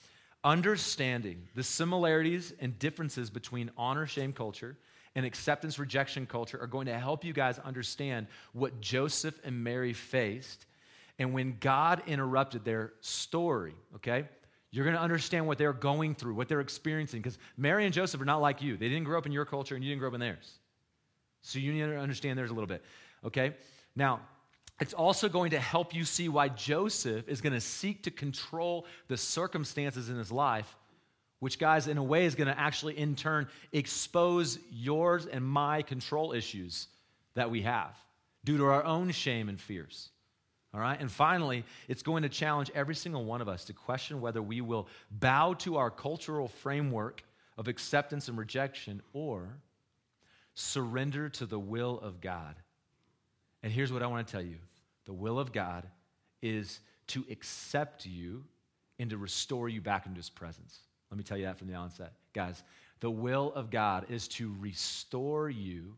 Understanding 0.42 1.46
the 1.54 1.62
similarities 1.62 2.54
and 2.60 2.78
differences 2.78 3.28
between 3.28 3.70
honor 3.76 4.06
shame 4.06 4.32
culture 4.32 4.76
and 5.14 5.26
acceptance 5.26 5.78
rejection 5.78 6.26
culture 6.26 6.60
are 6.60 6.66
going 6.66 6.86
to 6.86 6.98
help 6.98 7.24
you 7.24 7.32
guys 7.32 7.58
understand 7.60 8.26
what 8.52 8.80
Joseph 8.80 9.38
and 9.44 9.62
Mary 9.62 9.92
faced 9.92 10.66
and 11.18 11.34
when 11.34 11.56
God 11.60 12.02
interrupted 12.06 12.64
their 12.64 12.92
story, 13.00 13.74
okay? 13.96 14.24
You're 14.70 14.84
going 14.84 14.96
to 14.96 15.02
understand 15.02 15.46
what 15.46 15.58
they're 15.58 15.72
going 15.72 16.14
through, 16.14 16.34
what 16.34 16.48
they're 16.48 16.60
experiencing, 16.60 17.20
because 17.20 17.38
Mary 17.56 17.84
and 17.84 17.92
Joseph 17.92 18.20
are 18.20 18.26
not 18.26 18.40
like 18.40 18.62
you. 18.62 18.76
They 18.76 18.88
didn't 18.88 19.04
grow 19.04 19.18
up 19.18 19.26
in 19.26 19.32
your 19.32 19.44
culture 19.44 19.74
and 19.74 19.82
you 19.82 19.90
didn't 19.90 20.00
grow 20.00 20.08
up 20.08 20.14
in 20.14 20.20
theirs. 20.20 20.58
So 21.42 21.59
you 21.59 21.72
need 21.72 21.81
to 21.81 21.98
understand 21.98 22.38
there's 22.38 22.51
a 22.51 22.55
little 22.55 22.68
bit. 22.68 22.83
Okay? 23.24 23.55
Now, 23.96 24.20
it's 24.81 24.94
also 24.94 25.29
going 25.29 25.51
to 25.51 25.59
help 25.59 25.94
you 25.94 26.05
see 26.05 26.29
why 26.29 26.48
Joseph 26.48 27.29
is 27.29 27.40
going 27.40 27.53
to 27.53 27.61
seek 27.61 28.05
to 28.05 28.11
control 28.11 28.87
the 29.09 29.16
circumstances 29.16 30.09
in 30.09 30.16
his 30.16 30.31
life, 30.31 30.77
which, 31.40 31.59
guys, 31.59 31.88
in 31.88 31.98
a 31.98 32.03
way 32.03 32.27
is 32.27 32.35
going 32.35 32.48
to 32.48 32.59
actually, 32.59 32.96
in 32.98 33.16
turn, 33.16 33.48
expose 33.72 34.59
yours 34.70 35.27
and 35.27 35.44
my 35.44 35.83
control 35.83 36.33
issues 36.33 36.88
that 37.35 37.51
we 37.51 37.62
have 37.62 37.96
due 38.44 38.57
to 38.57 38.64
our 38.64 38.85
own 38.85 39.11
shame 39.11 39.48
and 39.48 39.61
fears. 39.61 40.11
All 40.72 40.81
right? 40.81 41.01
And 41.01 41.11
finally, 41.11 41.64
it's 41.88 42.03
going 42.03 42.22
to 42.22 42.29
challenge 42.29 42.70
every 42.74 42.94
single 42.94 43.24
one 43.24 43.40
of 43.40 43.48
us 43.48 43.64
to 43.64 43.72
question 43.72 44.20
whether 44.20 44.42
we 44.42 44.61
will 44.61 44.87
bow 45.11 45.55
to 45.55 45.77
our 45.77 45.90
cultural 45.90 46.46
framework 46.46 47.24
of 47.57 47.66
acceptance 47.66 48.29
and 48.29 48.38
rejection 48.38 49.03
or 49.12 49.48
surrender 50.58 51.28
to 51.28 51.46
the 51.46 51.58
will 51.58 52.00
of 52.00 52.20
God. 52.20 52.56
And 53.62 53.72
here's 53.72 53.92
what 53.92 54.02
I 54.02 54.06
want 54.06 54.26
to 54.26 54.32
tell 54.32 54.42
you 54.42 54.56
the 55.04 55.12
will 55.12 55.38
of 55.38 55.52
God 55.52 55.86
is 56.42 56.80
to 57.08 57.24
accept 57.30 58.04
you 58.04 58.44
and 58.98 59.08
to 59.10 59.16
restore 59.16 59.68
you 59.68 59.80
back 59.80 60.06
into 60.06 60.18
his 60.18 60.28
presence. 60.28 60.80
Let 61.10 61.16
me 61.16 61.24
tell 61.24 61.38
you 61.38 61.46
that 61.46 61.58
from 61.58 61.68
the 61.68 61.74
onset. 61.74 62.12
Guys, 62.34 62.62
the 63.00 63.10
will 63.10 63.52
of 63.54 63.70
God 63.70 64.06
is 64.10 64.28
to 64.28 64.54
restore 64.58 65.48
you 65.48 65.96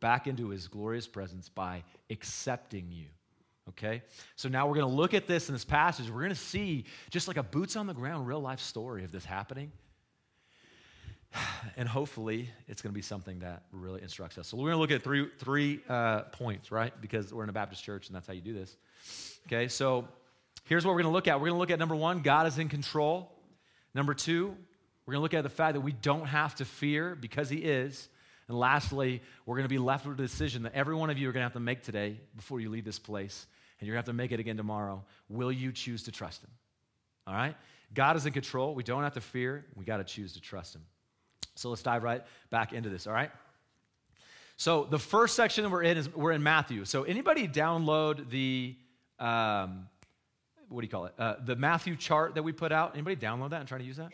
back 0.00 0.26
into 0.26 0.48
his 0.48 0.68
glorious 0.68 1.06
presence 1.06 1.48
by 1.48 1.82
accepting 2.08 2.86
you. 2.90 3.06
Okay? 3.70 4.02
So 4.36 4.48
now 4.48 4.66
we're 4.68 4.76
going 4.76 4.88
to 4.88 4.94
look 4.94 5.14
at 5.14 5.26
this 5.26 5.48
in 5.48 5.54
this 5.54 5.64
passage. 5.64 6.08
We're 6.08 6.20
going 6.20 6.30
to 6.30 6.36
see 6.36 6.84
just 7.10 7.26
like 7.28 7.36
a 7.36 7.42
boots 7.42 7.76
on 7.76 7.86
the 7.86 7.94
ground 7.94 8.26
real 8.26 8.40
life 8.40 8.60
story 8.60 9.04
of 9.04 9.10
this 9.10 9.24
happening. 9.24 9.72
and 11.76 11.88
hopefully 11.88 12.50
it's 12.68 12.82
going 12.82 12.92
to 12.92 12.94
be 12.94 13.02
something 13.02 13.40
that 13.40 13.64
really 13.72 14.02
instructs 14.02 14.38
us. 14.38 14.48
So 14.48 14.56
we're 14.56 14.70
going 14.70 14.76
to 14.76 14.80
look 14.80 14.90
at 14.90 15.02
three, 15.02 15.28
three 15.38 15.80
uh, 15.88 16.22
points, 16.32 16.70
right? 16.70 16.92
Because 17.00 17.32
we're 17.32 17.44
in 17.44 17.48
a 17.48 17.54
Baptist 17.54 17.82
church 17.82 18.08
and 18.08 18.16
that's 18.16 18.26
how 18.26 18.32
you 18.32 18.40
do 18.40 18.54
this. 18.54 18.76
Okay, 19.46 19.68
so 19.68 20.06
here's 20.64 20.84
what 20.84 20.92
we're 20.92 21.02
going 21.02 21.12
to 21.12 21.14
look 21.14 21.28
at. 21.28 21.40
We're 21.40 21.48
going 21.48 21.56
to 21.56 21.60
look 21.60 21.70
at 21.70 21.78
number 21.78 21.96
one, 21.96 22.20
God 22.20 22.46
is 22.46 22.58
in 22.58 22.68
control. 22.68 23.32
Number 23.94 24.14
two, 24.14 24.56
we're 25.06 25.12
going 25.12 25.20
to 25.20 25.22
look 25.22 25.34
at 25.34 25.42
the 25.42 25.48
fact 25.48 25.74
that 25.74 25.80
we 25.80 25.92
don't 25.92 26.26
have 26.26 26.54
to 26.56 26.64
fear 26.64 27.14
because 27.14 27.48
He 27.48 27.58
is. 27.58 28.08
And 28.48 28.58
lastly, 28.58 29.22
we're 29.44 29.56
going 29.56 29.64
to 29.64 29.68
be 29.68 29.78
left 29.78 30.06
with 30.06 30.18
a 30.18 30.22
decision 30.22 30.64
that 30.64 30.74
every 30.74 30.94
one 30.94 31.10
of 31.10 31.18
you 31.18 31.28
are 31.28 31.32
going 31.32 31.40
to 31.40 31.46
have 31.46 31.52
to 31.54 31.60
make 31.60 31.82
today 31.82 32.20
before 32.36 32.60
you 32.60 32.70
leave 32.70 32.84
this 32.84 32.98
place. 32.98 33.46
And 33.78 33.86
you're 33.86 33.94
going 33.94 34.04
to 34.04 34.08
have 34.08 34.14
to 34.14 34.16
make 34.16 34.32
it 34.32 34.40
again 34.40 34.56
tomorrow. 34.56 35.04
Will 35.28 35.52
you 35.52 35.72
choose 35.72 36.04
to 36.04 36.12
trust 36.12 36.42
Him? 36.42 36.50
All 37.26 37.34
right? 37.34 37.56
God 37.94 38.16
is 38.16 38.26
in 38.26 38.32
control. 38.32 38.74
We 38.74 38.82
don't 38.82 39.02
have 39.02 39.14
to 39.14 39.20
fear. 39.20 39.64
We 39.74 39.84
got 39.84 39.98
to 39.98 40.04
choose 40.04 40.32
to 40.34 40.40
trust 40.40 40.74
Him. 40.74 40.82
So 41.56 41.70
let's 41.70 41.82
dive 41.82 42.02
right 42.02 42.22
back 42.50 42.72
into 42.72 42.88
this, 42.88 43.06
all 43.06 43.12
right? 43.12 43.30
So 44.56 44.84
the 44.84 44.98
first 44.98 45.34
section 45.34 45.70
we're 45.70 45.82
in 45.82 45.96
is 45.96 46.14
we're 46.14 46.32
in 46.32 46.42
Matthew. 46.42 46.84
So 46.84 47.02
anybody 47.02 47.46
download 47.48 48.30
the 48.30 48.76
um, 49.18 49.88
what 50.68 50.80
do 50.80 50.86
you 50.86 50.90
call 50.90 51.06
it? 51.06 51.14
Uh, 51.18 51.36
the 51.44 51.56
Matthew 51.56 51.96
chart 51.96 52.34
that 52.34 52.42
we 52.42 52.52
put 52.52 52.72
out. 52.72 52.92
Anybody 52.94 53.16
download 53.16 53.50
that 53.50 53.60
and 53.60 53.68
try 53.68 53.78
to 53.78 53.84
use 53.84 53.96
that? 53.96 54.12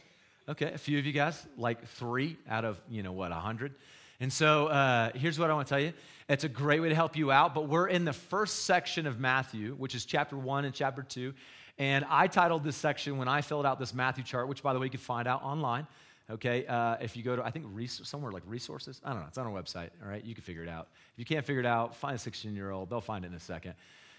Okay, 0.49 0.73
a 0.73 0.79
few 0.79 0.99
of 0.99 1.07
you 1.07 1.13
guys, 1.13 1.47
like 1.57 1.87
three 1.87 2.37
out 2.49 2.65
of 2.65 2.81
you 2.89 3.03
know 3.03 3.13
what, 3.13 3.33
a 3.33 3.37
hundred. 3.37 3.75
And 4.21 4.33
so 4.33 4.67
uh, 4.67 5.11
here's 5.15 5.39
what 5.39 5.51
I 5.51 5.55
want 5.55 5.69
to 5.69 5.75
tell 5.75 5.81
you. 5.81 5.93
It's 6.29 6.45
a 6.45 6.49
great 6.49 6.81
way 6.81 6.89
to 6.89 6.95
help 6.95 7.17
you 7.17 7.33
out, 7.33 7.55
but 7.55 7.69
we're 7.69 7.89
in 7.89 8.05
the 8.05 8.13
first 8.13 8.65
section 8.65 9.07
of 9.07 9.19
Matthew, 9.19 9.75
which 9.75 9.95
is 9.95 10.05
chapter 10.05 10.37
one 10.37 10.65
and 10.65 10.75
chapter 10.75 11.03
two. 11.03 11.35
And 11.79 12.05
I 12.09 12.27
titled 12.27 12.65
this 12.65 12.77
section 12.77 13.17
when 13.17 13.29
I 13.29 13.41
filled 13.41 13.67
out 13.67 13.79
this 13.79 13.95
Matthew 13.95 14.25
chart, 14.25 14.49
which, 14.49 14.63
by 14.63 14.73
the 14.73 14.79
way, 14.79 14.87
you 14.87 14.91
can 14.91 15.01
find 15.01 15.27
out 15.27 15.43
online. 15.43 15.87
Okay, 16.33 16.65
uh, 16.67 16.97
if 17.01 17.15
you 17.15 17.23
go 17.23 17.37
to, 17.37 17.45
I 17.45 17.51
think, 17.51 17.67
res- 17.73 18.01
somewhere 18.05 18.33
like 18.33 18.43
resources, 18.47 19.03
I 19.05 19.11
don't 19.11 19.21
know, 19.21 19.27
it's 19.29 19.37
on 19.37 19.47
our 19.47 19.53
website, 19.53 19.91
all 20.03 20.09
right? 20.09 20.25
You 20.25 20.35
can 20.35 20.43
figure 20.43 20.63
it 20.63 20.69
out. 20.69 20.89
If 21.13 21.19
you 21.19 21.25
can't 21.27 21.45
figure 21.45 21.61
it 21.61 21.67
out, 21.67 21.95
find 21.95 22.17
a 22.17 22.19
16 22.19 22.55
year 22.55 22.71
old, 22.71 22.89
they'll 22.89 23.03
find 23.03 23.25
it 23.27 23.29
in 23.29 23.35
a 23.35 23.41
second. 23.41 23.75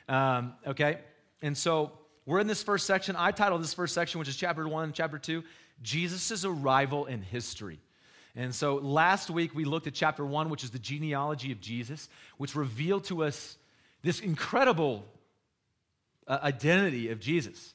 Um, 0.07 0.53
okay, 0.67 0.99
and 1.41 1.57
so 1.57 1.91
we're 2.27 2.39
in 2.39 2.45
this 2.45 2.61
first 2.61 2.85
section. 2.85 3.15
I 3.17 3.31
titled 3.31 3.63
this 3.63 3.73
first 3.73 3.95
section, 3.95 4.19
which 4.19 4.29
is 4.29 4.35
chapter 4.35 4.67
one 4.67 4.93
chapter 4.93 5.17
two, 5.17 5.43
Jesus' 5.81 6.45
arrival 6.45 7.07
in 7.07 7.23
history. 7.23 7.79
And 8.35 8.53
so 8.53 8.75
last 8.75 9.29
week 9.29 9.55
we 9.55 9.65
looked 9.65 9.87
at 9.87 9.93
chapter 9.93 10.25
one, 10.25 10.49
which 10.49 10.63
is 10.63 10.69
the 10.69 10.79
genealogy 10.79 11.51
of 11.51 11.61
Jesus, 11.61 12.09
which 12.37 12.55
revealed 12.55 13.05
to 13.05 13.23
us 13.23 13.57
this 14.03 14.19
incredible 14.19 15.05
uh, 16.27 16.39
identity 16.43 17.09
of 17.09 17.19
Jesus, 17.19 17.73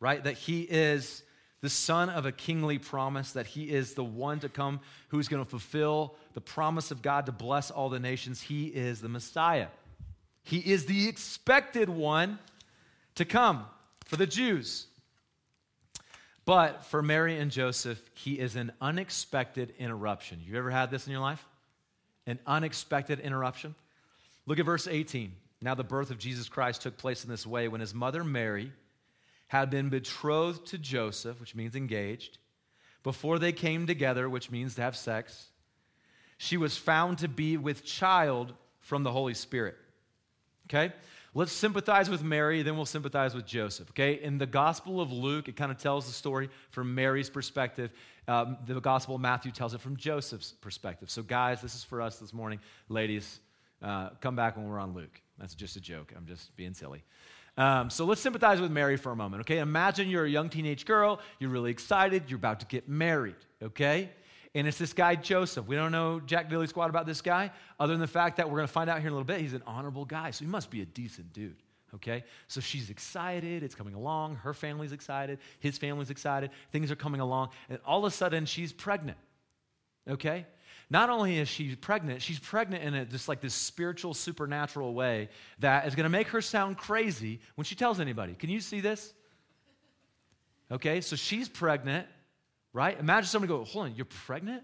right? 0.00 0.22
That 0.22 0.34
he 0.34 0.62
is 0.62 1.22
the 1.60 1.70
son 1.70 2.08
of 2.08 2.24
a 2.26 2.32
kingly 2.32 2.78
promise, 2.78 3.32
that 3.32 3.46
he 3.46 3.70
is 3.70 3.94
the 3.94 4.04
one 4.04 4.40
to 4.40 4.48
come 4.48 4.80
who's 5.08 5.28
going 5.28 5.44
to 5.44 5.48
fulfill 5.48 6.14
the 6.32 6.40
promise 6.40 6.90
of 6.90 7.02
God 7.02 7.26
to 7.26 7.32
bless 7.32 7.70
all 7.70 7.88
the 7.88 8.00
nations. 8.00 8.40
He 8.40 8.66
is 8.66 9.00
the 9.00 9.08
Messiah. 9.08 9.68
He 10.42 10.58
is 10.58 10.86
the 10.86 11.08
expected 11.08 11.88
one 11.88 12.38
to 13.16 13.24
come 13.24 13.66
for 14.06 14.16
the 14.16 14.26
Jews. 14.26 14.86
But 16.46 16.84
for 16.86 17.02
Mary 17.02 17.38
and 17.38 17.50
Joseph, 17.50 18.02
he 18.14 18.38
is 18.38 18.56
an 18.56 18.72
unexpected 18.80 19.74
interruption. 19.78 20.40
You 20.44 20.56
ever 20.56 20.70
had 20.70 20.90
this 20.90 21.06
in 21.06 21.12
your 21.12 21.20
life? 21.20 21.46
An 22.26 22.38
unexpected 22.46 23.20
interruption? 23.20 23.74
Look 24.46 24.58
at 24.58 24.64
verse 24.64 24.88
18. 24.88 25.32
Now, 25.62 25.74
the 25.74 25.84
birth 25.84 26.10
of 26.10 26.18
Jesus 26.18 26.48
Christ 26.48 26.80
took 26.80 26.96
place 26.96 27.22
in 27.22 27.30
this 27.30 27.46
way 27.46 27.68
when 27.68 27.82
his 27.82 27.94
mother 27.94 28.24
Mary 28.24 28.72
had 29.50 29.68
been 29.68 29.88
betrothed 29.88 30.64
to 30.64 30.78
Joseph, 30.78 31.40
which 31.40 31.56
means 31.56 31.74
engaged, 31.74 32.38
before 33.02 33.36
they 33.40 33.50
came 33.50 33.84
together, 33.84 34.30
which 34.30 34.48
means 34.48 34.76
to 34.76 34.82
have 34.82 34.96
sex. 34.96 35.48
She 36.38 36.56
was 36.56 36.76
found 36.76 37.18
to 37.18 37.28
be 37.28 37.56
with 37.56 37.84
child 37.84 38.54
from 38.78 39.02
the 39.02 39.10
Holy 39.10 39.34
Spirit. 39.34 39.74
Okay? 40.68 40.94
Let's 41.34 41.50
sympathize 41.50 42.08
with 42.08 42.22
Mary, 42.22 42.62
then 42.62 42.76
we'll 42.76 42.86
sympathize 42.86 43.34
with 43.34 43.44
Joseph. 43.44 43.90
Okay? 43.90 44.22
In 44.22 44.38
the 44.38 44.46
Gospel 44.46 45.00
of 45.00 45.10
Luke, 45.10 45.48
it 45.48 45.56
kind 45.56 45.72
of 45.72 45.78
tells 45.78 46.06
the 46.06 46.12
story 46.12 46.48
from 46.70 46.94
Mary's 46.94 47.28
perspective. 47.28 47.90
Um, 48.28 48.56
the 48.68 48.80
Gospel 48.80 49.16
of 49.16 49.20
Matthew 49.20 49.50
tells 49.50 49.74
it 49.74 49.80
from 49.80 49.96
Joseph's 49.96 50.52
perspective. 50.52 51.10
So, 51.10 51.24
guys, 51.24 51.60
this 51.60 51.74
is 51.74 51.82
for 51.82 52.00
us 52.00 52.20
this 52.20 52.32
morning. 52.32 52.60
Ladies, 52.88 53.40
uh, 53.82 54.10
come 54.20 54.36
back 54.36 54.56
when 54.56 54.68
we're 54.68 54.78
on 54.78 54.94
Luke. 54.94 55.20
That's 55.40 55.56
just 55.56 55.74
a 55.74 55.80
joke. 55.80 56.12
I'm 56.16 56.26
just 56.26 56.54
being 56.54 56.72
silly. 56.72 57.02
Um, 57.60 57.90
so 57.90 58.06
let's 58.06 58.22
sympathize 58.22 58.58
with 58.58 58.70
Mary 58.70 58.96
for 58.96 59.12
a 59.12 59.16
moment, 59.16 59.42
okay? 59.42 59.58
Imagine 59.58 60.08
you're 60.08 60.24
a 60.24 60.30
young 60.30 60.48
teenage 60.48 60.86
girl, 60.86 61.20
you're 61.38 61.50
really 61.50 61.70
excited, 61.70 62.22
you're 62.28 62.38
about 62.38 62.60
to 62.60 62.66
get 62.66 62.88
married, 62.88 63.36
okay? 63.62 64.08
And 64.54 64.66
it's 64.66 64.78
this 64.78 64.94
guy, 64.94 65.14
Joseph. 65.14 65.66
We 65.66 65.76
don't 65.76 65.92
know 65.92 66.20
Jack 66.20 66.48
Billy 66.48 66.66
Squad 66.66 66.88
about 66.88 67.04
this 67.04 67.20
guy, 67.20 67.50
other 67.78 67.92
than 67.92 68.00
the 68.00 68.06
fact 68.06 68.38
that 68.38 68.48
we're 68.48 68.56
going 68.56 68.66
to 68.66 68.72
find 68.72 68.88
out 68.88 69.00
here 69.00 69.08
in 69.08 69.12
a 69.12 69.14
little 69.14 69.26
bit. 69.26 69.42
He's 69.42 69.52
an 69.52 69.62
honorable 69.66 70.06
guy, 70.06 70.30
so 70.30 70.42
he 70.42 70.50
must 70.50 70.70
be 70.70 70.80
a 70.80 70.86
decent 70.86 71.34
dude. 71.34 71.62
Okay? 71.96 72.24
So 72.48 72.62
she's 72.62 72.88
excited. 72.88 73.62
It's 73.62 73.74
coming 73.74 73.92
along. 73.92 74.36
Her 74.36 74.54
family's 74.54 74.92
excited. 74.92 75.38
His 75.58 75.76
family's 75.76 76.08
excited. 76.08 76.52
Things 76.72 76.90
are 76.90 76.96
coming 76.96 77.20
along. 77.20 77.50
And 77.68 77.78
all 77.84 77.98
of 77.98 78.04
a 78.04 78.10
sudden, 78.10 78.46
she's 78.46 78.72
pregnant. 78.72 79.18
Okay? 80.08 80.46
Not 80.90 81.08
only 81.08 81.38
is 81.38 81.48
she 81.48 81.76
pregnant, 81.76 82.20
she's 82.20 82.40
pregnant 82.40 82.82
in 82.82 82.94
a, 82.94 83.04
just 83.04 83.28
like 83.28 83.40
this 83.40 83.54
spiritual, 83.54 84.12
supernatural 84.12 84.92
way 84.92 85.28
that 85.60 85.86
is 85.86 85.94
going 85.94 86.04
to 86.04 86.10
make 86.10 86.28
her 86.28 86.40
sound 86.40 86.76
crazy 86.76 87.40
when 87.54 87.64
she 87.64 87.76
tells 87.76 88.00
anybody. 88.00 88.34
Can 88.34 88.50
you 88.50 88.60
see 88.60 88.80
this? 88.80 89.14
Okay, 90.70 91.00
so 91.00 91.14
she's 91.16 91.48
pregnant 91.48 92.06
right? 92.72 92.98
Imagine 92.98 93.28
somebody 93.28 93.48
go, 93.48 93.64
hold 93.64 93.86
on, 93.86 93.94
you're 93.94 94.04
pregnant? 94.04 94.62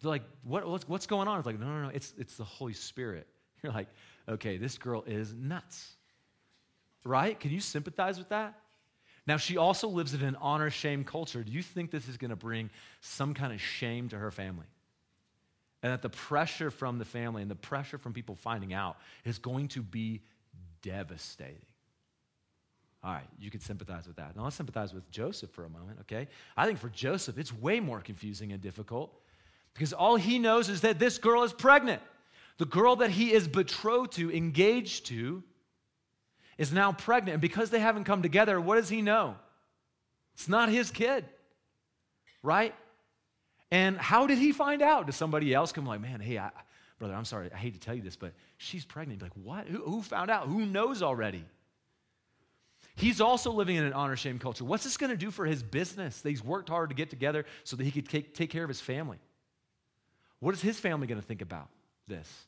They're 0.00 0.10
like, 0.10 0.22
what, 0.42 0.66
what's, 0.68 0.88
what's 0.88 1.06
going 1.06 1.28
on? 1.28 1.38
It's 1.38 1.46
like, 1.46 1.58
no, 1.58 1.66
no, 1.66 1.82
no, 1.82 1.88
it's, 1.88 2.14
it's 2.16 2.36
the 2.36 2.44
Holy 2.44 2.72
Spirit. 2.72 3.26
You're 3.62 3.72
like, 3.72 3.88
okay, 4.26 4.56
this 4.56 4.78
girl 4.78 5.04
is 5.06 5.34
nuts, 5.34 5.96
right? 7.04 7.38
Can 7.38 7.50
you 7.50 7.60
sympathize 7.60 8.16
with 8.16 8.30
that? 8.30 8.54
Now, 9.26 9.36
she 9.36 9.58
also 9.58 9.88
lives 9.88 10.14
in 10.14 10.22
an 10.22 10.36
honor 10.40 10.70
shame 10.70 11.04
culture. 11.04 11.44
Do 11.44 11.52
you 11.52 11.62
think 11.62 11.90
this 11.90 12.08
is 12.08 12.16
going 12.16 12.30
to 12.30 12.36
bring 12.36 12.70
some 13.02 13.34
kind 13.34 13.52
of 13.52 13.60
shame 13.60 14.08
to 14.08 14.18
her 14.18 14.30
family? 14.30 14.64
And 15.82 15.92
that 15.92 16.02
the 16.02 16.10
pressure 16.10 16.70
from 16.70 16.98
the 16.98 17.04
family 17.04 17.42
and 17.42 17.50
the 17.50 17.56
pressure 17.56 17.98
from 17.98 18.12
people 18.12 18.34
finding 18.34 18.74
out 18.74 18.98
is 19.24 19.38
going 19.38 19.68
to 19.68 19.82
be 19.82 20.20
devastating. 20.82 21.64
All 23.02 23.12
right, 23.12 23.26
you 23.38 23.50
can 23.50 23.60
sympathize 23.60 24.06
with 24.06 24.16
that. 24.16 24.36
Now 24.36 24.44
let's 24.44 24.56
sympathize 24.56 24.92
with 24.92 25.10
Joseph 25.10 25.50
for 25.50 25.64
a 25.64 25.70
moment, 25.70 26.00
okay? 26.02 26.28
I 26.54 26.66
think 26.66 26.78
for 26.78 26.90
Joseph, 26.90 27.38
it's 27.38 27.52
way 27.52 27.80
more 27.80 28.00
confusing 28.00 28.52
and 28.52 28.60
difficult 28.60 29.10
because 29.72 29.92
all 29.94 30.16
he 30.16 30.38
knows 30.38 30.68
is 30.68 30.82
that 30.82 30.98
this 30.98 31.16
girl 31.16 31.42
is 31.42 31.52
pregnant. 31.52 32.02
The 32.58 32.66
girl 32.66 32.96
that 32.96 33.10
he 33.10 33.32
is 33.32 33.48
betrothed 33.48 34.12
to, 34.12 34.30
engaged 34.30 35.06
to, 35.06 35.42
is 36.58 36.72
now 36.72 36.92
pregnant. 36.92 37.34
And 37.34 37.40
because 37.40 37.70
they 37.70 37.78
haven't 37.78 38.04
come 38.04 38.20
together, 38.20 38.60
what 38.60 38.74
does 38.76 38.90
he 38.90 39.00
know? 39.00 39.36
It's 40.34 40.48
not 40.48 40.68
his 40.68 40.90
kid, 40.90 41.24
right? 42.42 42.74
And 43.70 43.96
how 43.98 44.26
did 44.26 44.38
he 44.38 44.52
find 44.52 44.82
out? 44.82 45.06
Does 45.06 45.16
somebody 45.16 45.54
else 45.54 45.72
come 45.72 45.86
like, 45.86 46.00
man, 46.00 46.20
hey, 46.20 46.38
I, 46.38 46.50
brother, 46.98 47.14
I'm 47.14 47.24
sorry, 47.24 47.50
I 47.52 47.56
hate 47.56 47.74
to 47.74 47.80
tell 47.80 47.94
you 47.94 48.02
this, 48.02 48.16
but 48.16 48.32
she's 48.56 48.84
pregnant. 48.84 49.22
Like, 49.22 49.32
what? 49.34 49.66
Who, 49.66 49.78
who 49.78 50.02
found 50.02 50.30
out? 50.30 50.48
Who 50.48 50.66
knows 50.66 51.02
already? 51.02 51.44
He's 52.96 53.20
also 53.20 53.50
living 53.52 53.76
in 53.76 53.84
an 53.84 53.92
honor 53.92 54.16
shame 54.16 54.38
culture. 54.38 54.64
What's 54.64 54.84
this 54.84 54.96
going 54.96 55.10
to 55.10 55.16
do 55.16 55.30
for 55.30 55.46
his 55.46 55.62
business 55.62 56.22
he's 56.22 56.44
worked 56.44 56.68
hard 56.68 56.90
to 56.90 56.94
get 56.94 57.08
together 57.08 57.46
so 57.64 57.76
that 57.76 57.84
he 57.84 57.90
could 57.90 58.08
take, 58.08 58.34
take 58.34 58.50
care 58.50 58.64
of 58.64 58.68
his 58.68 58.80
family? 58.80 59.18
What 60.40 60.54
is 60.54 60.60
his 60.60 60.78
family 60.78 61.06
going 61.06 61.20
to 61.20 61.26
think 61.26 61.40
about 61.40 61.68
this? 62.08 62.46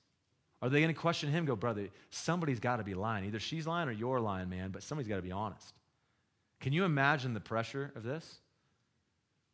Are 0.61 0.68
they 0.68 0.80
going 0.80 0.94
to 0.94 1.00
question 1.00 1.30
him, 1.30 1.44
go, 1.44 1.56
brother, 1.56 1.88
somebody's 2.11 2.61
got 2.61 2.76
to 2.76 2.85
be 2.85 2.94
lying. 2.94 3.24
Either 3.24 3.40
she's 3.40 3.66
lying 3.66 3.88
or 3.88 3.92
you're 3.92 4.20
lying, 4.20 4.48
man, 4.48 4.70
but 4.70 4.82
somebody's 4.82 5.08
got 5.08 5.16
to 5.16 5.22
be 5.22 5.32
honest. 5.32 5.74
Can 6.61 6.72
you 6.72 6.85
imagine 6.85 7.35
the 7.35 7.40
pressure 7.40 7.92
of 7.96 8.02
this? 8.02 8.38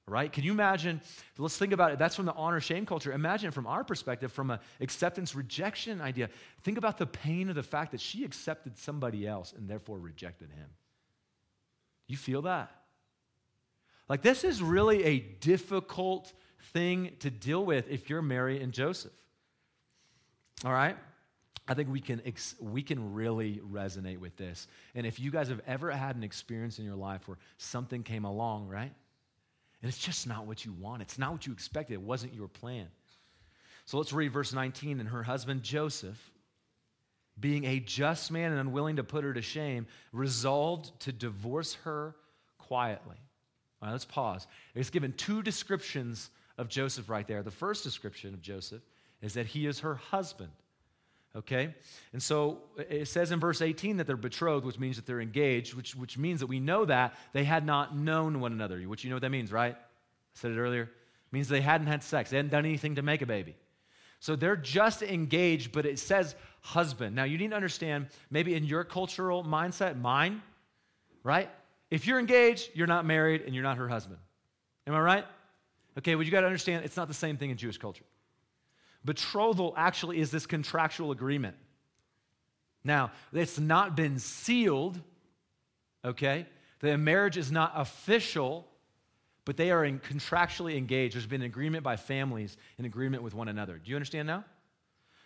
Right? 0.08 0.32
Can 0.32 0.42
you 0.42 0.52
imagine? 0.52 1.00
Let's 1.36 1.58
think 1.58 1.72
about 1.72 1.92
it. 1.92 1.98
That's 1.98 2.16
from 2.16 2.24
the 2.24 2.32
honor 2.32 2.60
shame 2.60 2.86
culture. 2.86 3.12
Imagine 3.12 3.48
it 3.48 3.54
from 3.54 3.66
our 3.66 3.84
perspective, 3.84 4.32
from 4.32 4.50
an 4.50 4.58
acceptance 4.80 5.34
rejection 5.34 6.00
idea. 6.00 6.30
Think 6.62 6.78
about 6.78 6.96
the 6.96 7.06
pain 7.06 7.50
of 7.50 7.54
the 7.54 7.62
fact 7.62 7.92
that 7.92 8.00
she 8.00 8.24
accepted 8.24 8.78
somebody 8.78 9.26
else 9.26 9.52
and 9.52 9.68
therefore 9.68 9.98
rejected 9.98 10.50
him. 10.50 10.68
You 12.06 12.16
feel 12.16 12.42
that? 12.42 12.70
Like, 14.08 14.22
this 14.22 14.44
is 14.44 14.62
really 14.62 15.04
a 15.04 15.18
difficult 15.18 16.32
thing 16.72 17.12
to 17.20 17.30
deal 17.30 17.64
with 17.64 17.90
if 17.90 18.08
you're 18.08 18.22
Mary 18.22 18.62
and 18.62 18.72
Joseph. 18.72 19.12
All 20.64 20.72
right? 20.72 20.96
I 21.68 21.74
think 21.74 21.90
we 21.90 22.00
can, 22.00 22.22
ex- 22.24 22.54
we 22.60 22.82
can 22.82 23.12
really 23.12 23.60
resonate 23.70 24.18
with 24.18 24.36
this. 24.36 24.66
And 24.94 25.06
if 25.06 25.20
you 25.20 25.30
guys 25.30 25.48
have 25.48 25.60
ever 25.66 25.90
had 25.90 26.16
an 26.16 26.24
experience 26.24 26.78
in 26.78 26.86
your 26.86 26.96
life 26.96 27.28
where 27.28 27.36
something 27.58 28.02
came 28.02 28.24
along, 28.24 28.68
right? 28.68 28.92
And 29.82 29.88
it's 29.88 29.98
just 29.98 30.26
not 30.26 30.46
what 30.46 30.64
you 30.64 30.72
want, 30.72 31.02
it's 31.02 31.18
not 31.18 31.32
what 31.32 31.46
you 31.46 31.52
expected, 31.52 31.94
it 31.94 32.02
wasn't 32.02 32.34
your 32.34 32.48
plan. 32.48 32.88
So 33.84 33.96
let's 33.96 34.12
read 34.12 34.32
verse 34.32 34.52
19. 34.52 35.00
And 35.00 35.08
her 35.08 35.22
husband 35.22 35.62
Joseph, 35.62 36.18
being 37.40 37.64
a 37.64 37.80
just 37.80 38.30
man 38.30 38.50
and 38.50 38.60
unwilling 38.60 38.96
to 38.96 39.04
put 39.04 39.24
her 39.24 39.32
to 39.32 39.40
shame, 39.40 39.86
resolved 40.12 40.98
to 41.00 41.12
divorce 41.12 41.74
her 41.84 42.14
quietly. 42.58 43.16
All 43.80 43.86
right, 43.86 43.92
let's 43.92 44.04
pause. 44.04 44.46
It's 44.74 44.90
given 44.90 45.12
two 45.12 45.42
descriptions 45.42 46.28
of 46.58 46.68
Joseph 46.68 47.08
right 47.08 47.26
there. 47.26 47.42
The 47.42 47.50
first 47.50 47.84
description 47.84 48.34
of 48.34 48.42
Joseph 48.42 48.82
is 49.22 49.34
that 49.34 49.46
he 49.46 49.66
is 49.66 49.80
her 49.80 49.94
husband. 49.94 50.50
Okay? 51.36 51.74
And 52.12 52.22
so 52.22 52.58
it 52.76 53.06
says 53.06 53.30
in 53.30 53.40
verse 53.40 53.62
18 53.62 53.98
that 53.98 54.06
they're 54.06 54.16
betrothed, 54.16 54.64
which 54.64 54.78
means 54.78 54.96
that 54.96 55.06
they're 55.06 55.20
engaged, 55.20 55.74
which, 55.74 55.94
which 55.94 56.18
means 56.18 56.40
that 56.40 56.46
we 56.46 56.58
know 56.58 56.84
that 56.84 57.14
they 57.32 57.44
had 57.44 57.64
not 57.64 57.96
known 57.96 58.40
one 58.40 58.52
another, 58.52 58.80
which 58.80 59.04
you 59.04 59.10
know 59.10 59.16
what 59.16 59.22
that 59.22 59.30
means, 59.30 59.52
right? 59.52 59.74
I 59.74 59.78
said 60.34 60.50
it 60.50 60.58
earlier. 60.58 60.82
It 60.82 61.32
means 61.32 61.48
they 61.48 61.60
hadn't 61.60 61.86
had 61.86 62.02
sex, 62.02 62.30
they 62.30 62.36
hadn't 62.36 62.50
done 62.50 62.64
anything 62.64 62.94
to 62.96 63.02
make 63.02 63.22
a 63.22 63.26
baby. 63.26 63.54
So 64.20 64.34
they're 64.34 64.56
just 64.56 65.02
engaged, 65.02 65.70
but 65.70 65.86
it 65.86 65.98
says 65.98 66.34
husband. 66.60 67.14
Now, 67.14 67.24
you 67.24 67.38
need 67.38 67.50
to 67.50 67.56
understand, 67.56 68.08
maybe 68.30 68.54
in 68.54 68.64
your 68.64 68.82
cultural 68.82 69.44
mindset, 69.44 70.00
mine, 70.00 70.42
right? 71.22 71.48
If 71.90 72.06
you're 72.06 72.18
engaged, 72.18 72.70
you're 72.74 72.88
not 72.88 73.04
married 73.06 73.42
and 73.42 73.54
you're 73.54 73.62
not 73.62 73.76
her 73.76 73.88
husband. 73.88 74.18
Am 74.86 74.94
I 74.94 75.00
right? 75.00 75.24
Okay, 75.98 76.14
well, 76.14 76.24
you 76.24 76.30
got 76.30 76.40
to 76.40 76.46
understand 76.46 76.84
it's 76.84 76.96
not 76.96 77.08
the 77.08 77.14
same 77.14 77.36
thing 77.36 77.50
in 77.50 77.56
Jewish 77.56 77.78
culture. 77.78 78.04
Betrothal 79.04 79.74
actually 79.76 80.18
is 80.18 80.30
this 80.30 80.46
contractual 80.46 81.10
agreement. 81.10 81.56
Now, 82.84 83.10
it's 83.32 83.58
not 83.58 83.96
been 83.96 84.18
sealed, 84.18 85.00
okay? 86.04 86.46
The 86.80 86.96
marriage 86.96 87.36
is 87.36 87.50
not 87.50 87.72
official, 87.74 88.66
but 89.44 89.56
they 89.56 89.70
are 89.70 89.84
contractually 89.84 90.76
engaged. 90.76 91.14
There's 91.14 91.26
been 91.26 91.42
an 91.42 91.46
agreement 91.46 91.82
by 91.82 91.96
families, 91.96 92.56
an 92.78 92.84
agreement 92.84 93.22
with 93.22 93.34
one 93.34 93.48
another. 93.48 93.78
Do 93.78 93.90
you 93.90 93.96
understand 93.96 94.26
now? 94.26 94.44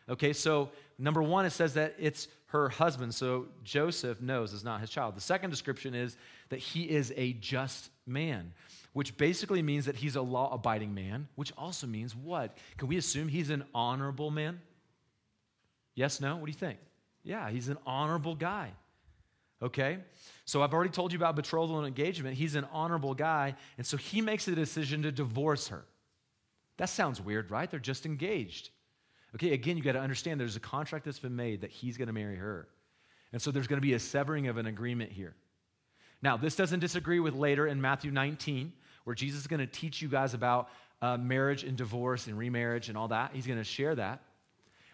Okay, 0.09 0.33
so 0.33 0.71
number 0.99 1.23
one, 1.23 1.47
it 1.47 1.51
says 1.51 1.75
that 1.75 1.95
it's 1.99 2.29
her 2.47 2.69
husband. 2.69 3.15
So 3.15 3.47
Joseph 3.65 4.21
knows 4.21 4.53
it's 4.53 4.65
not 4.65 4.81
his 4.81 4.91
child. 4.91 5.17
The 5.17 5.21
second 5.21 5.51
description 5.51 5.95
is 5.95 6.17
that 6.49 6.59
he 6.59 6.83
is 6.83 7.13
a 7.17 7.33
just 7.35 7.91
man, 8.07 8.53
which 8.93 9.17
basically 9.17 9.63
means 9.63 9.87
that 9.87 9.97
he's 9.97 10.17
a 10.17 10.23
law 10.23 10.53
abiding 10.53 10.95
man, 10.95 11.29
which 11.35 11.53
also 11.57 11.87
means 11.87 12.15
what? 12.15 12.57
Can 12.77 12.89
we 12.89 12.97
assume 12.97 13.29
he's 13.29 13.51
an 13.51 13.65
honorable 13.75 14.31
man? 14.31 14.61
Yes, 15.95 16.21
no? 16.21 16.37
What 16.37 16.47
do 16.47 16.53
you 16.53 16.59
think? 16.59 16.79
Yeah, 17.23 17.51
he's 17.51 17.69
an 17.69 17.79
honorable 17.87 18.35
guy. 18.35 18.73
Okay? 19.63 19.99
So 20.45 20.63
I've 20.63 20.75
already 20.75 20.91
told 20.91 21.13
you 21.13 21.19
about 21.19 21.37
betrothal 21.37 21.79
and 21.79 21.87
engagement. 21.87 22.37
He's 22.37 22.55
an 22.55 22.67
honorable 22.73 23.15
guy, 23.15 23.55
and 23.79 23.87
so 23.87 23.97
he 23.97 24.21
makes 24.21 24.45
the 24.45 24.55
decision 24.55 25.03
to 25.03 25.13
divorce 25.13 25.69
her. 25.69 25.85
That 26.79 26.89
sounds 26.89 27.21
weird, 27.21 27.51
right? 27.51 27.71
They're 27.71 27.81
just 27.81 28.07
engaged. 28.07 28.71
Okay, 29.35 29.53
again, 29.53 29.77
you 29.77 29.83
got 29.83 29.93
to 29.93 30.01
understand 30.01 30.41
there's 30.41 30.57
a 30.57 30.61
contract 30.61 31.05
that's 31.05 31.19
been 31.19 31.37
made 31.37 31.61
that 31.63 31.71
he's 31.71 31.97
going 31.97 32.09
to 32.09 32.13
marry 32.13 32.37
her. 32.37 32.69
And 33.33 33.41
so 33.41 33.51
there's 33.51 33.67
going 33.67 33.79
to 33.79 33.87
be 33.87 33.95
a 33.95 33.99
severing 33.99 34.49
of 34.49 34.59
an 34.59 34.67
agreement 34.67 35.13
here. 35.13 35.35
Now, 36.23 36.37
this 36.37 36.55
doesn't 36.55 36.81
disagree 36.81 37.19
with 37.19 37.35
later 37.35 37.67
in 37.67 37.81
Matthew 37.81 38.11
19, 38.11 38.73
where 39.05 39.15
Jesus 39.15 39.41
is 39.41 39.47
going 39.47 39.61
to 39.61 39.67
teach 39.67 40.03
you 40.03 40.09
guys 40.09 40.35
about 40.35 40.69
uh, 41.01 41.17
marriage 41.17 41.65
and 41.65 41.77
divorce 41.77 42.27
and 42.27 42.39
remarriage 42.39 42.89
and 42.89 42.97
all 42.97 43.09
that. 43.09 43.33
He's 43.35 43.47
going 43.47 43.59
to 43.59 43.65
share 43.65 43.95
that. 43.95 44.23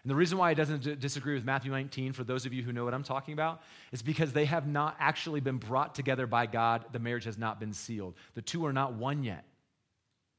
And 0.03 0.09
the 0.09 0.15
reason 0.15 0.37
why 0.37 0.49
he 0.49 0.55
doesn't 0.55 0.83
d- 0.83 0.95
disagree 0.95 1.33
with 1.33 1.43
Matthew 1.43 1.71
19, 1.71 2.13
for 2.13 2.23
those 2.23 2.45
of 2.45 2.53
you 2.53 2.63
who 2.63 2.71
know 2.71 2.85
what 2.85 2.93
I'm 2.93 3.03
talking 3.03 3.33
about, 3.33 3.61
is 3.91 4.01
because 4.01 4.31
they 4.31 4.45
have 4.45 4.65
not 4.65 4.95
actually 4.99 5.41
been 5.41 5.57
brought 5.57 5.93
together 5.93 6.25
by 6.25 6.45
God. 6.45 6.85
The 6.93 6.99
marriage 6.99 7.25
has 7.25 7.37
not 7.37 7.59
been 7.59 7.73
sealed. 7.73 8.15
The 8.33 8.41
two 8.41 8.65
are 8.65 8.73
not 8.73 8.93
one 8.93 9.23
yet. 9.23 9.43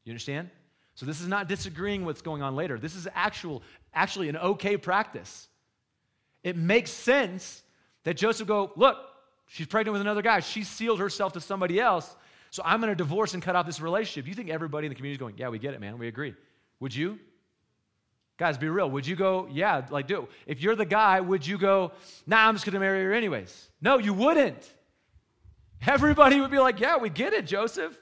You 0.05 0.13
understand? 0.13 0.51
So 0.95 1.07
this 1.07 1.21
is 1.21 1.29
not 1.29 1.47
disagreeing 1.47 2.05
what's 2.05 2.23
going 2.23 2.43
on 2.43 2.57
later. 2.57 2.79
This 2.79 2.97
is 2.97 3.07
actual, 3.15 3.63
actually 3.95 4.29
an 4.29 4.37
okay 4.37 4.77
practice. 4.77 5.49
It 6.43 6.57
makes 6.57 6.91
sense 6.91 7.63
that 8.05 8.17
Joseph 8.17 8.49
go, 8.49 8.73
look, 8.77 8.97
she's 9.47 9.67
pregnant 9.67 9.93
with 9.93 10.01
another 10.01 10.23
guy. 10.23 10.41
She 10.41 10.65
sealed 10.65 11.01
herself 11.01 11.35
to 11.35 11.41
somebody 11.41 11.79
else. 11.79 12.17
So 12.51 12.63
I'm 12.65 12.81
going 12.81 12.91
to 12.91 12.97
divorce 12.97 13.35
and 13.35 13.43
cut 13.43 13.57
off 13.57 13.65
this 13.65 13.81
relationship. 13.81 14.29
You 14.29 14.35
think 14.35 14.51
everybody 14.51 14.87
in 14.87 14.91
the 14.91 14.97
community 14.97 15.15
is 15.15 15.21
going, 15.21 15.37
yeah, 15.37 15.49
we 15.49 15.59
get 15.59 15.75
it, 15.75 15.81
man. 15.81 15.99
We 15.99 16.09
agree. 16.09 16.35
Would 16.81 16.95
you? 16.95 17.19
Guys, 18.39 18.59
be 18.59 18.69
real. 18.69 18.91
Would 18.91 19.07
you 19.07 19.17
go, 19.17 19.49
yeah, 19.51 19.87
like 19.91 20.07
do? 20.07 20.27
If 20.47 20.61
you're 20.61 20.75
the 20.75 20.87
guy, 20.87 21.21
would 21.21 21.47
you 21.47 21.59
go, 21.59 21.93
nah, 22.27 22.49
I'm 22.49 22.55
just 22.55 22.65
going 22.65 22.75
to 22.75 22.81
marry 22.81 23.05
her 23.05 23.13
anyways? 23.13 23.71
No, 23.81 23.99
you 23.99 24.15
wouldn't. 24.15 24.69
Everybody 25.87 26.41
would 26.41 26.51
be 26.51 26.59
like, 26.59 26.81
yeah, 26.81 26.97
we 26.97 27.09
get 27.11 27.33
it, 27.33 27.47
Joseph. 27.47 27.99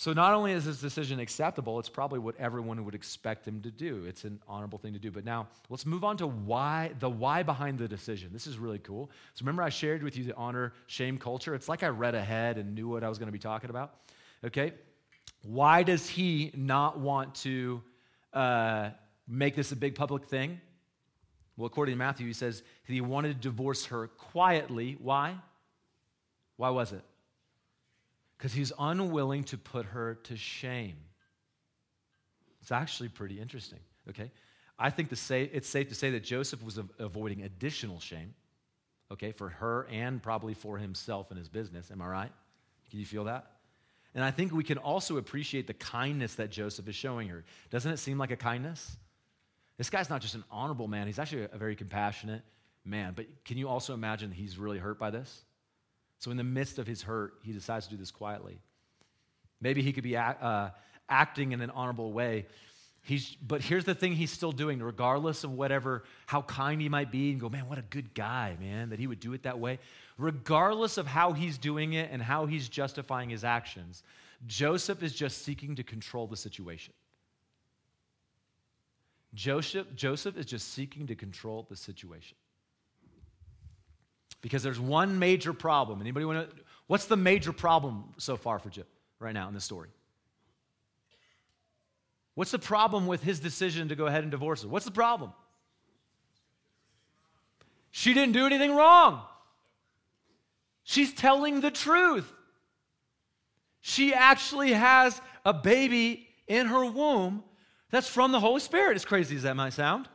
So 0.00 0.14
not 0.14 0.32
only 0.32 0.52
is 0.52 0.64
this 0.64 0.80
decision 0.80 1.20
acceptable, 1.20 1.78
it's 1.78 1.90
probably 1.90 2.20
what 2.20 2.34
everyone 2.38 2.82
would 2.86 2.94
expect 2.94 3.46
him 3.46 3.60
to 3.60 3.70
do. 3.70 4.06
It's 4.06 4.24
an 4.24 4.40
honorable 4.48 4.78
thing 4.78 4.94
to 4.94 4.98
do. 4.98 5.10
But 5.10 5.26
now 5.26 5.48
let's 5.68 5.84
move 5.84 6.04
on 6.04 6.16
to 6.16 6.26
why 6.26 6.92
the 7.00 7.10
why 7.10 7.42
behind 7.42 7.78
the 7.78 7.86
decision. 7.86 8.30
This 8.32 8.46
is 8.46 8.56
really 8.56 8.78
cool. 8.78 9.10
So 9.34 9.42
remember 9.42 9.62
I 9.62 9.68
shared 9.68 10.02
with 10.02 10.16
you 10.16 10.24
the 10.24 10.34
honor 10.36 10.72
shame 10.86 11.18
culture. 11.18 11.54
It's 11.54 11.68
like 11.68 11.82
I 11.82 11.88
read 11.88 12.14
ahead 12.14 12.56
and 12.56 12.74
knew 12.74 12.88
what 12.88 13.04
I 13.04 13.10
was 13.10 13.18
going 13.18 13.26
to 13.26 13.32
be 13.32 13.38
talking 13.38 13.68
about. 13.68 13.96
Okay, 14.42 14.72
why 15.42 15.82
does 15.82 16.08
he 16.08 16.50
not 16.56 16.98
want 16.98 17.34
to 17.34 17.82
uh, 18.32 18.88
make 19.28 19.54
this 19.54 19.70
a 19.70 19.76
big 19.76 19.96
public 19.96 20.24
thing? 20.24 20.62
Well, 21.58 21.66
according 21.66 21.92
to 21.92 21.98
Matthew, 21.98 22.26
he 22.26 22.32
says 22.32 22.62
he 22.86 23.02
wanted 23.02 23.34
to 23.34 23.48
divorce 23.50 23.84
her 23.84 24.06
quietly. 24.06 24.96
Why? 24.98 25.36
Why 26.56 26.70
was 26.70 26.92
it? 26.92 27.04
Because 28.40 28.54
he's 28.54 28.72
unwilling 28.78 29.44
to 29.44 29.58
put 29.58 29.84
her 29.84 30.14
to 30.14 30.34
shame. 30.34 30.96
It's 32.62 32.72
actually 32.72 33.10
pretty 33.10 33.38
interesting, 33.38 33.80
okay? 34.08 34.30
I 34.78 34.88
think 34.88 35.14
say, 35.14 35.50
it's 35.52 35.68
safe 35.68 35.90
to 35.90 35.94
say 35.94 36.12
that 36.12 36.24
Joseph 36.24 36.62
was 36.62 36.78
avoiding 36.98 37.42
additional 37.42 38.00
shame, 38.00 38.32
okay, 39.12 39.32
for 39.32 39.50
her 39.50 39.86
and 39.90 40.22
probably 40.22 40.54
for 40.54 40.78
himself 40.78 41.30
and 41.30 41.38
his 41.38 41.50
business. 41.50 41.90
Am 41.90 42.00
I 42.00 42.06
right? 42.06 42.32
Can 42.88 42.98
you 42.98 43.04
feel 43.04 43.24
that? 43.24 43.44
And 44.14 44.24
I 44.24 44.30
think 44.30 44.52
we 44.52 44.64
can 44.64 44.78
also 44.78 45.18
appreciate 45.18 45.66
the 45.66 45.74
kindness 45.74 46.36
that 46.36 46.50
Joseph 46.50 46.88
is 46.88 46.96
showing 46.96 47.28
her. 47.28 47.44
Doesn't 47.68 47.92
it 47.92 47.98
seem 47.98 48.16
like 48.16 48.30
a 48.30 48.36
kindness? 48.36 48.96
This 49.76 49.90
guy's 49.90 50.08
not 50.08 50.22
just 50.22 50.34
an 50.34 50.44
honorable 50.50 50.88
man, 50.88 51.06
he's 51.08 51.18
actually 51.18 51.46
a 51.52 51.58
very 51.58 51.76
compassionate 51.76 52.42
man. 52.86 53.12
But 53.14 53.26
can 53.44 53.58
you 53.58 53.68
also 53.68 53.92
imagine 53.92 54.32
he's 54.32 54.56
really 54.56 54.78
hurt 54.78 54.98
by 54.98 55.10
this? 55.10 55.44
So, 56.20 56.30
in 56.30 56.36
the 56.36 56.44
midst 56.44 56.78
of 56.78 56.86
his 56.86 57.02
hurt, 57.02 57.34
he 57.42 57.52
decides 57.52 57.86
to 57.86 57.92
do 57.92 57.96
this 57.96 58.10
quietly. 58.10 58.60
Maybe 59.60 59.82
he 59.82 59.92
could 59.92 60.04
be 60.04 60.16
act, 60.16 60.42
uh, 60.42 60.70
acting 61.08 61.52
in 61.52 61.60
an 61.60 61.70
honorable 61.70 62.12
way. 62.12 62.46
He's, 63.02 63.34
but 63.36 63.62
here's 63.62 63.86
the 63.86 63.94
thing 63.94 64.12
he's 64.12 64.30
still 64.30 64.52
doing, 64.52 64.82
regardless 64.82 65.44
of 65.44 65.52
whatever, 65.52 66.04
how 66.26 66.42
kind 66.42 66.80
he 66.80 66.90
might 66.90 67.10
be, 67.10 67.30
and 67.30 67.40
go, 67.40 67.48
man, 67.48 67.66
what 67.68 67.78
a 67.78 67.82
good 67.82 68.14
guy, 68.14 68.56
man, 68.60 68.90
that 68.90 68.98
he 68.98 69.06
would 69.06 69.20
do 69.20 69.32
it 69.32 69.44
that 69.44 69.58
way. 69.58 69.78
Regardless 70.18 70.98
of 70.98 71.06
how 71.06 71.32
he's 71.32 71.56
doing 71.56 71.94
it 71.94 72.10
and 72.12 72.22
how 72.22 72.44
he's 72.44 72.68
justifying 72.68 73.30
his 73.30 73.42
actions, 73.42 74.02
Joseph 74.46 75.02
is 75.02 75.14
just 75.14 75.42
seeking 75.42 75.76
to 75.76 75.82
control 75.82 76.26
the 76.26 76.36
situation. 76.36 76.92
Joseph, 79.32 79.86
Joseph 79.94 80.36
is 80.36 80.44
just 80.44 80.74
seeking 80.74 81.06
to 81.06 81.14
control 81.14 81.66
the 81.70 81.76
situation. 81.76 82.36
Because 84.42 84.62
there's 84.62 84.80
one 84.80 85.18
major 85.18 85.52
problem. 85.52 86.00
Anybody 86.00 86.24
want 86.24 86.50
to? 86.50 86.56
What's 86.86 87.06
the 87.06 87.16
major 87.16 87.52
problem 87.52 88.04
so 88.18 88.36
far 88.36 88.58
for 88.58 88.70
Joe 88.70 88.82
right 89.18 89.34
now 89.34 89.48
in 89.48 89.54
this 89.54 89.64
story? 89.64 89.88
What's 92.34 92.50
the 92.50 92.58
problem 92.58 93.06
with 93.06 93.22
his 93.22 93.38
decision 93.38 93.88
to 93.88 93.96
go 93.96 94.06
ahead 94.06 94.22
and 94.22 94.30
divorce 94.30 94.62
her? 94.62 94.68
What's 94.68 94.86
the 94.86 94.90
problem? 94.90 95.32
She 97.90 98.14
didn't 98.14 98.32
do 98.32 98.46
anything 98.46 98.74
wrong. 98.74 99.22
She's 100.84 101.12
telling 101.12 101.60
the 101.60 101.70
truth. 101.70 102.32
She 103.80 104.14
actually 104.14 104.72
has 104.72 105.20
a 105.44 105.52
baby 105.52 106.28
in 106.46 106.66
her 106.66 106.84
womb 106.84 107.44
that's 107.90 108.08
from 108.08 108.32
the 108.32 108.40
Holy 108.40 108.60
Spirit, 108.60 108.96
as 108.96 109.04
crazy 109.04 109.36
as 109.36 109.42
that 109.42 109.56
might 109.56 109.72
sound. 109.72 110.08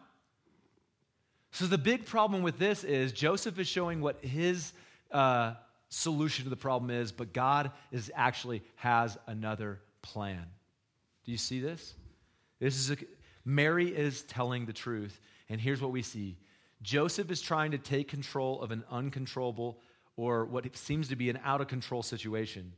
So 1.56 1.68
the 1.68 1.78
big 1.78 2.06
problem 2.06 2.44
with 2.44 2.60
this 2.60 2.84
is 2.84 3.14
Joseph 3.14 3.58
is 3.60 3.66
showing 3.66 4.02
what 4.02 4.20
his 4.22 4.74
uh, 5.10 5.54
solution 5.88 6.44
to 6.44 6.50
the 6.50 6.58
problem 6.58 6.92
is, 6.92 7.14
but 7.14 7.32
God 7.32 7.72
is 7.94 8.12
actually 8.14 8.62
has 8.76 9.18
another 9.26 9.80
plan. 10.02 10.46
Do 11.24 11.32
you 11.32 11.38
see 11.38 11.62
this? 11.62 11.94
This 12.60 12.76
is 12.76 12.92
a, 12.92 12.98
Mary 13.46 13.88
is 13.88 14.24
telling 14.24 14.66
the 14.66 14.74
truth, 14.74 15.22
and 15.48 15.62
here's 15.62 15.82
what 15.82 15.94
we 15.94 16.02
see. 16.02 16.36
Joseph 16.82 17.32
is 17.32 17.40
trying 17.40 17.72
to 17.72 17.78
take 17.78 18.10
control 18.10 18.62
of 18.62 18.72
an 18.72 18.84
uncontrollable 18.92 19.80
or 20.18 20.44
what 20.44 20.66
seems 20.76 21.08
to 21.08 21.16
be 21.16 21.30
an 21.30 21.40
out 21.46 21.62
of 21.62 21.70
control 21.70 22.04
situation. 22.04 22.74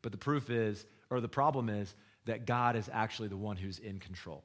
But 0.00 0.12
the 0.12 0.18
proof 0.18 0.48
is, 0.48 0.86
or 1.10 1.20
the 1.20 1.28
problem 1.28 1.68
is, 1.68 1.94
that 2.24 2.46
God 2.46 2.74
is 2.74 2.88
actually 2.90 3.28
the 3.28 3.36
one 3.36 3.58
who's 3.58 3.80
in 3.80 3.98
control. 3.98 4.44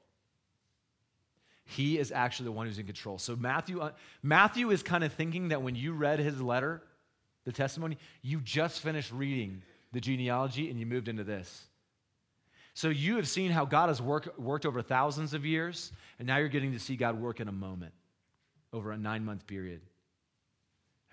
He 1.72 1.98
is 1.98 2.12
actually 2.12 2.46
the 2.46 2.52
one 2.52 2.68
who's 2.68 2.80
in 2.80 2.86
control. 2.86 3.18
So 3.18 3.36
Matthew, 3.36 3.80
uh, 3.80 3.92
Matthew 4.22 4.72
is 4.72 4.84
kind 4.84 5.04
of 5.04 5.14
thinking 5.14 5.50
that 5.50 5.62
when 5.62 5.76
you 5.76 5.94
read 5.94 6.20
his 6.20 6.42
letter, 6.42 6.82
the 7.46 7.54
testimony, 7.54 7.98
you 8.22 8.42
just 8.42 8.82
finished 8.82 9.12
reading 9.12 9.62
the 9.94 10.02
genealogy 10.02 10.70
and 10.70 10.80
you 10.80 10.86
moved 10.86 11.08
into 11.08 11.24
this. 11.24 11.68
So 12.74 12.90
you 12.90 13.16
have 13.16 13.28
seen 13.28 13.52
how 13.52 13.66
God 13.66 13.88
has 13.88 14.02
work, 14.02 14.38
worked 14.38 14.66
over 14.66 14.82
thousands 14.82 15.34
of 15.34 15.46
years, 15.46 15.94
and 16.20 16.28
now 16.28 16.38
you're 16.38 16.50
getting 16.50 16.74
to 16.74 16.80
see 16.80 16.98
God 16.98 17.20
work 17.20 17.40
in 17.40 17.48
a 17.48 17.54
moment 17.54 17.94
over 18.74 18.92
a 18.92 18.98
nine 18.98 19.24
month 19.24 19.48
period. 19.48 19.82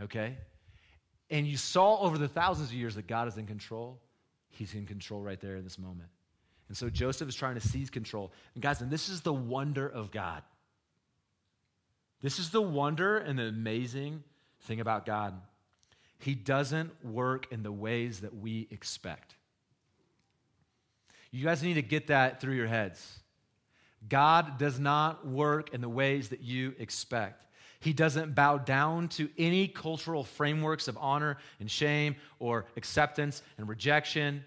Okay? 0.01 0.37
And 1.31 1.47
you 1.47 1.57
saw 1.57 1.99
over 2.01 2.19
the 2.19 2.29
thousands 2.29 2.71
of 2.71 2.75
years 2.75 2.97
that 2.97 3.07
God 3.07 3.29
is 3.29 3.37
in 3.37 3.47
control. 3.47 4.01
He's 4.51 4.75
in 4.75 4.87
control 4.87 5.21
right 5.23 5.41
there 5.41 5.57
in 5.57 5.63
this 5.63 5.79
moment. 5.79 6.09
And 6.69 6.77
so 6.77 6.91
Joseph 6.91 7.29
is 7.29 7.35
trying 7.35 7.55
to 7.55 7.61
seize 7.61 7.91
control. 7.91 8.33
And 8.55 8.63
guys, 8.63 8.81
and 8.81 8.91
this 8.91 9.09
is 9.09 9.23
the 9.23 9.33
wonder 9.33 9.87
of 9.89 10.11
God. 10.11 10.43
This 12.21 12.39
is 12.39 12.51
the 12.51 12.61
wonder 12.61 13.19
and 13.19 13.39
the 13.39 13.45
amazing 13.45 14.23
thing 14.63 14.81
about 14.81 15.07
God. 15.07 15.35
He 16.19 16.35
doesn't 16.35 16.91
work 17.05 17.47
in 17.53 17.63
the 17.63 17.73
ways 17.73 18.21
that 18.21 18.37
we 18.37 18.67
expect. 18.71 19.37
You 21.31 21.45
guys 21.45 21.63
need 21.63 21.75
to 21.75 21.83
get 21.83 22.09
that 22.09 22.41
through 22.41 22.55
your 22.55 22.67
heads. 22.67 23.21
God 24.09 24.59
does 24.59 24.79
not 24.79 25.27
work 25.27 25.75
in 25.75 25.81
the 25.81 25.89
ways 25.89 26.31
that 26.31 26.43
you 26.43 26.75
expect. 26.79 27.45
He 27.81 27.93
doesn't 27.93 28.35
bow 28.35 28.59
down 28.59 29.09
to 29.11 29.29
any 29.39 29.69
cultural 29.69 30.25
frameworks 30.25 30.89
of 30.89 30.99
honor 31.01 31.39
and 31.61 31.71
shame 31.71 32.17
or 32.41 32.67
acceptance 32.77 33.43
and 33.57 33.69
rejection. 33.69 34.45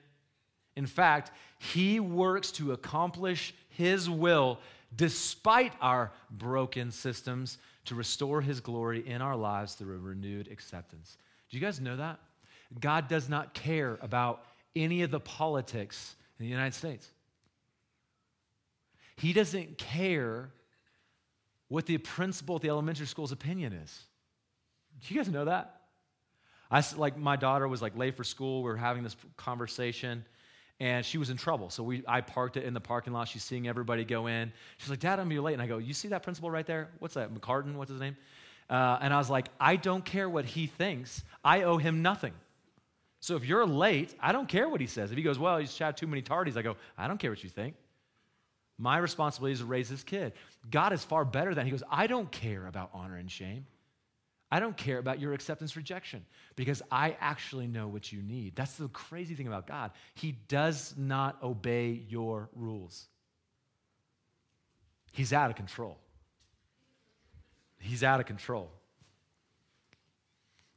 In 0.75 0.85
fact, 0.85 1.31
he 1.59 1.99
works 1.99 2.51
to 2.53 2.71
accomplish 2.71 3.53
His 3.69 4.09
will 4.09 4.59
despite 4.95 5.73
our 5.81 6.11
broken 6.29 6.91
systems 6.91 7.57
to 7.85 7.95
restore 7.95 8.41
His 8.41 8.59
glory 8.59 9.07
in 9.07 9.21
our 9.21 9.35
lives 9.35 9.75
through 9.75 9.95
a 9.95 9.99
renewed 9.99 10.47
acceptance. 10.49 11.17
Do 11.49 11.57
you 11.57 11.61
guys 11.61 11.79
know 11.79 11.97
that? 11.97 12.19
God 12.79 13.07
does 13.07 13.27
not 13.27 13.53
care 13.53 13.99
about 14.01 14.45
any 14.75 15.01
of 15.01 15.11
the 15.11 15.19
politics 15.19 16.15
in 16.39 16.45
the 16.45 16.49
United 16.49 16.73
States. 16.73 17.07
He 19.17 19.33
doesn't 19.33 19.77
care 19.77 20.51
what 21.67 21.85
the 21.85 21.97
principal 21.97 22.55
at 22.55 22.61
the 22.61 22.69
elementary 22.69 23.05
school's 23.05 23.31
opinion 23.31 23.73
is. 23.73 24.05
Do 25.01 25.13
you 25.13 25.19
guys 25.19 25.31
know 25.31 25.45
that? 25.45 25.81
I, 26.69 26.83
like 26.95 27.17
my 27.17 27.35
daughter 27.35 27.67
was 27.67 27.81
like 27.81 27.97
late 27.97 28.15
for 28.15 28.23
school. 28.23 28.63
We 28.63 28.69
were 28.69 28.77
having 28.77 29.03
this 29.03 29.15
conversation 29.35 30.25
and 30.81 31.05
she 31.05 31.19
was 31.19 31.29
in 31.29 31.37
trouble. 31.37 31.69
So 31.69 31.83
we, 31.83 32.03
I 32.07 32.21
parked 32.21 32.57
it 32.57 32.63
in 32.63 32.73
the 32.73 32.81
parking 32.81 33.13
lot. 33.13 33.27
She's 33.27 33.43
seeing 33.43 33.67
everybody 33.67 34.03
go 34.03 34.25
in. 34.25 34.51
She's 34.79 34.89
like, 34.89 34.99
Dad, 34.99 35.19
I'm 35.19 35.25
gonna 35.25 35.29
be 35.29 35.39
late. 35.39 35.53
And 35.53 35.61
I 35.61 35.67
go, 35.67 35.77
You 35.77 35.93
see 35.93 36.07
that 36.07 36.23
principal 36.23 36.49
right 36.49 36.65
there? 36.65 36.89
What's 36.97 37.13
that? 37.13 37.31
McCartan? 37.31 37.75
What's 37.75 37.91
his 37.91 38.01
name? 38.01 38.17
Uh, 38.67 38.97
and 38.99 39.13
I 39.13 39.19
was 39.19 39.29
like, 39.29 39.49
I 39.59 39.75
don't 39.75 40.03
care 40.03 40.27
what 40.27 40.43
he 40.43 40.65
thinks. 40.65 41.23
I 41.43 41.63
owe 41.63 41.77
him 41.77 42.01
nothing. 42.01 42.33
So 43.19 43.35
if 43.35 43.45
you're 43.45 43.65
late, 43.67 44.15
I 44.19 44.31
don't 44.31 44.47
care 44.49 44.67
what 44.69 44.81
he 44.81 44.87
says. 44.87 45.11
If 45.11 45.17
he 45.17 45.23
goes, 45.23 45.37
Well, 45.37 45.59
he's 45.59 45.77
had 45.77 45.97
too 45.97 46.07
many 46.07 46.23
tardies, 46.23 46.57
I 46.57 46.63
go, 46.63 46.75
I 46.97 47.07
don't 47.07 47.19
care 47.19 47.29
what 47.29 47.43
you 47.43 47.49
think. 47.51 47.75
My 48.79 48.97
responsibility 48.97 49.53
is 49.53 49.59
to 49.59 49.65
raise 49.65 49.87
this 49.87 50.03
kid. 50.03 50.33
God 50.71 50.93
is 50.93 51.03
far 51.03 51.25
better 51.25 51.53
than 51.53 51.65
he 51.65 51.71
goes, 51.71 51.83
I 51.91 52.07
don't 52.07 52.31
care 52.31 52.65
about 52.65 52.89
honor 52.91 53.17
and 53.17 53.29
shame. 53.29 53.67
I 54.51 54.59
don't 54.59 54.75
care 54.75 54.97
about 54.97 55.19
your 55.19 55.33
acceptance 55.33 55.77
rejection 55.77 56.25
because 56.57 56.81
I 56.91 57.15
actually 57.21 57.67
know 57.67 57.87
what 57.87 58.11
you 58.11 58.21
need. 58.21 58.55
That's 58.55 58.73
the 58.73 58.89
crazy 58.89 59.33
thing 59.33 59.47
about 59.47 59.65
God. 59.65 59.91
He 60.13 60.33
does 60.49 60.93
not 60.97 61.41
obey 61.41 62.03
your 62.09 62.49
rules, 62.55 63.07
He's 65.11 65.33
out 65.33 65.49
of 65.49 65.55
control. 65.55 65.97
He's 67.79 68.03
out 68.03 68.19
of 68.19 68.27
control. 68.27 68.69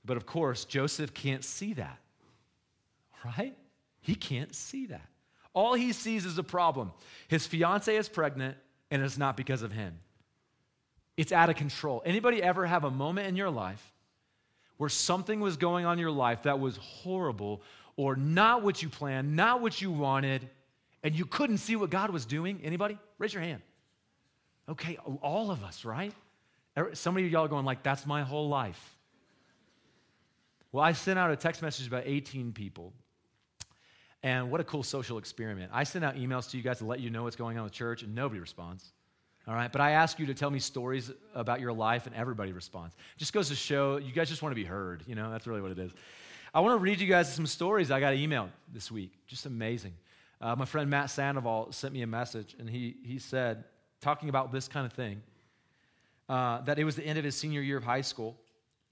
But 0.07 0.17
of 0.17 0.25
course, 0.25 0.65
Joseph 0.65 1.13
can't 1.13 1.45
see 1.45 1.75
that, 1.75 1.99
right? 3.25 3.55
He 4.01 4.15
can't 4.15 4.55
see 4.55 4.87
that. 4.87 5.07
All 5.55 5.75
he 5.75 5.93
sees 5.93 6.25
is 6.25 6.37
a 6.39 6.43
problem. 6.43 6.93
His 7.29 7.47
fiance 7.47 7.95
is 7.95 8.09
pregnant, 8.09 8.57
and 8.91 9.03
it's 9.03 9.19
not 9.19 9.37
because 9.37 9.63
of 9.63 9.71
him. 9.71 9.99
It's 11.17 11.33
out 11.33 11.51
of 11.51 11.57
control. 11.57 12.03
Anybody 12.05 12.43
ever 12.43 12.67
have 12.67 12.85
a 12.85 12.91
moment 12.91 13.29
in 13.29 13.37
your 13.37 13.51
life 13.51 13.93
where 14.77 14.89
something 14.89 15.41
was 15.41 15.57
going 15.57 15.87
on 15.87 15.95
in 15.95 15.99
your 16.01 16.11
life 16.11 16.43
that 16.43 16.59
was 16.59 16.77
horrible 16.77 17.63
or 17.97 18.17
not 18.17 18.63
what 18.63 18.83
you 18.83 18.89
planned, 18.89 19.37
not 19.37 19.61
what 19.61 19.81
you 19.81 19.91
wanted, 19.91 20.49
and 21.03 21.15
you 21.15 21.25
couldn't 21.25 21.59
see 21.59 21.77
what 21.77 21.91
God 21.91 22.11
was 22.11 22.27
doing? 22.27 22.61
Anybody? 22.65 22.99
Raise 23.19 23.33
your 23.33 23.43
hand. 23.43 23.63
Okay, 24.69 24.99
all 25.23 25.51
of 25.51 25.63
us, 25.63 25.85
right? 25.85 26.13
Er, 26.77 26.91
some 26.95 27.17
of 27.17 27.23
y'all 27.23 27.45
are 27.45 27.49
going 27.49 27.65
like, 27.65 27.83
that's 27.83 28.07
my 28.07 28.23
whole 28.23 28.49
life. 28.49 28.97
Well, 30.73 30.83
I 30.83 30.93
sent 30.93 31.19
out 31.19 31.31
a 31.31 31.37
text 31.37 31.63
message 31.63 31.87
about 31.87 32.03
18 32.07 32.53
people. 32.53 32.93
And 34.25 34.51
what 34.51 34.61
a 34.61 34.65
cool 34.65 34.83
social 34.83 35.19
experiment. 35.19 35.71
I 35.73 35.85
send 35.85 36.05
out 36.05 36.17
emails 36.17 36.51
to 36.51 36.57
you 36.57 36.63
guys 36.63 36.79
to 36.79 36.87
let 36.87 36.99
you 36.99 37.11
know 37.11 37.25
what's 37.25 37.37
going 37.37 37.59
on 37.59 37.65
with 37.65 37.75
church, 37.75 38.03
and 38.03 38.15
nobody 38.15 38.41
responds. 38.41 38.91
All 39.47 39.55
right, 39.55 39.71
but 39.71 39.83
I 39.83 39.91
ask 39.91 40.19
you 40.19 40.27
to 40.27 40.35
tell 40.35 40.51
me 40.51 40.59
stories 40.59 41.11
about 41.35 41.61
your 41.61 41.73
life, 41.73 42.07
and 42.07 42.17
everybody 42.17 42.53
responds. 42.53 42.97
Just 43.19 43.35
goes 43.35 43.51
to 43.51 43.55
show 43.55 43.99
you 43.99 44.11
guys 44.11 44.31
just 44.31 44.43
want 44.43 44.53
to 44.53 44.57
be 44.57 44.65
heard. 44.65 45.03
You 45.07 45.15
know, 45.15 45.31
that's 45.31 45.47
really 45.47 45.61
what 45.61 45.71
it 45.71 45.79
is. 45.79 45.93
I 46.55 46.61
want 46.61 46.73
to 46.73 46.79
read 46.79 46.99
you 46.99 47.07
guys 47.07 47.33
some 47.33 47.47
stories 47.47 47.91
I 47.91 48.01
got 48.01 48.15
emailed 48.15 48.49
this 48.73 48.91
week. 48.91 49.13
Just 49.27 49.45
amazing. 49.45 49.93
Uh, 50.41 50.57
my 50.57 50.65
friend 50.65 50.89
Matt 50.89 51.11
Sandoval 51.11 51.73
sent 51.73 51.93
me 51.93 52.01
a 52.01 52.07
message, 52.07 52.57
and 52.59 52.71
he, 52.71 52.97
he 53.05 53.19
said, 53.19 53.65
talking 54.01 54.31
about 54.31 54.51
this 54.51 54.67
kind 54.67 54.87
of 54.87 54.95
thing, 54.95 55.23
uh, 56.31 56.63
that 56.63 56.79
it 56.79 56.85
was 56.85 56.97
the 56.97 57.05
end 57.05 57.19
of 57.19 57.25
his 57.25 57.37
senior 57.37 57.61
year 57.61 57.77
of 57.77 57.85
high 57.85 58.01
school, 58.01 58.39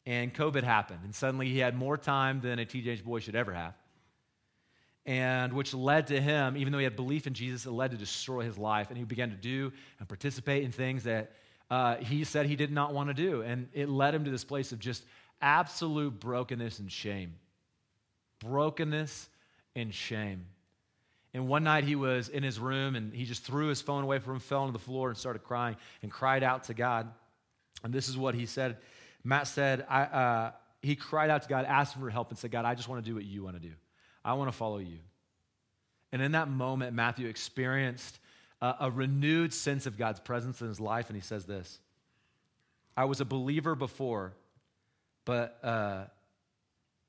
and 0.04 0.34
COVID 0.34 0.64
happened, 0.64 1.00
and 1.04 1.14
suddenly 1.14 1.48
he 1.48 1.60
had 1.60 1.74
more 1.74 1.96
time 1.96 2.42
than 2.42 2.58
a 2.58 2.66
teenage 2.66 3.02
boy 3.02 3.20
should 3.20 3.36
ever 3.36 3.54
have 3.54 3.74
and 5.04 5.52
which 5.52 5.74
led 5.74 6.08
to 6.08 6.20
him, 6.20 6.56
even 6.56 6.72
though 6.72 6.78
he 6.78 6.84
had 6.84 6.96
belief 6.96 7.26
in 7.26 7.34
Jesus, 7.34 7.66
it 7.66 7.72
led 7.72 7.90
to 7.90 7.96
destroy 7.96 8.42
his 8.42 8.56
life. 8.56 8.88
And 8.88 8.96
he 8.96 9.04
began 9.04 9.30
to 9.30 9.36
do 9.36 9.72
and 9.98 10.08
participate 10.08 10.62
in 10.62 10.70
things 10.70 11.04
that 11.04 11.32
uh, 11.70 11.96
he 11.96 12.24
said 12.24 12.46
he 12.46 12.56
did 12.56 12.70
not 12.70 12.94
want 12.94 13.08
to 13.08 13.14
do. 13.14 13.42
And 13.42 13.68
it 13.72 13.88
led 13.88 14.14
him 14.14 14.24
to 14.24 14.30
this 14.30 14.44
place 14.44 14.72
of 14.72 14.78
just 14.78 15.04
absolute 15.40 16.20
brokenness 16.20 16.78
and 16.78 16.90
shame. 16.90 17.34
Brokenness 18.38 19.28
and 19.74 19.92
shame. 19.92 20.46
And 21.34 21.48
one 21.48 21.64
night 21.64 21.84
he 21.84 21.96
was 21.96 22.28
in 22.28 22.42
his 22.42 22.60
room 22.60 22.94
and 22.94 23.12
he 23.12 23.24
just 23.24 23.42
threw 23.42 23.68
his 23.68 23.80
phone 23.80 24.04
away 24.04 24.18
from 24.18 24.34
him, 24.34 24.40
fell 24.40 24.62
on 24.62 24.72
the 24.72 24.78
floor, 24.78 25.08
and 25.08 25.16
started 25.16 25.42
crying 25.42 25.76
and 26.02 26.12
cried 26.12 26.42
out 26.42 26.64
to 26.64 26.74
God. 26.74 27.10
And 27.82 27.92
this 27.92 28.08
is 28.08 28.16
what 28.16 28.34
he 28.34 28.46
said. 28.46 28.76
Matt 29.24 29.46
said, 29.46 29.86
I, 29.88 30.02
uh, 30.02 30.52
he 30.82 30.94
cried 30.94 31.30
out 31.30 31.42
to 31.42 31.48
God, 31.48 31.64
asked 31.64 31.96
for 31.98 32.10
help, 32.10 32.30
and 32.30 32.38
said, 32.38 32.50
God, 32.50 32.64
I 32.64 32.74
just 32.74 32.88
want 32.88 33.02
to 33.04 33.10
do 33.10 33.14
what 33.14 33.24
you 33.24 33.42
want 33.42 33.60
to 33.60 33.66
do. 33.66 33.74
I 34.24 34.34
want 34.34 34.50
to 34.50 34.56
follow 34.56 34.78
you. 34.78 34.98
And 36.12 36.20
in 36.22 36.32
that 36.32 36.48
moment, 36.48 36.94
Matthew 36.94 37.28
experienced 37.28 38.18
a, 38.60 38.74
a, 38.80 38.90
renewed 38.90 39.52
sense 39.52 39.86
of 39.86 39.96
God's 39.96 40.20
presence 40.20 40.60
in 40.60 40.68
his 40.68 40.78
life, 40.78 41.08
and 41.08 41.16
he 41.16 41.22
says 41.22 41.46
this 41.46 41.78
I 42.96 43.06
was 43.06 43.20
a 43.20 43.24
believer 43.24 43.74
before, 43.74 44.34
but 45.24 45.58
uh, 45.62 46.04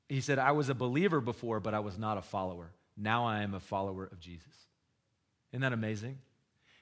he 0.08 0.20
said, 0.20 0.38
I 0.38 0.52
was 0.52 0.68
a 0.68 0.74
believer 0.74 1.20
before, 1.20 1.60
but 1.60 1.74
I 1.74 1.80
was 1.80 1.98
not 1.98 2.18
a 2.18 2.22
follower. 2.22 2.70
Now 2.96 3.26
I 3.26 3.42
am 3.42 3.54
a 3.54 3.60
follower 3.60 4.08
of 4.10 4.20
Jesus. 4.20 4.46
Isn't 5.52 5.62
that 5.62 5.72
amazing? 5.72 6.18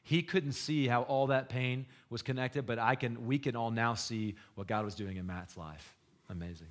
He 0.03 0.23
couldn't 0.23 0.53
see 0.53 0.89
how 0.89 1.03
all 1.03 1.29
that 1.29 1.49
pain 1.49 1.87
was 2.11 2.23
connected, 2.23 2.67
but 2.67 2.79
I 2.79 2.97
can, 2.97 3.27
we 3.27 3.39
can 3.39 3.55
all 3.55 3.71
now 3.71 3.95
see 3.95 4.35
what 4.57 4.67
God 4.67 4.85
was 4.85 4.95
doing 4.95 5.17
in 5.17 5.27
Matt's 5.27 5.57
life. 5.57 5.97
Amazing. 6.29 6.69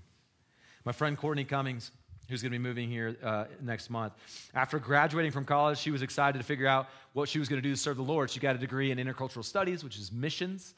My 0.84 0.92
friend 0.92 1.18
Courtney 1.18 1.46
Cummings, 1.46 1.92
who's 2.30 2.42
going 2.42 2.52
to 2.52 2.58
be 2.58 2.64
moving 2.64 2.90
here 2.90 3.16
uh, 3.24 3.46
next 3.62 3.90
month. 3.90 4.14
After 4.54 4.80
graduating 4.80 5.32
from 5.32 5.46
college, 5.46 5.78
she 5.78 5.92
was 5.92 6.02
excited 6.02 6.38
to 6.38 6.44
figure 6.44 6.68
out 6.68 6.88
what 7.14 7.28
she 7.28 7.40
was 7.40 7.50
going 7.50 7.62
to 7.62 7.68
do 7.68 7.74
to 7.74 7.80
serve 7.80 7.98
the 7.98 8.04
Lord. 8.04 8.30
She 8.30 8.40
got 8.40 8.56
a 8.56 8.60
degree 8.60 8.92
in 8.92 8.98
intercultural 8.98 9.44
studies, 9.44 9.84
which 9.84 9.98
is 9.98 10.12
missions. 10.12 10.74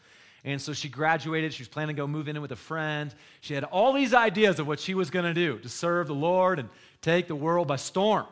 And 0.46 0.62
so 0.62 0.74
she 0.74 0.90
graduated. 0.90 1.54
She 1.54 1.62
was 1.62 1.70
planning 1.70 1.96
to 1.96 2.02
go 2.02 2.08
move 2.08 2.28
in 2.28 2.42
with 2.42 2.52
a 2.52 2.58
friend. 2.58 3.14
She 3.42 3.54
had 3.54 3.64
all 3.64 3.94
these 3.94 4.14
ideas 4.14 4.60
of 4.60 4.68
what 4.68 4.80
she 4.80 4.94
was 4.94 5.10
going 5.10 5.26
to 5.26 5.34
do 5.34 5.60
to 5.60 5.70
serve 5.70 6.08
the 6.08 6.16
Lord 6.16 6.60
and 6.60 6.70
take 7.02 7.28
the 7.28 7.36
world 7.36 7.68
by 7.68 7.78
storm. 7.78 8.26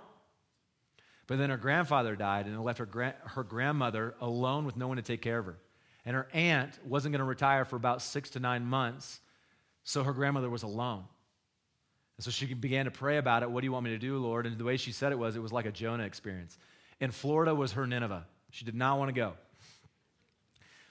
But 1.28 1.38
then 1.38 1.50
her 1.50 1.58
grandfather 1.58 2.18
died, 2.18 2.48
and 2.48 2.56
it 2.56 2.60
left 2.60 2.80
her, 2.80 2.86
gra- 2.86 3.16
her 3.24 3.44
grandmother 3.44 4.16
alone 4.20 4.66
with 4.66 4.76
no 4.76 4.90
one 4.90 4.98
to 4.98 5.04
take 5.04 5.22
care 5.22 5.40
of 5.40 5.46
her. 5.46 5.58
And 6.06 6.16
her 6.16 6.28
aunt 6.34 6.78
wasn't 6.86 7.14
going 7.14 7.20
to 7.20 7.26
retire 7.26 7.64
for 7.64 7.78
about 7.78 8.02
six 8.02 8.32
to 8.32 8.42
nine 8.42 8.66
months, 8.66 9.22
so 9.86 10.04
her 10.04 10.12
grandmother 10.12 10.50
was 10.50 10.64
alone. 10.64 11.06
So 12.22 12.32
she 12.32 12.54
began 12.54 12.86
to 12.86 12.92
pray 12.92 13.18
about 13.18 13.44
it. 13.44 13.50
What 13.50 13.62
do 13.62 13.66
you 13.66 13.72
want 13.72 13.86
me 13.86 13.92
to 13.92 13.98
do, 13.98 14.18
Lord? 14.18 14.46
And 14.46 14.58
the 14.58 14.64
way 14.64 14.78
she 14.78 14.92
said 14.92 15.12
it 15.12 15.18
was, 15.18 15.36
it 15.36 15.42
was 15.42 15.52
like 15.52 15.66
a 15.66 15.72
Jonah 15.72 16.04
experience. 16.04 16.58
And 17.00 17.14
Florida 17.14 17.56
was 17.56 17.72
her 17.74 17.88
Nineveh. 17.88 18.26
She 18.52 18.64
did 18.64 18.76
not 18.76 19.00
want 19.00 19.10
to 19.10 19.14
go. 19.14 19.34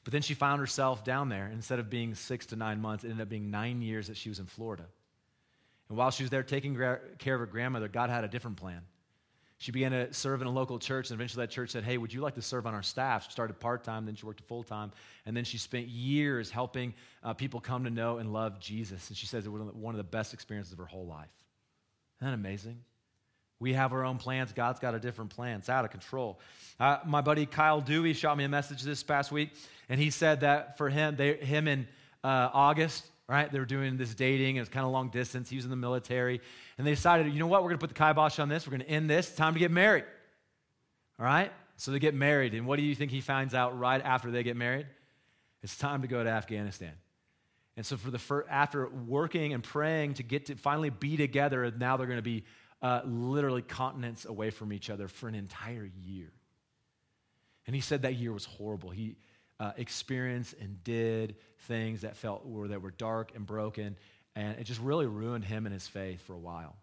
But 0.03 0.13
then 0.13 0.23
she 0.23 0.35
found 0.35 0.61
herself 0.61 1.05
down 1.05 1.29
there. 1.29 1.49
Instead 1.53 1.79
of 1.79 1.89
being 1.91 2.15
six 2.15 2.47
to 2.47 2.57
nine 2.57 2.81
months, 2.81 3.05
it 3.05 3.09
ended 3.09 3.23
up 3.23 3.29
being 3.29 3.51
nine 3.51 3.83
years 3.83 4.09
that 4.09 4.17
she 4.17 4.29
was 4.29 4.39
in 4.39 4.47
Florida. 4.47 4.87
And 5.89 5.99
while 5.99 6.11
she 6.11 6.23
was 6.23 6.31
there 6.31 6.43
taking 6.43 6.75
care 6.75 7.35
of 7.35 7.41
her 7.41 7.47
grandmother, 7.47 7.89
God 7.89 8.11
had 8.11 8.25
a 8.25 8.29
different 8.29 8.57
plan. 8.57 8.81
She 9.61 9.73
began 9.73 9.93
to 9.93 10.11
serve 10.15 10.41
in 10.41 10.47
a 10.47 10.51
local 10.51 10.79
church, 10.79 11.11
and 11.11 11.19
eventually 11.19 11.45
that 11.45 11.53
church 11.53 11.69
said, 11.69 11.85
Hey, 11.85 11.99
would 11.99 12.15
you 12.15 12.23
like 12.23 12.35
to 12.37 12.43
serve 12.43 12.67
on 12.67 12.73
our 12.73 12.83
staff? 12.83 13.27
She 13.27 13.31
started 13.31 13.61
part 13.61 13.85
time, 13.85 14.07
then 14.07 14.15
she 14.15 14.25
worked 14.25 14.41
full 14.49 14.63
time, 14.63 14.91
and 15.27 15.37
then 15.37 15.45
she 15.45 15.59
spent 15.59 15.87
years 15.87 16.51
helping 16.51 16.95
uh, 17.23 17.35
people 17.35 17.61
come 17.61 17.85
to 17.85 17.91
know 17.91 18.17
and 18.17 18.33
love 18.33 18.59
Jesus. 18.59 19.09
And 19.09 19.17
she 19.19 19.27
says 19.27 19.45
it 19.45 19.51
was 19.51 19.61
one 19.75 19.95
of 19.95 19.99
the 19.99 20.03
best 20.03 20.33
experiences 20.33 20.73
of 20.73 20.79
her 20.79 20.87
whole 20.87 21.07
life. 21.07 21.29
Isn't 22.19 22.31
that 22.31 22.35
amazing? 22.35 22.81
We 23.59 23.75
have 23.75 23.93
our 23.93 24.03
own 24.03 24.17
plans. 24.17 24.51
God's 24.55 24.81
got 24.81 24.95
a 24.95 24.99
different 24.99 25.31
plan. 25.31 25.59
It's 25.59 25.69
out 25.69 25.85
of 25.85 25.91
control. 25.91 26.41
Uh, 26.81 27.01
my 27.05 27.21
buddy 27.21 27.45
Kyle 27.45 27.83
Dewey 27.83 28.15
shot 28.15 28.39
me 28.39 28.45
a 28.45 28.49
message 28.49 28.83
this 28.83 29.03
past 29.03 29.31
week, 29.31 29.51
and 29.91 30.01
he 30.01 30.09
said 30.09 30.41
that 30.41 30.79
for 30.79 30.89
him, 30.89 31.17
they, 31.17 31.35
him 31.35 31.69
in 31.69 31.87
uh, 32.25 32.49
August, 32.55 33.05
right? 33.31 33.51
They 33.51 33.61
were 33.61 33.65
doing 33.65 33.97
this 33.97 34.13
dating, 34.13 34.57
it 34.57 34.61
was 34.61 34.69
kind 34.69 34.85
of 34.85 34.91
long 34.91 35.09
distance. 35.09 35.49
He 35.49 35.55
was 35.55 35.65
in 35.65 35.71
the 35.71 35.77
military. 35.77 36.41
And 36.77 36.87
they 36.87 36.91
decided, 36.91 37.33
you 37.33 37.39
know 37.39 37.47
what? 37.47 37.63
We're 37.63 37.69
going 37.69 37.79
to 37.79 37.87
put 37.87 37.95
the 37.95 38.05
kibosh 38.05 38.41
on 38.41 38.49
this. 38.49 38.67
We're 38.67 38.77
going 38.77 38.89
to 38.89 38.91
end 38.91 39.09
this. 39.09 39.33
Time 39.33 39.53
to 39.53 39.61
get 39.61 39.71
married. 39.71 40.05
All 41.17 41.27
right? 41.27 41.53
So 41.77 41.93
they 41.93 42.01
get 42.01 42.13
married. 42.13 42.55
And 42.55 42.67
what 42.67 42.77
do 42.77 42.83
you 42.83 42.97
think 42.97 43.13
he 43.13 43.21
finds 43.21 43.55
out 43.55 43.79
right 43.79 44.03
after 44.05 44.33
they 44.33 44.43
get 44.43 44.57
married? 44.57 44.89
It's 45.63 45.77
time 45.77 46.03
to 46.03 46.09
go 46.09 46.25
to 46.25 46.29
Afghanistan. 46.29 46.91
And 47.77 47.87
so 47.87 47.97
for 47.97 48.11
the 48.11 48.19
first, 48.19 48.49
after 48.51 48.89
working 48.89 49.53
and 49.53 49.63
praying 49.63 50.15
to 50.15 50.25
get 50.25 50.47
to 50.47 50.57
finally 50.57 50.91
be 50.91 51.17
together, 51.17 51.71
now 51.71 51.97
they're 51.97 52.09
going 52.09 52.19
to 52.19 52.23
be 52.23 52.45
uh, 52.83 53.03
literally 53.05 53.63
continents 53.63 54.25
away 54.25 54.51
from 54.51 54.73
each 54.73 54.91
other 54.91 55.07
for 55.07 55.29
an 55.29 55.37
entire 55.37 55.89
year. 56.03 56.33
And 57.69 57.77
he 57.77 57.81
said 57.81 58.03
that 58.03 58.17
year 58.17 58.33
was 58.33 58.45
horrible. 58.45 58.91
He 58.91 59.19
uh, 59.61 59.73
experienced 59.77 60.55
and 60.61 60.83
did 60.83 61.37
things 61.61 62.01
that 62.01 62.17
felt 62.17 62.45
were 62.45 62.67
that 62.67 62.83
were 62.83 62.91
dark 62.91 63.33
and 63.37 63.47
broken 63.47 63.95
and 64.37 64.59
it 64.59 64.65
just 64.65 64.81
really 64.81 65.07
ruined 65.07 65.45
him 65.45 65.67
and 65.67 65.73
his 65.73 65.87
faith 65.87 66.21
for 66.23 66.35
a 66.35 66.39
while. 66.39 66.77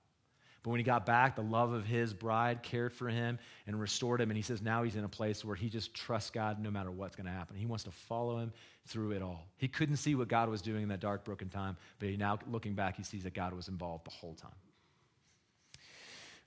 But 0.63 0.71
when 0.71 0.79
he 0.79 0.83
got 0.83 1.05
back, 1.05 1.35
the 1.35 1.43
love 1.43 1.71
of 1.71 1.85
his 1.85 2.13
bride 2.13 2.61
cared 2.61 2.91
for 2.91 3.07
him 3.07 3.39
and 3.67 3.79
restored 3.79 4.19
him. 4.19 4.29
And 4.29 4.35
he 4.37 4.43
says 4.43 4.61
now 4.61 4.83
he's 4.83 4.95
in 4.95 5.05
a 5.05 5.09
place 5.09 5.45
where 5.45 5.55
he 5.55 5.69
just 5.69 5.93
trusts 5.93 6.29
God 6.29 6.59
no 6.59 6.69
matter 6.69 6.91
what's 6.91 7.15
going 7.15 7.25
to 7.25 7.31
happen. 7.31 7.55
He 7.55 7.65
wants 7.65 7.85
to 7.85 7.91
follow 7.91 8.39
him 8.39 8.51
through 8.85 9.11
it 9.11 9.21
all. 9.21 9.45
He 9.57 9.67
couldn't 9.67 9.97
see 9.97 10.15
what 10.15 10.27
God 10.27 10.49
was 10.49 10.61
doing 10.61 10.83
in 10.83 10.89
that 10.89 10.99
dark, 10.99 11.23
broken 11.23 11.49
time, 11.49 11.77
but 11.99 12.09
he, 12.09 12.17
now 12.17 12.39
looking 12.51 12.73
back, 12.73 12.97
he 12.97 13.03
sees 13.03 13.23
that 13.23 13.33
God 13.33 13.53
was 13.53 13.69
involved 13.69 14.05
the 14.05 14.11
whole 14.11 14.33
time. 14.33 14.51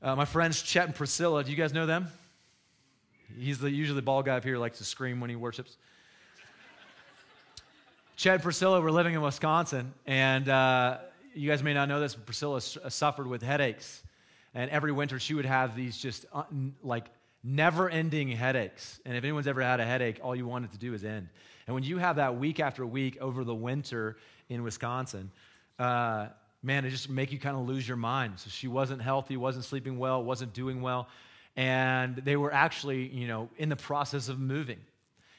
Uh, 0.02 0.16
my 0.16 0.24
friends 0.24 0.62
Chet 0.62 0.86
and 0.86 0.94
Priscilla, 0.94 1.44
do 1.44 1.50
you 1.50 1.56
guys 1.56 1.72
know 1.72 1.86
them? 1.86 2.08
He's 3.38 3.58
the, 3.58 3.70
usually 3.70 3.96
the 3.96 4.02
bald 4.02 4.26
guy 4.26 4.36
up 4.36 4.44
here 4.44 4.58
likes 4.58 4.78
to 4.78 4.84
scream 4.84 5.20
when 5.20 5.30
he 5.30 5.36
worships. 5.36 5.76
Chet 8.20 8.34
and 8.34 8.42
Priscilla 8.42 8.82
were 8.82 8.92
living 8.92 9.14
in 9.14 9.22
Wisconsin, 9.22 9.94
and 10.04 10.46
uh, 10.46 10.98
you 11.34 11.48
guys 11.48 11.62
may 11.62 11.72
not 11.72 11.88
know 11.88 12.00
this, 12.00 12.14
but 12.14 12.26
Priscilla 12.26 12.56
uh, 12.56 12.90
suffered 12.90 13.26
with 13.26 13.42
headaches. 13.42 14.02
And 14.52 14.70
every 14.70 14.92
winter 14.92 15.18
she 15.18 15.32
would 15.32 15.46
have 15.46 15.74
these 15.74 15.96
just 15.96 16.26
uh, 16.30 16.42
like 16.82 17.06
never 17.42 17.88
ending 17.88 18.28
headaches. 18.28 19.00
And 19.06 19.16
if 19.16 19.24
anyone's 19.24 19.46
ever 19.46 19.62
had 19.62 19.80
a 19.80 19.86
headache, 19.86 20.20
all 20.22 20.36
you 20.36 20.46
want 20.46 20.66
it 20.66 20.72
to 20.72 20.76
do 20.76 20.92
is 20.92 21.02
end. 21.02 21.30
And 21.66 21.72
when 21.72 21.82
you 21.82 21.96
have 21.96 22.16
that 22.16 22.36
week 22.36 22.60
after 22.60 22.84
week 22.84 23.16
over 23.22 23.42
the 23.42 23.54
winter 23.54 24.18
in 24.50 24.62
Wisconsin, 24.64 25.30
uh, 25.78 26.26
man, 26.62 26.84
it 26.84 26.90
just 26.90 27.08
make 27.08 27.32
you 27.32 27.38
kind 27.38 27.56
of 27.56 27.66
lose 27.66 27.88
your 27.88 27.96
mind. 27.96 28.38
So 28.38 28.50
she 28.50 28.68
wasn't 28.68 29.00
healthy, 29.00 29.38
wasn't 29.38 29.64
sleeping 29.64 29.98
well, 29.98 30.22
wasn't 30.22 30.52
doing 30.52 30.82
well. 30.82 31.08
And 31.56 32.16
they 32.16 32.36
were 32.36 32.52
actually, 32.52 33.08
you 33.14 33.26
know, 33.26 33.48
in 33.56 33.70
the 33.70 33.76
process 33.76 34.28
of 34.28 34.38
moving. 34.38 34.80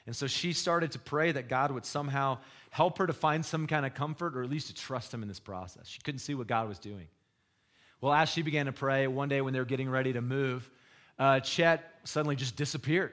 And 0.06 0.16
so 0.16 0.28
she 0.28 0.54
started 0.54 0.92
to 0.94 1.00
pray 1.00 1.32
that 1.32 1.48
God 1.48 1.72
would 1.72 1.86
somehow 1.86 2.40
help 2.72 2.98
her 2.98 3.08
to 3.08 3.14
find 3.14 3.46
some 3.46 3.68
kind 3.68 3.86
of 3.86 3.94
comfort 3.94 4.36
or 4.36 4.44
at 4.44 4.50
least 4.50 4.68
to 4.68 4.74
trust 4.74 5.14
him 5.14 5.22
in 5.22 5.28
this 5.28 5.40
process. 5.40 5.88
She 5.88 6.02
couldn't 6.02 6.20
see 6.20 6.34
what 6.34 6.48
God 6.48 6.68
was 6.68 6.80
doing. 6.80 7.08
Well, 8.00 8.14
as 8.14 8.30
she 8.30 8.42
began 8.42 8.66
to 8.66 8.72
pray, 8.72 9.06
one 9.08 9.30
day 9.30 9.42
when 9.42 9.54
they 9.54 9.60
were 9.60 9.66
getting 9.66 9.90
ready 9.90 10.14
to 10.14 10.22
move, 10.22 10.68
uh, 11.20 11.40
Chet 11.40 11.84
suddenly 12.04 12.36
just 12.36 12.56
disappeared. 12.56 13.12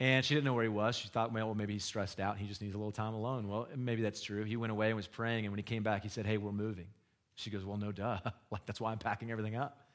And 0.00 0.24
she 0.24 0.34
didn't 0.34 0.44
know 0.44 0.54
where 0.54 0.62
he 0.62 0.70
was. 0.70 0.96
She 0.96 1.08
thought, 1.08 1.32
well, 1.32 1.54
maybe 1.54 1.72
he's 1.72 1.84
stressed 1.84 2.20
out. 2.20 2.38
He 2.38 2.46
just 2.46 2.62
needs 2.62 2.74
a 2.74 2.78
little 2.78 2.92
time 2.92 3.14
alone. 3.14 3.48
Well, 3.48 3.68
maybe 3.76 4.00
that's 4.00 4.22
true. 4.22 4.44
He 4.44 4.56
went 4.56 4.70
away 4.70 4.86
and 4.86 4.96
was 4.96 5.08
praying, 5.08 5.44
and 5.44 5.52
when 5.52 5.58
he 5.58 5.64
came 5.64 5.82
back, 5.82 6.04
he 6.04 6.08
said, 6.08 6.24
Hey, 6.24 6.38
we're 6.38 6.52
moving. 6.52 6.86
She 7.34 7.50
goes, 7.50 7.64
Well, 7.64 7.76
no, 7.76 7.90
duh. 7.90 8.18
like, 8.50 8.64
that's 8.64 8.80
why 8.80 8.92
I'm 8.92 8.98
packing 8.98 9.30
everything 9.32 9.56
up. 9.56 9.88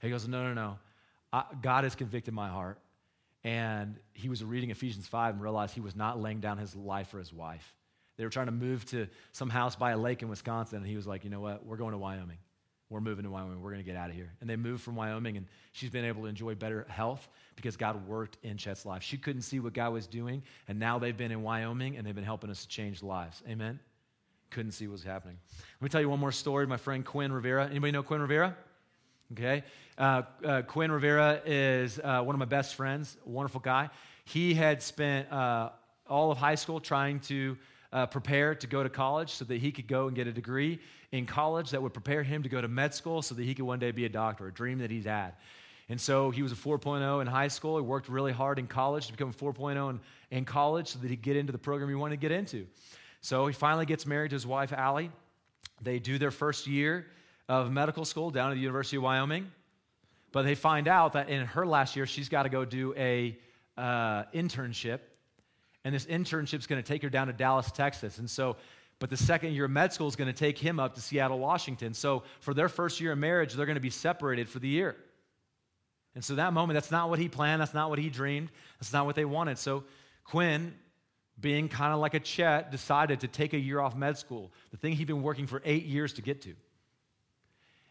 He 0.00 0.08
goes, 0.08 0.26
No, 0.26 0.42
no, 0.42 0.54
no. 0.54 0.78
I, 1.32 1.44
God 1.60 1.84
has 1.84 1.94
convicted 1.94 2.32
my 2.32 2.48
heart. 2.48 2.80
And 3.42 3.98
he 4.12 4.28
was 4.28 4.44
reading 4.44 4.70
Ephesians 4.70 5.06
5 5.06 5.34
and 5.34 5.42
realized 5.42 5.74
he 5.74 5.80
was 5.80 5.96
not 5.96 6.20
laying 6.20 6.40
down 6.40 6.58
his 6.58 6.76
life 6.76 7.08
for 7.08 7.18
his 7.18 7.32
wife. 7.32 7.74
They 8.16 8.24
were 8.24 8.30
trying 8.30 8.46
to 8.46 8.52
move 8.52 8.84
to 8.86 9.08
some 9.32 9.48
house 9.48 9.76
by 9.76 9.92
a 9.92 9.96
lake 9.96 10.20
in 10.20 10.28
Wisconsin, 10.28 10.78
and 10.78 10.86
he 10.86 10.96
was 10.96 11.06
like, 11.06 11.24
You 11.24 11.30
know 11.30 11.40
what? 11.40 11.64
We're 11.64 11.78
going 11.78 11.92
to 11.92 11.98
Wyoming. 11.98 12.36
We're 12.90 13.00
moving 13.00 13.24
to 13.24 13.30
Wyoming. 13.30 13.62
We're 13.62 13.70
going 13.70 13.82
to 13.82 13.88
get 13.88 13.96
out 13.96 14.10
of 14.10 14.16
here. 14.16 14.32
And 14.40 14.50
they 14.50 14.56
moved 14.56 14.82
from 14.82 14.96
Wyoming, 14.96 15.36
and 15.36 15.46
she's 15.72 15.90
been 15.90 16.04
able 16.04 16.22
to 16.22 16.28
enjoy 16.28 16.56
better 16.56 16.84
health 16.90 17.28
because 17.54 17.76
God 17.76 18.06
worked 18.06 18.36
in 18.42 18.56
Chet's 18.56 18.84
life. 18.84 19.02
She 19.02 19.16
couldn't 19.16 19.42
see 19.42 19.60
what 19.60 19.72
God 19.72 19.92
was 19.92 20.06
doing, 20.08 20.42
and 20.68 20.78
now 20.78 20.98
they've 20.98 21.16
been 21.16 21.30
in 21.30 21.42
Wyoming, 21.42 21.96
and 21.96 22.06
they've 22.06 22.14
been 22.14 22.24
helping 22.24 22.50
us 22.50 22.66
change 22.66 23.02
lives. 23.02 23.42
Amen? 23.48 23.78
Couldn't 24.50 24.72
see 24.72 24.88
what 24.88 24.92
was 24.92 25.04
happening. 25.04 25.38
Let 25.80 25.82
me 25.82 25.88
tell 25.88 26.00
you 26.00 26.08
one 26.08 26.18
more 26.18 26.32
story. 26.32 26.66
My 26.66 26.76
friend 26.76 27.04
Quinn 27.04 27.32
Rivera. 27.32 27.66
Anybody 27.66 27.92
know 27.92 28.02
Quinn 28.02 28.20
Rivera? 28.20 28.56
Okay. 29.32 29.62
Uh, 30.00 30.22
uh, 30.46 30.62
Quinn 30.62 30.90
Rivera 30.90 31.42
is 31.44 32.00
uh, 32.02 32.22
one 32.22 32.34
of 32.34 32.38
my 32.38 32.46
best 32.46 32.74
friends, 32.74 33.18
wonderful 33.26 33.60
guy. 33.60 33.90
He 34.24 34.54
had 34.54 34.82
spent 34.82 35.30
uh, 35.30 35.72
all 36.08 36.32
of 36.32 36.38
high 36.38 36.54
school 36.54 36.80
trying 36.80 37.20
to 37.20 37.58
uh, 37.92 38.06
prepare 38.06 38.54
to 38.54 38.66
go 38.66 38.82
to 38.82 38.88
college 38.88 39.28
so 39.28 39.44
that 39.44 39.58
he 39.58 39.70
could 39.70 39.86
go 39.86 40.06
and 40.06 40.16
get 40.16 40.26
a 40.26 40.32
degree 40.32 40.78
in 41.12 41.26
college 41.26 41.68
that 41.72 41.82
would 41.82 41.92
prepare 41.92 42.22
him 42.22 42.42
to 42.44 42.48
go 42.48 42.62
to 42.62 42.66
med 42.66 42.94
school 42.94 43.20
so 43.20 43.34
that 43.34 43.42
he 43.42 43.54
could 43.54 43.66
one 43.66 43.78
day 43.78 43.90
be 43.90 44.06
a 44.06 44.08
doctor, 44.08 44.46
a 44.46 44.52
dream 44.52 44.78
that 44.78 44.90
he's 44.90 45.04
had. 45.04 45.32
And 45.90 46.00
so 46.00 46.30
he 46.30 46.42
was 46.42 46.52
a 46.52 46.56
4.0 46.56 47.20
in 47.20 47.26
high 47.26 47.48
school. 47.48 47.76
He 47.76 47.82
worked 47.82 48.08
really 48.08 48.32
hard 48.32 48.58
in 48.58 48.66
college 48.66 49.08
to 49.08 49.12
become 49.12 49.28
a 49.28 49.32
4.0 49.34 49.90
in, 49.90 50.00
in 50.30 50.46
college 50.46 50.88
so 50.88 50.98
that 51.00 51.10
he'd 51.10 51.20
get 51.20 51.36
into 51.36 51.52
the 51.52 51.58
program 51.58 51.90
he 51.90 51.94
wanted 51.94 52.18
to 52.18 52.26
get 52.26 52.32
into. 52.32 52.66
So 53.20 53.46
he 53.46 53.52
finally 53.52 53.84
gets 53.84 54.06
married 54.06 54.30
to 54.30 54.36
his 54.36 54.46
wife, 54.46 54.72
Allie. 54.72 55.10
They 55.82 55.98
do 55.98 56.16
their 56.16 56.30
first 56.30 56.66
year 56.66 57.04
of 57.50 57.70
medical 57.70 58.06
school 58.06 58.30
down 58.30 58.50
at 58.50 58.54
the 58.54 58.60
University 58.60 58.96
of 58.96 59.02
Wyoming. 59.02 59.50
But 60.32 60.42
they 60.42 60.54
find 60.54 60.88
out 60.88 61.14
that 61.14 61.28
in 61.28 61.44
her 61.46 61.66
last 61.66 61.96
year, 61.96 62.06
she's 62.06 62.28
got 62.28 62.44
to 62.44 62.48
go 62.48 62.64
do 62.64 62.94
a 62.96 63.36
uh, 63.76 64.24
internship 64.34 65.00
and 65.84 65.94
this 65.94 66.06
internship 66.06 66.58
is 66.58 66.66
going 66.66 66.82
to 66.82 66.86
take 66.86 67.02
her 67.02 67.10
down 67.10 67.28
to 67.28 67.32
Dallas, 67.32 67.70
Texas. 67.70 68.18
And 68.18 68.28
so, 68.28 68.56
but 68.98 69.08
the 69.08 69.16
second 69.16 69.54
year 69.54 69.64
of 69.64 69.70
med 69.70 69.92
school 69.92 70.08
is 70.08 70.16
going 70.16 70.32
to 70.32 70.38
take 70.38 70.58
him 70.58 70.78
up 70.78 70.94
to 70.94 71.00
Seattle, 71.00 71.38
Washington. 71.38 71.94
So 71.94 72.22
for 72.40 72.52
their 72.52 72.68
first 72.68 73.00
year 73.00 73.12
of 73.12 73.18
marriage, 73.18 73.54
they're 73.54 73.66
going 73.66 73.76
to 73.76 73.80
be 73.80 73.90
separated 73.90 74.48
for 74.48 74.58
the 74.58 74.68
year. 74.68 74.96
And 76.14 76.24
so 76.24 76.34
that 76.34 76.52
moment, 76.52 76.74
that's 76.74 76.90
not 76.90 77.08
what 77.08 77.18
he 77.18 77.28
planned. 77.28 77.62
That's 77.62 77.72
not 77.72 77.88
what 77.88 77.98
he 77.98 78.10
dreamed. 78.10 78.50
That's 78.78 78.92
not 78.92 79.06
what 79.06 79.14
they 79.14 79.24
wanted. 79.24 79.58
So 79.58 79.84
Quinn, 80.24 80.74
being 81.40 81.68
kind 81.68 81.94
of 81.94 82.00
like 82.00 82.14
a 82.14 82.20
Chet, 82.20 82.70
decided 82.70 83.20
to 83.20 83.28
take 83.28 83.54
a 83.54 83.58
year 83.58 83.80
off 83.80 83.96
med 83.96 84.18
school, 84.18 84.52
the 84.72 84.76
thing 84.76 84.92
he'd 84.94 85.06
been 85.06 85.22
working 85.22 85.46
for 85.46 85.62
eight 85.64 85.86
years 85.86 86.12
to 86.14 86.22
get 86.22 86.42
to. 86.42 86.54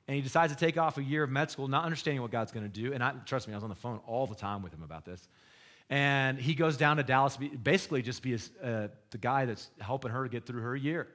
And 0.10 0.16
he 0.16 0.24
decides 0.24 0.52
to 0.52 0.58
take 0.58 0.76
off 0.76 0.98
a 0.98 1.04
year 1.04 1.22
of 1.22 1.30
med 1.30 1.52
school, 1.52 1.68
not 1.68 1.86
understanding 1.86 2.24
what 2.24 2.32
God's 2.32 2.52
going 2.52 2.68
to 2.68 2.82
do. 2.82 2.94
And 2.94 3.04
I, 3.04 3.12
trust 3.28 3.48
me, 3.48 3.54
I 3.54 3.58
was 3.58 3.64
on 3.64 3.70
the 3.70 3.76
phone 3.76 4.00
all 4.08 4.26
the 4.26 4.34
time 4.34 4.64
with 4.64 4.74
him 4.74 4.82
about 4.82 5.06
this. 5.06 5.30
And 5.88 6.40
he 6.40 6.56
goes 6.56 6.78
down 6.78 6.98
to 6.98 7.04
Dallas, 7.04 7.38
basically 7.38 8.02
just 8.02 8.24
be 8.24 8.34
uh, 8.34 8.88
the 9.12 9.18
guy 9.20 9.46
that's 9.46 9.70
helping 9.80 10.10
her 10.10 10.24
to 10.24 10.30
get 10.30 10.48
through 10.48 10.64
her 10.64 10.76
year. 10.76 11.10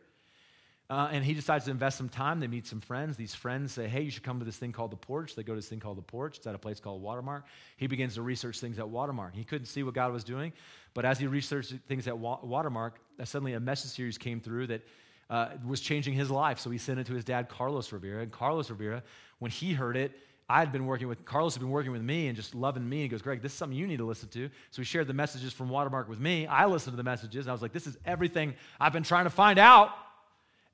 Uh, 0.89 1.09
and 1.11 1.25
he 1.25 1.35
decides 1.35 1.65
to 1.65 1.73
invest 1.73 1.99
some 1.99 2.09
time. 2.09 2.39
They 2.39 2.47
meet 2.47 2.69
some 2.69 2.81
friends. 2.81 3.17
These 3.17 3.35
friends 3.35 3.73
say, 3.73 3.89
Hey, 3.89 4.03
you 4.03 4.13
should 4.13 4.23
come 4.23 4.39
to 4.39 4.45
this 4.45 4.59
thing 4.59 4.71
called 4.71 4.93
the 4.93 4.97
porch. 4.97 5.35
They 5.35 5.43
go 5.43 5.55
to 5.55 5.59
this 5.59 5.69
thing 5.69 5.81
called 5.81 5.99
the 5.99 6.03
porch. 6.03 6.37
It's 6.37 6.47
at 6.47 6.55
a 6.55 6.59
place 6.59 6.79
called 6.79 7.03
Watermark. 7.03 7.47
He 7.77 7.89
begins 7.89 8.15
to 8.15 8.23
research 8.23 8.61
things 8.61 8.79
at 8.79 8.89
Watermark. 8.89 9.35
He 9.35 9.43
couldn't 9.43 9.67
see 9.67 9.83
what 9.83 9.95
God 9.95 10.13
was 10.13 10.23
doing, 10.23 10.53
but 10.93 11.05
as 11.05 11.19
he 11.19 11.27
researched 11.27 11.75
things 11.89 12.07
at 12.07 12.17
Wa- 12.17 12.39
Watermark, 12.45 13.01
uh, 13.19 13.25
suddenly 13.25 13.55
a 13.55 13.61
message 13.61 13.91
series 13.91 14.19
came 14.19 14.39
through 14.39 14.69
that 14.69 14.87
uh, 15.35 15.49
was 15.67 15.81
changing 15.81 16.15
his 16.15 16.31
life. 16.31 16.61
So 16.61 16.71
he 16.71 16.79
sent 16.79 17.01
it 17.01 17.07
to 17.09 17.13
his 17.13 17.25
dad, 17.25 17.49
Carlos 17.49 17.91
Rivera. 17.93 18.23
And 18.23 18.31
Carlos 18.31 18.71
Rivera, 18.71 19.03
when 19.41 19.51
he 19.51 19.73
heard 19.73 19.97
it, 19.97 20.13
I 20.49 20.61
had 20.61 20.71
been 20.71 20.87
working 20.87 21.09
with, 21.09 21.25
Carlos 21.25 21.55
had 21.55 21.61
been 21.61 21.73
working 21.73 21.91
with 21.91 22.03
me 22.03 22.29
and 22.29 22.37
just 22.37 22.55
loving 22.55 22.89
me. 22.89 23.03
He 23.03 23.09
goes, 23.09 23.21
Greg, 23.21 23.43
this 23.43 23.51
is 23.51 23.59
something 23.59 23.77
you 23.77 23.89
need 23.89 23.97
to 23.97 24.05
listen 24.05 24.29
to. 24.29 24.49
So 24.71 24.81
he 24.81 24.85
shared 24.85 25.09
the 25.09 25.13
messages 25.15 25.53
from 25.53 25.71
Watermark 25.71 26.09
with 26.09 26.21
me. 26.21 26.47
I 26.47 26.67
listened 26.67 26.93
to 26.93 26.97
the 26.97 27.03
messages 27.03 27.47
and 27.47 27.51
I 27.51 27.53
was 27.53 27.63
like, 27.63 27.73
this 27.73 27.89
is 27.89 27.99
everything 28.05 28.55
I've 28.79 28.93
been 28.93 29.03
trying 29.03 29.25
to 29.25 29.31
find 29.31 29.59
out. 29.59 29.91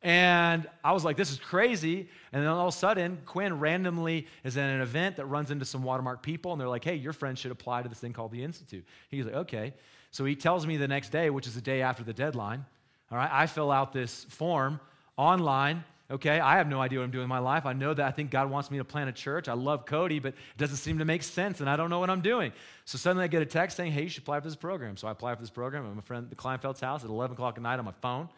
And 0.03 0.69
I 0.85 0.93
was 0.93 1.07
like, 1.07 1.17
this 1.17 1.31
is 1.31 1.39
crazy. 1.39 2.11
And 2.31 2.43
then 2.43 2.51
all 2.51 2.69
of 2.69 2.75
a 2.75 2.77
sudden, 2.77 3.17
Quinn 3.25 3.59
randomly 3.61 4.27
is 4.45 4.59
at 4.59 4.69
an 4.69 4.83
event 4.83 5.17
that 5.17 5.25
runs 5.25 5.51
into 5.51 5.65
some 5.65 5.83
Watermark 5.83 6.23
people, 6.23 6.53
and 6.53 6.61
they're 6.61 6.69
like, 6.69 6.85
hey, 6.85 6.95
your 6.95 7.13
friend 7.13 7.39
should 7.39 7.51
apply 7.51 7.83
to 7.83 7.89
this 7.89 7.99
thing 7.99 8.15
called 8.15 8.33
the 8.33 8.43
Institute. 8.43 8.85
He's 9.11 9.27
like, 9.27 9.35
okay. 9.35 9.75
So 10.11 10.25
he 10.25 10.35
tells 10.37 10.67
me 10.67 10.79
the 10.79 10.89
next 10.89 11.11
day, 11.11 11.29
which 11.29 11.47
is 11.47 11.55
the 11.55 11.61
day 11.61 11.83
after 11.83 12.03
the 12.03 12.15
deadline, 12.15 12.65
all 13.11 13.19
right, 13.19 13.31
I 13.31 13.47
fill 13.47 13.71
out 13.71 13.93
this 13.93 14.25
form 14.25 14.81
online 15.17 15.85
okay? 16.11 16.41
I 16.41 16.57
have 16.57 16.69
no 16.69 16.81
idea 16.81 16.99
what 16.99 17.05
I'm 17.05 17.11
doing 17.11 17.25
in 17.25 17.29
my 17.29 17.39
life. 17.39 17.67
I 17.67 17.73
know 17.73 17.95
that 17.95 18.05
I 18.05 18.11
think 18.11 18.31
God 18.31 18.51
wants 18.51 18.71
me 18.71 18.79
to 18.79 18.85
plant 18.85 19.09
a 19.09 19.13
church. 19.13 19.49
I 19.49 19.53
love 19.53 19.87
Cody, 19.87 20.19
but 20.19 20.35
it 20.35 20.59
doesn't 20.59 20.77
seem 20.77 20.99
to 20.99 21.05
make 21.05 21.23
sense, 21.23 21.61
and 21.61 21.71
I 21.71 21.77
don't 21.77 21.91
know 21.91 22.01
what 22.01 22.11
I'm 22.11 22.21
doing. 22.21 22.53
So 22.85 22.99
suddenly 22.99 23.25
I 23.25 23.29
get 23.29 23.43
a 23.43 23.47
text 23.47 23.77
saying, 23.77 23.93
hey, 23.93 24.03
you 24.03 24.09
should 24.09 24.23
apply 24.23 24.41
for 24.41 24.49
this 24.49 24.57
program. 24.57 24.97
So 24.97 25.09
I 25.09 25.13
apply 25.13 25.35
for 25.35 25.41
this 25.41 25.51
program 25.51 25.87
at 25.87 25.95
my 25.95 26.03
friend, 26.03 26.29
the 26.29 26.37
Kleinfeld's 26.37 26.81
house 26.81 27.05
at 27.05 27.11
11 27.11 27.35
o'clock 27.35 27.57
at 27.57 27.63
night 27.63 27.79
on 27.79 27.85
my 27.85 27.95
phone. 28.03 28.29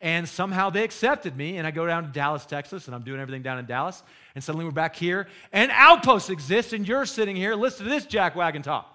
And 0.00 0.28
somehow 0.28 0.70
they 0.70 0.84
accepted 0.84 1.36
me, 1.36 1.56
and 1.56 1.66
I 1.66 1.70
go 1.70 1.86
down 1.86 2.02
to 2.02 2.10
Dallas, 2.10 2.44
Texas, 2.44 2.86
and 2.86 2.94
I'm 2.94 3.02
doing 3.02 3.20
everything 3.20 3.42
down 3.42 3.58
in 3.58 3.64
Dallas. 3.64 4.02
And 4.34 4.44
suddenly 4.44 4.66
we're 4.66 4.72
back 4.72 4.96
here, 4.96 5.28
and 5.52 5.70
Outpost 5.72 6.28
exists, 6.28 6.72
and 6.72 6.86
you're 6.86 7.06
sitting 7.06 7.36
here. 7.36 7.54
Listen 7.54 7.84
to 7.84 7.90
this 7.90 8.04
jackwagon 8.04 8.62
talk. 8.62 8.93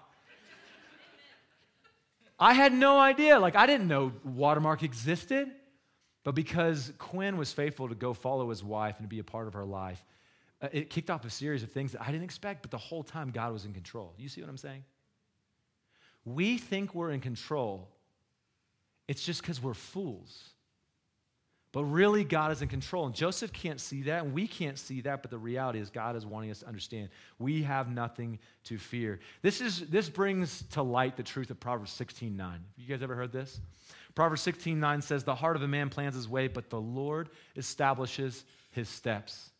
I 2.40 2.54
had 2.54 2.72
no 2.72 2.98
idea. 2.98 3.38
Like, 3.38 3.54
I 3.54 3.66
didn't 3.66 3.86
know 3.86 4.12
Watermark 4.24 4.82
existed. 4.82 5.50
But 6.22 6.34
because 6.34 6.92
Quinn 6.98 7.36
was 7.36 7.52
faithful 7.52 7.88
to 7.88 7.94
go 7.94 8.12
follow 8.12 8.50
his 8.50 8.62
wife 8.62 8.96
and 8.98 9.04
to 9.04 9.08
be 9.08 9.20
a 9.20 9.24
part 9.24 9.46
of 9.46 9.54
her 9.54 9.64
life, 9.64 10.04
uh, 10.60 10.68
it 10.72 10.90
kicked 10.90 11.10
off 11.10 11.24
a 11.24 11.30
series 11.30 11.62
of 11.62 11.72
things 11.72 11.92
that 11.92 12.02
I 12.02 12.06
didn't 12.06 12.24
expect, 12.24 12.62
but 12.62 12.70
the 12.70 12.78
whole 12.78 13.02
time 13.02 13.30
God 13.30 13.52
was 13.52 13.64
in 13.64 13.72
control. 13.72 14.12
You 14.18 14.28
see 14.28 14.42
what 14.42 14.50
I'm 14.50 14.58
saying? 14.58 14.84
We 16.26 16.58
think 16.58 16.94
we're 16.94 17.12
in 17.12 17.20
control, 17.20 17.88
it's 19.08 19.24
just 19.24 19.40
because 19.40 19.62
we're 19.62 19.74
fools. 19.74 20.50
But 21.72 21.84
really, 21.84 22.24
God 22.24 22.50
is 22.50 22.62
in 22.62 22.68
control. 22.68 23.06
And 23.06 23.14
Joseph 23.14 23.52
can't 23.52 23.80
see 23.80 24.02
that, 24.02 24.24
and 24.24 24.34
we 24.34 24.48
can't 24.48 24.76
see 24.76 25.02
that, 25.02 25.22
but 25.22 25.30
the 25.30 25.38
reality 25.38 25.78
is, 25.78 25.88
God 25.88 26.16
is 26.16 26.26
wanting 26.26 26.50
us 26.50 26.60
to 26.60 26.66
understand 26.66 27.10
we 27.38 27.62
have 27.62 27.88
nothing 27.88 28.40
to 28.64 28.76
fear. 28.76 29.20
This, 29.42 29.60
is, 29.60 29.86
this 29.88 30.08
brings 30.08 30.64
to 30.72 30.82
light 30.82 31.16
the 31.16 31.22
truth 31.22 31.50
of 31.50 31.60
Proverbs 31.60 31.92
16 31.92 32.36
9. 32.36 32.60
You 32.76 32.86
guys 32.86 33.02
ever 33.02 33.14
heard 33.14 33.30
this? 33.30 33.60
Proverbs 34.16 34.42
16 34.42 34.80
9 34.80 35.02
says, 35.02 35.22
The 35.22 35.34
heart 35.34 35.54
of 35.54 35.62
a 35.62 35.68
man 35.68 35.90
plans 35.90 36.16
his 36.16 36.28
way, 36.28 36.48
but 36.48 36.70
the 36.70 36.80
Lord 36.80 37.28
establishes 37.56 38.44
his 38.72 38.88
steps. 38.88 39.50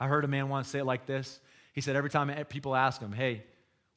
I 0.00 0.08
heard 0.08 0.24
a 0.24 0.28
man 0.28 0.48
once 0.48 0.66
say 0.66 0.80
it 0.80 0.86
like 0.86 1.06
this. 1.06 1.38
He 1.72 1.80
said, 1.80 1.94
Every 1.94 2.10
time 2.10 2.32
people 2.46 2.74
ask 2.74 3.00
him, 3.00 3.12
Hey, 3.12 3.44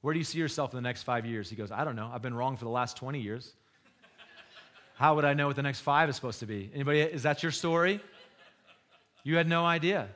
where 0.02 0.14
do 0.14 0.20
you 0.20 0.26
see 0.26 0.38
yourself 0.38 0.74
in 0.74 0.76
the 0.76 0.82
next 0.82 1.04
five 1.04 1.26
years? 1.26 1.50
He 1.50 1.56
goes, 1.56 1.72
I 1.72 1.86
don't 1.86 1.96
know. 1.96 2.12
I've 2.14 2.22
been 2.22 2.36
wrong 2.36 2.56
for 2.58 2.66
the 2.66 2.72
last 2.72 2.98
20 2.98 3.20
years. 3.20 3.54
How 4.96 5.16
would 5.16 5.26
I 5.26 5.34
know 5.34 5.48
what 5.48 5.56
the 5.56 5.64
next 5.64 5.82
five 5.82 6.10
is 6.10 6.16
supposed 6.16 6.40
to 6.40 6.46
be? 6.46 6.70
Anybody, 6.74 7.02
is 7.02 7.24
that 7.24 7.44
your 7.44 7.52
story? 7.52 8.00
You 9.24 9.38
had 9.38 9.48
no 9.48 9.66
idea. 9.66 10.10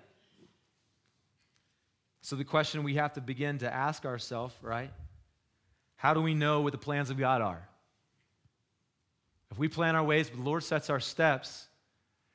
So 2.21 2.35
the 2.35 2.43
question 2.43 2.83
we 2.83 2.95
have 2.95 3.13
to 3.13 3.21
begin 3.21 3.59
to 3.59 3.73
ask 3.73 4.05
ourselves, 4.05 4.53
right? 4.61 4.91
How 5.95 6.13
do 6.13 6.21
we 6.21 6.33
know 6.33 6.61
what 6.61 6.73
the 6.73 6.77
plans 6.77 7.09
of 7.09 7.17
God 7.17 7.41
are? 7.41 7.67
If 9.51 9.57
we 9.57 9.67
plan 9.67 9.95
our 9.95 10.03
ways, 10.03 10.29
but 10.29 10.37
the 10.37 10.43
Lord 10.43 10.63
sets 10.63 10.89
our 10.89 10.99
steps, 10.99 11.67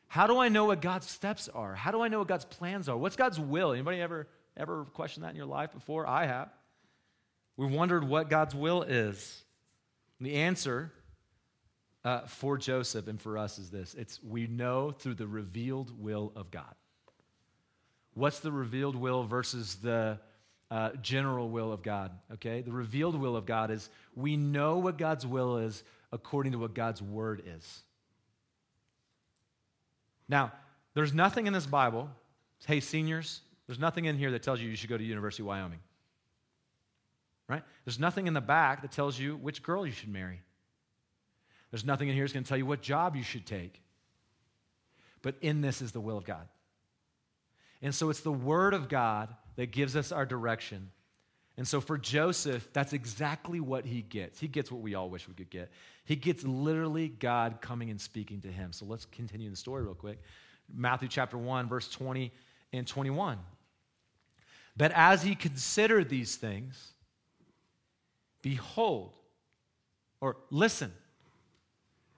how 0.08 0.26
do 0.26 0.38
I 0.38 0.48
know 0.48 0.64
what 0.64 0.80
God's 0.80 1.08
steps 1.08 1.48
are? 1.48 1.74
How 1.74 1.90
do 1.90 2.00
I 2.00 2.08
know 2.08 2.18
what 2.20 2.28
God's 2.28 2.44
plans 2.44 2.88
are? 2.88 2.96
What's 2.96 3.16
God's 3.16 3.38
will? 3.38 3.72
Anybody 3.72 4.00
ever 4.00 4.26
ever 4.56 4.84
questioned 4.84 5.24
that 5.24 5.30
in 5.30 5.36
your 5.36 5.46
life 5.46 5.72
before? 5.72 6.06
I 6.06 6.26
have. 6.26 6.50
We've 7.56 7.70
wondered 7.70 8.04
what 8.04 8.28
God's 8.28 8.54
will 8.54 8.82
is. 8.82 9.42
And 10.18 10.26
the 10.26 10.34
answer 10.34 10.92
uh, 12.04 12.26
for 12.26 12.58
Joseph 12.58 13.06
and 13.06 13.20
for 13.20 13.38
us 13.38 13.58
is 13.58 13.70
this 13.70 13.94
it's 13.94 14.22
we 14.22 14.46
know 14.46 14.90
through 14.90 15.14
the 15.14 15.26
revealed 15.26 15.92
will 16.02 16.32
of 16.34 16.50
God. 16.50 16.74
What's 18.14 18.40
the 18.40 18.52
revealed 18.52 18.96
will 18.96 19.24
versus 19.24 19.76
the 19.76 20.18
uh, 20.70 20.90
general 21.00 21.48
will 21.48 21.72
of 21.72 21.82
God? 21.82 22.10
Okay? 22.34 22.60
The 22.60 22.72
revealed 22.72 23.18
will 23.18 23.36
of 23.36 23.46
God 23.46 23.70
is 23.70 23.88
we 24.14 24.36
know 24.36 24.78
what 24.78 24.98
God's 24.98 25.26
will 25.26 25.58
is 25.58 25.82
according 26.12 26.52
to 26.52 26.58
what 26.58 26.74
God's 26.74 27.00
word 27.00 27.42
is. 27.46 27.82
Now, 30.28 30.52
there's 30.94 31.14
nothing 31.14 31.46
in 31.46 31.52
this 31.52 31.66
Bible, 31.66 32.10
hey, 32.66 32.80
seniors, 32.80 33.40
there's 33.66 33.78
nothing 33.78 34.04
in 34.04 34.18
here 34.18 34.30
that 34.32 34.42
tells 34.42 34.60
you 34.60 34.68
you 34.68 34.76
should 34.76 34.90
go 34.90 34.98
to 34.98 35.04
University 35.04 35.42
of 35.42 35.46
Wyoming. 35.46 35.78
Right? 37.48 37.62
There's 37.84 37.98
nothing 37.98 38.26
in 38.26 38.34
the 38.34 38.40
back 38.40 38.82
that 38.82 38.92
tells 38.92 39.18
you 39.18 39.36
which 39.36 39.62
girl 39.62 39.86
you 39.86 39.92
should 39.92 40.10
marry. 40.10 40.42
There's 41.72 41.84
nothing 41.84 42.08
in 42.08 42.14
here 42.14 42.22
that's 42.22 42.32
going 42.32 42.44
to 42.44 42.48
tell 42.48 42.58
you 42.58 42.66
what 42.66 42.82
job 42.82 43.16
you 43.16 43.24
should 43.24 43.46
take. 43.46 43.82
But 45.22 45.36
in 45.40 45.62
this 45.62 45.82
is 45.82 45.90
the 45.90 46.00
will 46.00 46.18
of 46.18 46.24
God. 46.24 46.46
And 47.80 47.94
so 47.94 48.10
it's 48.10 48.20
the 48.20 48.30
Word 48.30 48.74
of 48.74 48.88
God 48.88 49.34
that 49.56 49.72
gives 49.72 49.96
us 49.96 50.12
our 50.12 50.26
direction. 50.26 50.90
And 51.56 51.66
so 51.66 51.80
for 51.80 51.98
Joseph, 51.98 52.68
that's 52.72 52.92
exactly 52.92 53.58
what 53.58 53.84
he 53.84 54.02
gets. 54.02 54.38
He 54.38 54.48
gets 54.48 54.70
what 54.70 54.82
we 54.82 54.94
all 54.94 55.08
wish 55.08 55.26
we 55.26 55.34
could 55.34 55.50
get. 55.50 55.70
He 56.04 56.14
gets 56.14 56.44
literally 56.44 57.08
God 57.08 57.60
coming 57.60 57.90
and 57.90 58.00
speaking 58.00 58.40
to 58.42 58.48
him. 58.48 58.72
So 58.72 58.84
let's 58.84 59.06
continue 59.06 59.50
the 59.50 59.56
story 59.56 59.82
real 59.82 59.94
quick. 59.94 60.20
Matthew 60.72 61.08
chapter 61.08 61.36
1, 61.36 61.68
verse 61.68 61.88
20 61.88 62.32
and 62.72 62.86
21. 62.86 63.38
But 64.76 64.92
as 64.92 65.22
he 65.22 65.34
considered 65.34 66.08
these 66.08 66.36
things, 66.36 66.92
behold, 68.42 69.12
or 70.20 70.36
listen, 70.50 70.92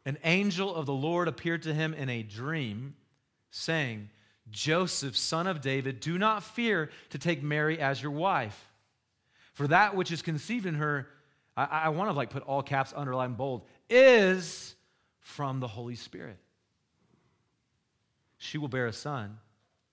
an 0.04 0.18
angel 0.24 0.74
of 0.74 0.86
the 0.86 0.92
Lord 0.92 1.28
appeared 1.28 1.62
to 1.62 1.74
him 1.74 1.94
in 1.94 2.08
a 2.08 2.22
dream, 2.22 2.94
saying, 3.50 4.10
Joseph, 4.50 5.16
son 5.16 5.46
of 5.46 5.60
David, 5.60 6.00
do 6.00 6.18
not 6.18 6.42
fear 6.42 6.90
to 7.10 7.18
take 7.18 7.42
Mary 7.42 7.80
as 7.80 8.02
your 8.02 8.12
wife. 8.12 8.70
For 9.54 9.66
that 9.68 9.96
which 9.96 10.12
is 10.12 10.20
conceived 10.20 10.66
in 10.66 10.74
her, 10.74 11.08
I, 11.56 11.64
I 11.64 11.88
want 11.90 12.10
to 12.10 12.12
like 12.12 12.30
put 12.30 12.42
all 12.42 12.62
caps, 12.62 12.92
underline, 12.94 13.34
bold, 13.34 13.62
is 13.88 14.74
from 15.20 15.60
the 15.60 15.68
Holy 15.68 15.94
Spirit. 15.94 16.36
She 18.36 18.58
will 18.58 18.68
bear 18.68 18.86
a 18.86 18.92
son. 18.92 19.38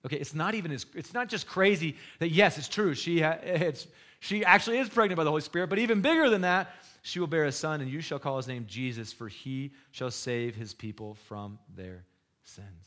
Okay, 0.04 0.16
it's 0.16 0.34
not 0.34 0.54
even 0.54 0.72
as, 0.72 0.84
it's 0.94 1.14
not 1.14 1.28
just 1.28 1.46
crazy 1.46 1.96
that 2.18 2.30
yes, 2.30 2.58
it's 2.58 2.68
true. 2.68 2.92
She, 2.94 3.20
ha, 3.20 3.36
it's, 3.42 3.86
she 4.20 4.44
actually 4.44 4.78
is 4.78 4.88
pregnant 4.88 5.16
by 5.16 5.24
the 5.24 5.30
Holy 5.30 5.42
Spirit, 5.42 5.70
but 5.70 5.78
even 5.78 6.00
bigger 6.00 6.28
than 6.28 6.42
that, 6.42 6.74
she 7.02 7.18
will 7.18 7.26
bear 7.26 7.44
a 7.44 7.52
son, 7.52 7.80
and 7.80 7.90
you 7.90 8.00
shall 8.00 8.20
call 8.20 8.36
his 8.36 8.46
name 8.46 8.64
Jesus, 8.68 9.12
for 9.12 9.28
he 9.28 9.72
shall 9.90 10.10
save 10.10 10.54
his 10.54 10.72
people 10.72 11.14
from 11.26 11.58
their 11.74 12.04
sins. 12.44 12.86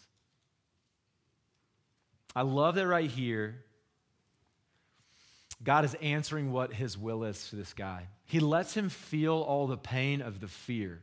I 2.33 2.41
love 2.41 2.75
that 2.75 2.87
right 2.87 3.09
here. 3.09 3.63
God 5.63 5.83
is 5.83 5.95
answering 5.95 6.51
what 6.51 6.73
his 6.73 6.97
will 6.97 7.25
is 7.25 7.49
to 7.49 7.57
this 7.57 7.73
guy. 7.73 8.07
He 8.25 8.39
lets 8.39 8.73
him 8.73 8.89
feel 8.89 9.35
all 9.35 9.67
the 9.67 9.77
pain 9.77 10.21
of 10.21 10.39
the 10.39 10.47
fear, 10.47 11.01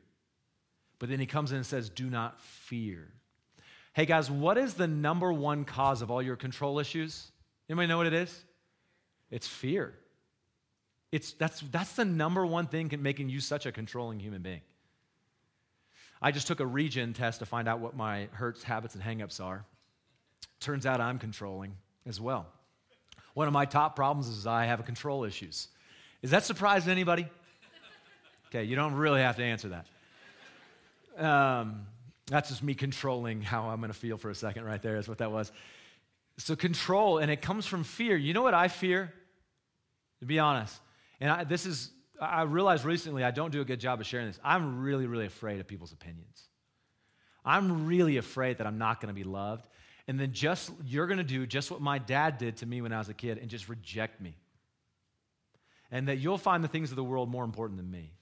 but 0.99 1.11
then 1.11 1.21
he 1.21 1.27
comes 1.27 1.53
in 1.53 1.59
and 1.59 1.67
says, 1.67 1.91
Do 1.91 2.09
not 2.09 2.41
fear. 2.41 3.09
Hey 3.93 4.07
guys, 4.07 4.31
what 4.31 4.57
is 4.57 4.75
the 4.75 4.87
number 4.87 5.31
one 5.31 5.67
cause 5.67 6.01
of 6.01 6.11
all 6.11 6.23
your 6.23 6.37
control 6.37 6.79
issues? 6.79 7.31
Anybody 7.69 7.89
know 7.89 7.99
what 7.99 8.07
it 8.07 8.15
is? 8.15 8.45
It's 9.31 9.47
fear. 9.47 9.95
It's, 11.13 11.33
that's, 11.35 11.61
that's 11.71 11.93
the 11.93 12.07
number 12.07 12.45
one 12.45 12.67
thing 12.67 12.91
making 13.01 13.29
you 13.29 13.39
such 13.41 13.67
a 13.67 13.73
controlling 13.73 14.19
human 14.19 14.41
being. 14.41 14.63
I 16.23 16.31
just 16.31 16.47
took 16.47 16.61
a 16.61 16.67
regen 16.67 17.13
test 17.13 17.41
to 17.41 17.47
find 17.47 17.69
out 17.69 17.81
what 17.81 17.95
my 17.95 18.29
hurts, 18.33 18.63
habits, 18.63 18.95
and 18.95 19.05
hangups 19.05 19.41
are. 19.41 19.65
Turns 20.61 20.87
out 20.87 21.01
I'm 21.01 21.19
controlling 21.19 21.75
as 22.07 22.21
well. 22.21 22.47
One 23.35 23.47
of 23.47 23.53
my 23.53 23.67
top 23.67 23.95
problems 23.95 24.29
is 24.29 24.47
I 24.47 24.67
have 24.67 24.85
control 24.87 25.25
issues. 25.25 25.69
Is 26.23 26.31
that 26.31 26.45
surprising 26.45 26.91
anybody? 26.91 27.27
Okay, 28.49 28.65
you 28.65 28.77
don't 28.77 28.95
really 28.95 29.21
have 29.21 29.37
to 29.37 29.43
answer 29.43 29.71
that. 29.71 31.25
Um, 31.25 31.87
that's 32.27 32.51
just 32.51 32.63
me 32.63 32.75
controlling 32.75 33.43
how 33.43 33.69
I'm 33.69 33.81
going 33.81 33.93
to 33.93 33.99
feel 33.99 34.17
for 34.17 34.31
a 34.31 34.35
second, 34.35 34.65
right 34.65 34.81
there, 34.81 34.97
is 34.97 35.09
what 35.09 35.19
that 35.19 35.33
was. 35.33 35.51
So, 36.39 36.55
control, 36.57 37.19
and 37.19 37.31
it 37.31 37.43
comes 37.43 37.67
from 37.67 37.85
fear. 37.85 38.17
You 38.17 38.33
know 38.33 38.43
what 38.43 38.55
I 38.55 38.69
fear? 38.69 39.13
To 40.21 40.27
be 40.27 40.39
honest, 40.39 40.79
and 41.23 41.31
I, 41.31 41.45
this 41.45 41.65
is, 41.65 41.91
I 42.21 42.43
realized 42.43 42.85
recently 42.85 43.23
I 43.23 43.31
don't 43.31 43.53
do 43.53 43.61
a 43.61 43.65
good 43.65 43.81
job 43.81 44.01
of 44.01 44.07
sharing 44.07 44.27
this. 44.27 44.41
I'm 44.43 44.83
really, 44.83 45.07
really 45.07 45.27
afraid 45.27 45.61
of 45.61 45.69
people's 45.69 45.93
opinions. 45.93 46.49
I'm 47.45 47.87
really 47.87 48.17
afraid 48.17 48.59
that 48.59 48.67
I'm 48.67 48.77
not 48.77 49.01
going 49.01 49.09
to 49.09 49.15
be 49.15 49.25
loved 49.25 49.67
and 50.09 50.19
then 50.19 50.33
just 50.33 50.71
you're 50.85 51.07
going 51.07 51.19
to 51.19 51.25
do 51.25 51.47
just 51.47 51.71
what 51.71 51.81
my 51.81 51.99
dad 51.99 52.39
did 52.39 52.57
to 52.59 52.67
me 52.67 52.83
when 52.83 52.93
I 52.93 52.99
was 52.99 53.09
a 53.09 53.15
kid 53.15 53.39
and 53.39 53.49
just 53.49 53.69
reject 53.69 54.21
me. 54.21 54.35
And 55.91 56.09
that 56.09 56.17
you'll 56.17 56.39
find 56.39 56.65
the 56.65 56.69
things 56.69 56.91
of 56.91 56.97
the 56.97 57.05
world 57.05 57.29
more 57.29 57.45
important 57.45 57.79
than 57.79 57.91
me. 57.91 58.13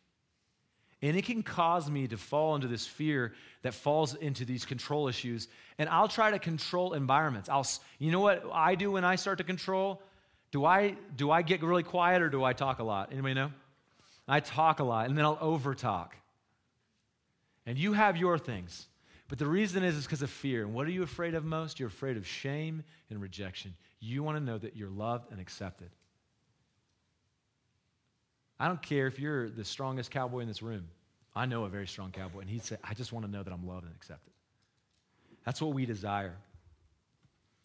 And 1.02 1.16
it 1.16 1.24
can 1.24 1.42
cause 1.42 1.90
me 1.90 2.06
to 2.08 2.18
fall 2.18 2.54
into 2.54 2.68
this 2.68 2.86
fear 2.86 3.32
that 3.62 3.72
falls 3.72 4.14
into 4.14 4.44
these 4.44 4.66
control 4.66 5.08
issues. 5.08 5.48
And 5.78 5.88
I'll 5.88 6.08
try 6.08 6.30
to 6.32 6.38
control 6.38 6.92
environments. 6.92 7.48
I'll, 7.48 7.66
you 7.98 8.12
know 8.12 8.20
what 8.20 8.44
I 8.52 8.74
do 8.74 8.92
when 8.92 9.04
I 9.04 9.16
start 9.16 9.38
to 9.38 9.44
control? 9.44 10.02
Do 10.50 10.64
I, 10.64 10.96
do 11.16 11.30
I 11.30 11.42
get 11.42 11.62
really 11.62 11.82
quiet 11.82 12.22
or 12.22 12.28
do 12.28 12.42
I 12.42 12.52
talk 12.52 12.78
a 12.78 12.84
lot? 12.84 13.10
Anybody 13.12 13.34
know? 13.34 13.52
I 14.26 14.40
talk 14.40 14.80
a 14.80 14.84
lot 14.84 15.08
and 15.08 15.16
then 15.16 15.24
I'll 15.24 15.38
over 15.40 15.74
talk. 15.74 16.16
And 17.66 17.78
you 17.78 17.92
have 17.92 18.16
your 18.16 18.38
things. 18.38 18.86
But 19.28 19.38
the 19.38 19.46
reason 19.46 19.84
is, 19.84 20.02
because 20.02 20.22
of 20.22 20.30
fear. 20.30 20.64
And 20.64 20.74
what 20.74 20.88
are 20.88 20.90
you 20.90 21.04
afraid 21.04 21.34
of 21.34 21.44
most? 21.44 21.78
You're 21.78 21.88
afraid 21.88 22.16
of 22.16 22.26
shame 22.26 22.82
and 23.10 23.22
rejection. 23.22 23.74
You 24.00 24.24
want 24.24 24.36
to 24.38 24.42
know 24.42 24.58
that 24.58 24.76
you're 24.76 24.90
loved 24.90 25.30
and 25.30 25.40
accepted. 25.40 25.90
I 28.58 28.66
don't 28.66 28.82
care 28.82 29.06
if 29.06 29.20
you're 29.20 29.48
the 29.48 29.64
strongest 29.64 30.10
cowboy 30.10 30.40
in 30.40 30.48
this 30.48 30.62
room. 30.62 30.88
I 31.34 31.46
know 31.46 31.64
a 31.64 31.68
very 31.68 31.86
strong 31.86 32.10
cowboy, 32.10 32.40
and 32.40 32.50
he'd 32.50 32.64
say, 32.64 32.76
I 32.82 32.92
just 32.92 33.12
want 33.12 33.24
to 33.24 33.30
know 33.30 33.44
that 33.44 33.52
I'm 33.52 33.66
loved 33.66 33.84
and 33.84 33.94
accepted. 33.94 34.32
That's 35.44 35.62
what 35.62 35.74
we 35.74 35.86
desire. 35.86 36.36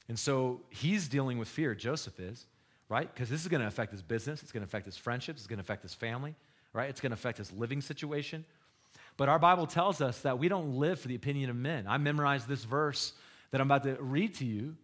And 0.08 0.20
so 0.20 0.62
he's 0.70 1.08
dealing 1.08 1.40
with 1.40 1.48
fear, 1.48 1.74
Joseph 1.74 2.20
is, 2.20 2.46
right? 2.90 3.12
Because 3.14 3.30
this 3.30 3.42
is 3.42 3.48
going 3.48 3.62
to 3.62 3.68
affect 3.68 3.92
his 3.92 4.02
business, 4.02 4.44
it's 4.44 4.52
going 4.52 4.62
to 4.62 4.68
affect 4.68 4.86
his 4.86 4.98
friendships, 4.98 5.42
it's 5.42 5.48
going 5.48 5.58
to 5.58 5.64
affect 5.64 5.84
his 5.84 5.94
family, 5.94 6.36
right? 6.74 6.90
It's 6.90 7.02
going 7.02 7.12
to 7.12 7.16
affect 7.16 7.38
his 7.38 7.52
living 7.52 7.82
situation. 7.82 8.46
But 9.18 9.30
our 9.30 9.40
Bible 9.40 9.66
tells 9.66 10.02
us 10.02 10.22
that 10.22 10.40
we 10.40 10.50
don't 10.50 10.78
live 10.78 11.00
for 11.00 11.08
the 11.08 11.16
opinion 11.16 11.50
of 11.50 11.56
men. 11.56 11.86
I 11.88 11.98
memorized 11.98 12.48
this 12.48 12.64
verse 12.64 13.14
that 13.52 13.62
I'm 13.62 13.68
about 13.68 13.84
to 13.84 13.96
read 14.02 14.36
to 14.36 14.46
you 14.46 14.76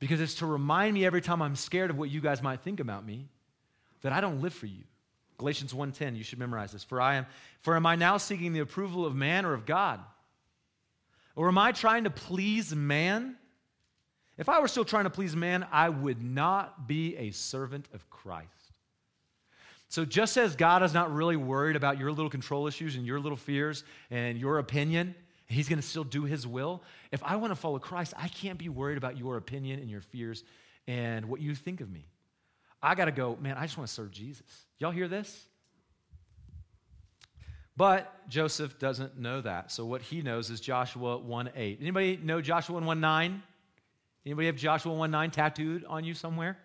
because 0.00 0.20
it's 0.20 0.36
to 0.36 0.46
remind 0.46 0.94
me 0.94 1.06
every 1.06 1.20
time 1.20 1.40
I'm 1.40 1.54
scared 1.54 1.90
of 1.90 1.98
what 1.98 2.10
you 2.10 2.20
guys 2.20 2.42
might 2.42 2.60
think 2.60 2.80
about 2.80 3.06
me 3.06 3.28
that 4.00 4.12
I 4.12 4.20
don't 4.20 4.40
live 4.40 4.52
for 4.52 4.66
you. 4.66 4.82
Galatians 5.38 5.72
1:10, 5.72 6.16
you 6.16 6.24
should 6.24 6.38
memorize 6.38 6.72
this. 6.72 6.84
For 6.84 7.00
I 7.00 7.14
am 7.14 7.26
for 7.60 7.76
am 7.76 7.86
I 7.86 7.96
now 7.96 8.16
seeking 8.16 8.52
the 8.52 8.60
approval 8.60 9.06
of 9.06 9.14
man 9.14 9.44
or 9.44 9.54
of 9.54 9.64
God? 9.64 10.00
Or 11.34 11.48
am 11.48 11.56
I 11.56 11.72
trying 11.72 12.04
to 12.04 12.10
please 12.10 12.74
man? 12.74 13.36
If 14.38 14.48
I 14.48 14.60
were 14.60 14.68
still 14.68 14.84
trying 14.84 15.04
to 15.04 15.10
please 15.10 15.36
man, 15.36 15.66
I 15.70 15.88
would 15.88 16.22
not 16.22 16.88
be 16.88 17.16
a 17.16 17.30
servant 17.30 17.88
of 17.92 18.08
Christ. 18.10 18.48
So, 19.88 20.06
just 20.06 20.38
as 20.38 20.56
God 20.56 20.82
is 20.82 20.94
not 20.94 21.12
really 21.12 21.36
worried 21.36 21.76
about 21.76 21.98
your 21.98 22.10
little 22.12 22.30
control 22.30 22.66
issues 22.66 22.96
and 22.96 23.06
your 23.06 23.20
little 23.20 23.36
fears 23.36 23.84
and 24.10 24.38
your 24.38 24.58
opinion, 24.58 25.14
He's 25.46 25.68
going 25.68 25.80
to 25.80 25.86
still 25.86 26.04
do 26.04 26.24
His 26.24 26.46
will. 26.46 26.82
If 27.10 27.22
I 27.22 27.36
want 27.36 27.50
to 27.50 27.56
follow 27.56 27.78
Christ, 27.78 28.14
I 28.16 28.28
can't 28.28 28.58
be 28.58 28.70
worried 28.70 28.96
about 28.96 29.18
your 29.18 29.36
opinion 29.36 29.80
and 29.80 29.90
your 29.90 30.00
fears 30.00 30.44
and 30.86 31.26
what 31.26 31.42
you 31.42 31.54
think 31.54 31.82
of 31.82 31.90
me. 31.90 32.06
I 32.82 32.94
got 32.94 33.04
to 33.04 33.12
go, 33.12 33.36
man, 33.40 33.56
I 33.58 33.62
just 33.62 33.76
want 33.76 33.86
to 33.86 33.94
serve 33.94 34.10
Jesus. 34.10 34.66
Y'all 34.78 34.90
hear 34.90 35.08
this? 35.08 35.46
But 37.76 38.28
Joseph 38.28 38.78
doesn't 38.78 39.18
know 39.18 39.40
that. 39.42 39.70
So 39.70 39.84
what 39.84 40.02
he 40.02 40.22
knows 40.22 40.50
is 40.50 40.60
Joshua 40.60 41.18
1 41.18 41.50
8. 41.54 41.78
Anybody 41.80 42.18
know 42.22 42.40
Joshua 42.40 42.80
1:9? 42.80 43.40
Anybody 44.24 44.46
have 44.46 44.56
Joshua 44.56 44.92
1:9 44.92 45.30
tattooed 45.30 45.84
on 45.84 46.04
you 46.04 46.14
somewhere? 46.14 46.58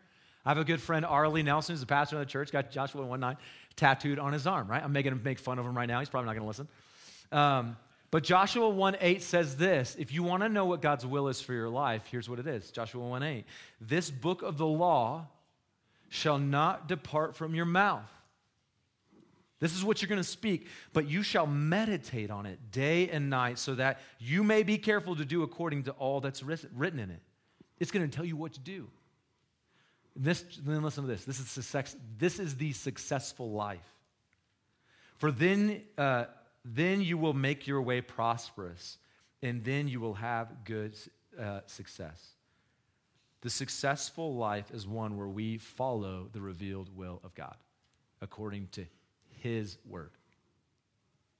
I 0.45 0.49
have 0.49 0.57
a 0.57 0.63
good 0.63 0.81
friend, 0.81 1.05
Arlie 1.05 1.43
Nelson, 1.43 1.73
who's 1.73 1.81
the 1.81 1.85
pastor 1.85 2.15
of 2.15 2.21
the 2.21 2.25
church, 2.25 2.51
got 2.51 2.71
Joshua 2.71 3.05
1 3.05 3.19
9 3.19 3.37
tattooed 3.75 4.17
on 4.19 4.31
his 4.31 4.47
arm, 4.47 4.67
right? 4.67 4.81
I'm 4.81 4.93
making 4.93 5.11
him 5.11 5.21
make 5.23 5.39
fun 5.39 5.59
of 5.59 5.65
him 5.65 5.75
right 5.75 5.87
now. 5.87 5.99
He's 5.99 6.09
probably 6.09 6.27
not 6.27 6.33
going 6.33 6.43
to 6.43 6.47
listen. 6.47 6.67
Um, 7.31 7.77
but 8.11 8.23
Joshua 8.23 8.69
1 8.69 8.97
8 9.01 9.21
says 9.21 9.57
this 9.57 9.95
if 9.99 10.13
you 10.13 10.23
want 10.23 10.43
to 10.43 10.49
know 10.49 10.65
what 10.65 10.81
God's 10.81 11.05
will 11.05 11.27
is 11.27 11.41
for 11.41 11.53
your 11.53 11.69
life, 11.69 12.03
here's 12.09 12.29
what 12.29 12.39
it 12.39 12.47
is 12.47 12.71
Joshua 12.71 13.05
1 13.05 13.23
8. 13.23 13.45
This 13.81 14.09
book 14.09 14.41
of 14.41 14.57
the 14.57 14.67
law 14.67 15.27
shall 16.09 16.39
not 16.39 16.87
depart 16.87 17.35
from 17.35 17.53
your 17.53 17.65
mouth. 17.65 18.09
This 19.59 19.75
is 19.75 19.83
what 19.83 20.01
you're 20.01 20.09
going 20.09 20.21
to 20.21 20.23
speak, 20.23 20.67
but 20.93 21.09
you 21.09 21.23
shall 21.23 21.47
meditate 21.47 22.29
on 22.29 22.45
it 22.45 22.71
day 22.71 23.09
and 23.09 23.29
night 23.29 23.57
so 23.57 23.73
that 23.75 23.99
you 24.19 24.43
may 24.43 24.61
be 24.61 24.77
careful 24.77 25.15
to 25.15 25.25
do 25.25 25.41
according 25.41 25.83
to 25.83 25.91
all 25.93 26.21
that's 26.21 26.43
written 26.43 26.99
in 26.99 27.09
it. 27.09 27.21
It's 27.80 27.91
going 27.91 28.09
to 28.09 28.15
tell 28.15 28.25
you 28.25 28.36
what 28.36 28.53
to 28.53 28.59
do. 28.59 28.88
This, 30.15 30.43
then 30.65 30.82
listen 30.82 31.03
to 31.03 31.07
this. 31.07 31.25
This 31.25 31.39
is, 31.39 31.47
success, 31.47 31.95
this 32.17 32.39
is 32.39 32.55
the 32.55 32.71
successful 32.73 33.51
life. 33.51 33.93
For 35.17 35.32
then, 35.32 35.84
uh, 35.97 36.25
then 36.65 37.01
you 37.01 37.17
will 37.17 37.34
make 37.34 37.67
your 37.67 37.82
way 37.82 38.01
prosperous, 38.01 38.97
and 39.41 39.63
then 39.63 39.88
you 39.88 39.99
will 39.99 40.15
have 40.15 40.63
good 40.65 40.95
uh, 41.39 41.61
success. 41.67 42.34
The 43.41 43.49
successful 43.49 44.36
life 44.36 44.71
is 44.71 44.88
one 44.88 45.17
where 45.17 45.28
we 45.28 45.59
follow 45.59 46.30
the 46.34 46.41
revealed 46.41 46.89
will 46.95 47.21
of 47.23 47.36
God 47.36 47.55
according 48.21 48.69
to 48.71 48.86
His 49.41 49.78
word. 49.88 50.11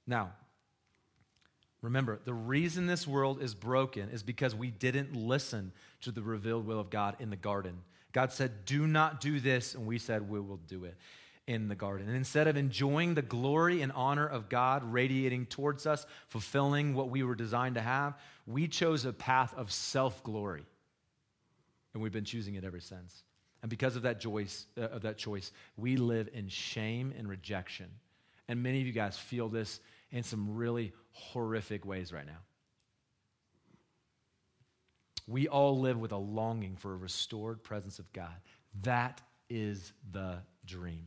Now, 0.06 0.32
remember, 1.82 2.20
the 2.24 2.34
reason 2.34 2.86
this 2.86 3.06
world 3.06 3.42
is 3.42 3.54
broken 3.54 4.08
is 4.10 4.22
because 4.22 4.54
we 4.54 4.70
didn't 4.70 5.14
listen 5.14 5.72
to 6.02 6.12
the 6.12 6.22
revealed 6.22 6.66
will 6.66 6.80
of 6.80 6.90
God 6.90 7.16
in 7.18 7.30
the 7.30 7.36
garden. 7.36 7.78
God 8.12 8.32
said, 8.32 8.64
Do 8.64 8.86
not 8.86 9.20
do 9.20 9.40
this, 9.40 9.74
and 9.74 9.86
we 9.86 9.98
said, 9.98 10.28
We 10.28 10.40
will 10.40 10.60
do 10.68 10.84
it 10.84 10.96
in 11.46 11.68
the 11.68 11.74
garden. 11.74 12.06
And 12.06 12.16
instead 12.16 12.46
of 12.46 12.56
enjoying 12.56 13.14
the 13.14 13.22
glory 13.22 13.80
and 13.80 13.90
honor 13.92 14.26
of 14.26 14.48
God 14.48 14.84
radiating 14.84 15.46
towards 15.46 15.86
us, 15.86 16.06
fulfilling 16.28 16.94
what 16.94 17.10
we 17.10 17.22
were 17.22 17.34
designed 17.34 17.76
to 17.76 17.80
have, 17.80 18.18
we 18.46 18.68
chose 18.68 19.04
a 19.04 19.12
path 19.12 19.54
of 19.56 19.72
self 19.72 20.22
glory. 20.22 20.64
And 21.94 22.02
we've 22.02 22.12
been 22.12 22.24
choosing 22.24 22.54
it 22.54 22.64
ever 22.64 22.80
since. 22.80 23.22
And 23.62 23.70
because 23.70 23.96
of 23.96 24.02
that, 24.02 24.20
choice, 24.20 24.66
uh, 24.76 24.82
of 24.82 25.02
that 25.02 25.16
choice, 25.16 25.52
we 25.76 25.96
live 25.96 26.28
in 26.32 26.48
shame 26.48 27.12
and 27.16 27.28
rejection. 27.28 27.86
And 28.46 28.62
many 28.62 28.80
of 28.80 28.86
you 28.86 28.92
guys 28.92 29.18
feel 29.18 29.48
this 29.48 29.80
in 30.12 30.22
some 30.22 30.54
really 30.54 30.92
horrific 31.12 31.84
ways 31.84 32.12
right 32.12 32.26
now. 32.26 32.38
We 35.28 35.46
all 35.46 35.78
live 35.78 35.98
with 35.98 36.12
a 36.12 36.16
longing 36.16 36.76
for 36.76 36.94
a 36.94 36.96
restored 36.96 37.62
presence 37.62 37.98
of 37.98 38.10
God. 38.14 38.34
That 38.82 39.20
is 39.50 39.92
the 40.10 40.38
dream. 40.64 41.06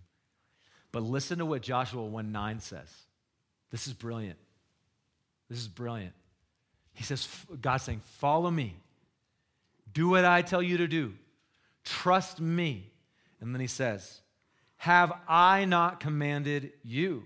But 0.92 1.04
listen 1.04 1.40
to 1.40 1.46
what 1.46 1.64
Joshua 1.64 2.06
1 2.06 2.32
9 2.32 2.60
says. 2.60 2.90
This 3.72 3.88
is 3.88 3.94
brilliant. 3.94 4.38
This 5.50 5.60
is 5.60 5.68
brilliant. 5.68 6.14
He 6.94 7.04
says, 7.04 7.28
God's 7.62 7.84
saying, 7.84 8.02
Follow 8.20 8.52
me. 8.52 8.76
Do 9.92 10.10
what 10.10 10.24
I 10.24 10.44
tell 10.44 10.62
you 10.62 10.78
to 10.78 10.88
do. 10.88 11.14
Trust 11.84 12.40
me. 12.40 12.92
And 13.42 13.56
then 13.56 13.60
he 13.60 13.68
says, 13.68 14.22
Have 14.78 15.12
I 15.28 15.66
not 15.66 16.00
commanded 16.00 16.74
you? 16.84 17.24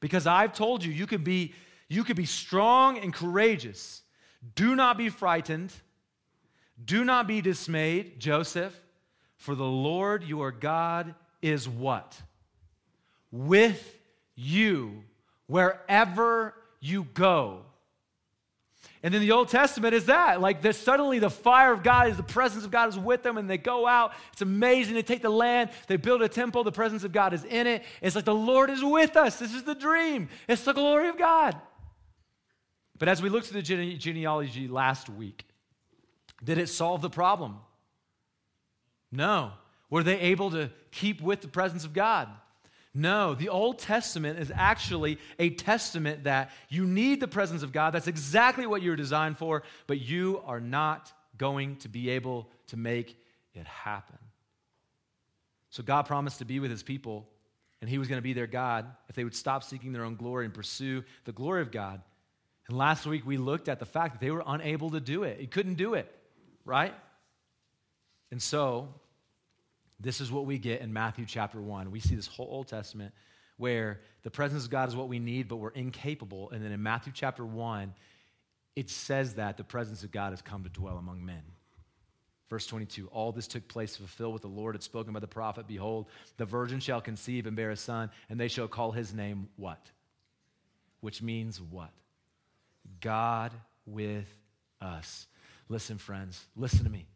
Because 0.00 0.26
I've 0.26 0.52
told 0.52 0.84
you, 0.84 0.92
you 0.92 1.06
could 1.06 1.24
be, 1.24 1.54
you 1.88 2.04
could 2.04 2.16
be 2.16 2.26
strong 2.26 2.98
and 2.98 3.14
courageous. 3.14 4.02
Do 4.54 4.76
not 4.76 4.98
be 4.98 5.08
frightened. 5.08 5.72
Do 6.82 7.04
not 7.04 7.26
be 7.26 7.40
dismayed, 7.40 8.18
Joseph, 8.18 8.78
for 9.36 9.54
the 9.54 9.64
Lord 9.64 10.24
your 10.24 10.50
God 10.50 11.14
is 11.40 11.68
what? 11.68 12.20
With 13.30 13.98
you 14.34 15.04
wherever 15.46 16.54
you 16.80 17.04
go. 17.14 17.60
And 19.02 19.12
then 19.12 19.20
the 19.20 19.32
Old 19.32 19.48
Testament 19.48 19.92
is 19.92 20.06
that. 20.06 20.40
Like 20.40 20.62
this, 20.62 20.78
suddenly 20.78 21.18
the 21.18 21.28
fire 21.28 21.72
of 21.74 21.82
God 21.82 22.08
is 22.08 22.16
the 22.16 22.22
presence 22.22 22.64
of 22.64 22.70
God 22.70 22.88
is 22.88 22.98
with 22.98 23.22
them, 23.22 23.36
and 23.36 23.48
they 23.48 23.58
go 23.58 23.86
out. 23.86 24.14
It's 24.32 24.40
amazing. 24.40 24.94
They 24.94 25.02
take 25.02 25.20
the 25.20 25.28
land, 25.28 25.70
they 25.88 25.98
build 25.98 26.22
a 26.22 26.28
temple, 26.28 26.64
the 26.64 26.72
presence 26.72 27.04
of 27.04 27.12
God 27.12 27.34
is 27.34 27.44
in 27.44 27.66
it. 27.66 27.84
It's 28.00 28.16
like 28.16 28.24
the 28.24 28.34
Lord 28.34 28.70
is 28.70 28.82
with 28.82 29.14
us. 29.16 29.38
This 29.38 29.52
is 29.52 29.64
the 29.64 29.74
dream. 29.74 30.30
It's 30.48 30.64
the 30.64 30.72
glory 30.72 31.08
of 31.08 31.18
God. 31.18 31.54
But 32.98 33.08
as 33.08 33.20
we 33.20 33.28
looked 33.28 33.48
at 33.48 33.52
the 33.52 33.62
gene- 33.62 33.98
genealogy 33.98 34.68
last 34.68 35.08
week, 35.08 35.44
did 36.42 36.58
it 36.58 36.68
solve 36.68 37.02
the 37.02 37.10
problem? 37.10 37.58
No. 39.10 39.52
Were 39.90 40.02
they 40.02 40.18
able 40.20 40.50
to 40.50 40.70
keep 40.90 41.20
with 41.20 41.40
the 41.40 41.48
presence 41.48 41.84
of 41.84 41.92
God? 41.92 42.28
No, 42.96 43.34
the 43.34 43.48
Old 43.48 43.80
Testament 43.80 44.38
is 44.38 44.52
actually 44.54 45.18
a 45.40 45.50
testament 45.50 46.24
that 46.24 46.52
you 46.68 46.86
need 46.86 47.18
the 47.18 47.26
presence 47.26 47.64
of 47.64 47.72
God. 47.72 47.92
That's 47.92 48.06
exactly 48.06 48.66
what 48.66 48.82
you're 48.82 48.94
designed 48.94 49.36
for, 49.36 49.64
but 49.88 50.00
you 50.00 50.40
are 50.46 50.60
not 50.60 51.12
going 51.36 51.76
to 51.78 51.88
be 51.88 52.10
able 52.10 52.48
to 52.68 52.76
make 52.76 53.18
it 53.52 53.66
happen. 53.66 54.18
So 55.70 55.82
God 55.82 56.02
promised 56.02 56.38
to 56.38 56.44
be 56.44 56.60
with 56.60 56.70
his 56.70 56.84
people, 56.84 57.26
and 57.80 57.90
he 57.90 57.98
was 57.98 58.06
going 58.06 58.18
to 58.18 58.22
be 58.22 58.32
their 58.32 58.46
God 58.46 58.86
if 59.08 59.16
they 59.16 59.24
would 59.24 59.34
stop 59.34 59.64
seeking 59.64 59.92
their 59.92 60.04
own 60.04 60.14
glory 60.14 60.44
and 60.44 60.54
pursue 60.54 61.02
the 61.24 61.32
glory 61.32 61.62
of 61.62 61.72
God. 61.72 62.00
And 62.68 62.78
last 62.78 63.06
week 63.06 63.26
we 63.26 63.36
looked 63.36 63.68
at 63.68 63.78
the 63.78 63.86
fact 63.86 64.14
that 64.14 64.20
they 64.20 64.30
were 64.30 64.42
unable 64.46 64.90
to 64.90 65.00
do 65.00 65.24
it. 65.24 65.38
He 65.40 65.46
couldn't 65.46 65.74
do 65.74 65.94
it, 65.94 66.10
right? 66.64 66.94
And 68.30 68.42
so 68.42 68.88
this 70.00 70.20
is 70.20 70.32
what 70.32 70.46
we 70.46 70.58
get 70.58 70.80
in 70.80 70.92
Matthew 70.92 71.26
chapter 71.26 71.60
1. 71.60 71.90
We 71.90 72.00
see 72.00 72.14
this 72.14 72.26
whole 72.26 72.48
Old 72.50 72.68
Testament 72.68 73.12
where 73.56 74.00
the 74.22 74.30
presence 74.30 74.64
of 74.64 74.70
God 74.70 74.88
is 74.88 74.96
what 74.96 75.08
we 75.08 75.18
need, 75.18 75.48
but 75.48 75.56
we're 75.56 75.70
incapable. 75.70 76.50
And 76.50 76.64
then 76.64 76.72
in 76.72 76.82
Matthew 76.82 77.12
chapter 77.14 77.44
1, 77.44 77.94
it 78.76 78.90
says 78.90 79.34
that 79.34 79.56
the 79.56 79.64
presence 79.64 80.02
of 80.02 80.10
God 80.10 80.32
has 80.32 80.42
come 80.42 80.64
to 80.64 80.70
dwell 80.70 80.98
among 80.98 81.24
men. 81.24 81.42
Verse 82.50 82.66
22 82.66 83.08
All 83.08 83.32
this 83.32 83.46
took 83.46 83.66
place 83.68 83.92
to 83.92 83.98
fulfill 83.98 84.32
what 84.32 84.42
the 84.42 84.48
Lord 84.48 84.74
had 84.74 84.82
spoken 84.82 85.12
by 85.12 85.20
the 85.20 85.26
prophet 85.26 85.66
Behold, 85.66 86.06
the 86.36 86.44
virgin 86.44 86.80
shall 86.80 87.00
conceive 87.00 87.46
and 87.46 87.56
bear 87.56 87.70
a 87.70 87.76
son, 87.76 88.10
and 88.28 88.38
they 88.38 88.48
shall 88.48 88.68
call 88.68 88.92
his 88.92 89.14
name 89.14 89.48
what? 89.56 89.90
Which 91.00 91.22
means 91.22 91.60
what? 91.60 91.90
God 93.00 93.52
with 93.86 94.28
us. 94.80 95.26
Listen, 95.68 95.98
friends, 95.98 96.44
listen 96.56 96.84
to 96.84 96.90
me. 96.90 97.06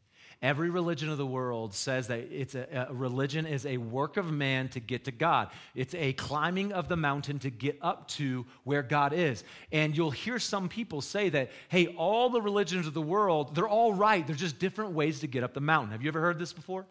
Every 0.40 0.70
religion 0.70 1.08
of 1.08 1.18
the 1.18 1.26
world 1.26 1.74
says 1.74 2.06
that 2.08 2.20
it's 2.30 2.54
a, 2.54 2.86
a, 2.88 2.94
religion 2.94 3.44
is 3.44 3.66
a 3.66 3.76
work 3.76 4.16
of 4.16 4.30
man 4.30 4.68
to 4.68 4.80
get 4.80 5.06
to 5.06 5.10
God. 5.10 5.50
It's 5.74 5.96
a 5.96 6.12
climbing 6.12 6.72
of 6.72 6.88
the 6.88 6.96
mountain 6.96 7.40
to 7.40 7.50
get 7.50 7.76
up 7.82 8.06
to 8.08 8.46
where 8.62 8.84
God 8.84 9.12
is. 9.12 9.42
And 9.72 9.96
you'll 9.96 10.12
hear 10.12 10.38
some 10.38 10.68
people 10.68 11.00
say 11.00 11.28
that, 11.30 11.50
hey, 11.68 11.88
all 11.88 12.30
the 12.30 12.40
religions 12.40 12.86
of 12.86 12.94
the 12.94 13.02
world, 13.02 13.56
they're 13.56 13.68
all 13.68 13.92
right. 13.92 14.24
They're 14.24 14.36
just 14.36 14.60
different 14.60 14.92
ways 14.92 15.20
to 15.20 15.26
get 15.26 15.42
up 15.42 15.54
the 15.54 15.60
mountain. 15.60 15.90
Have 15.90 16.02
you 16.02 16.08
ever 16.08 16.20
heard 16.20 16.38
this 16.38 16.52
before? 16.52 16.86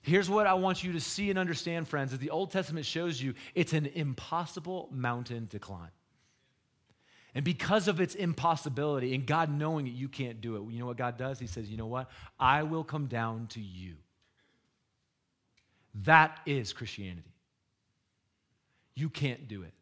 Here's 0.00 0.30
what 0.30 0.46
I 0.46 0.54
want 0.54 0.82
you 0.82 0.92
to 0.92 1.00
see 1.00 1.28
and 1.28 1.38
understand, 1.38 1.86
friends, 1.86 2.12
that 2.12 2.20
the 2.20 2.30
Old 2.30 2.50
Testament 2.50 2.86
shows 2.86 3.20
you 3.20 3.34
it's 3.54 3.74
an 3.74 3.86
impossible 3.86 4.88
mountain 4.90 5.48
to 5.48 5.58
climb. 5.58 5.90
And 7.34 7.44
because 7.44 7.88
of 7.88 8.00
its 8.00 8.14
impossibility 8.14 9.14
and 9.14 9.26
God 9.26 9.50
knowing 9.50 9.86
that 9.86 9.92
you 9.92 10.08
can't 10.08 10.40
do 10.40 10.56
it, 10.56 10.72
you 10.72 10.78
know 10.78 10.86
what 10.86 10.96
God 10.96 11.16
does? 11.16 11.38
He 11.38 11.46
says, 11.48 11.68
You 11.68 11.76
know 11.76 11.86
what? 11.86 12.10
I 12.38 12.62
will 12.62 12.84
come 12.84 13.06
down 13.06 13.48
to 13.48 13.60
you. 13.60 13.94
That 16.02 16.38
is 16.46 16.72
Christianity. 16.72 17.32
You 18.94 19.08
can't 19.08 19.48
do 19.48 19.62
it. 19.62 19.72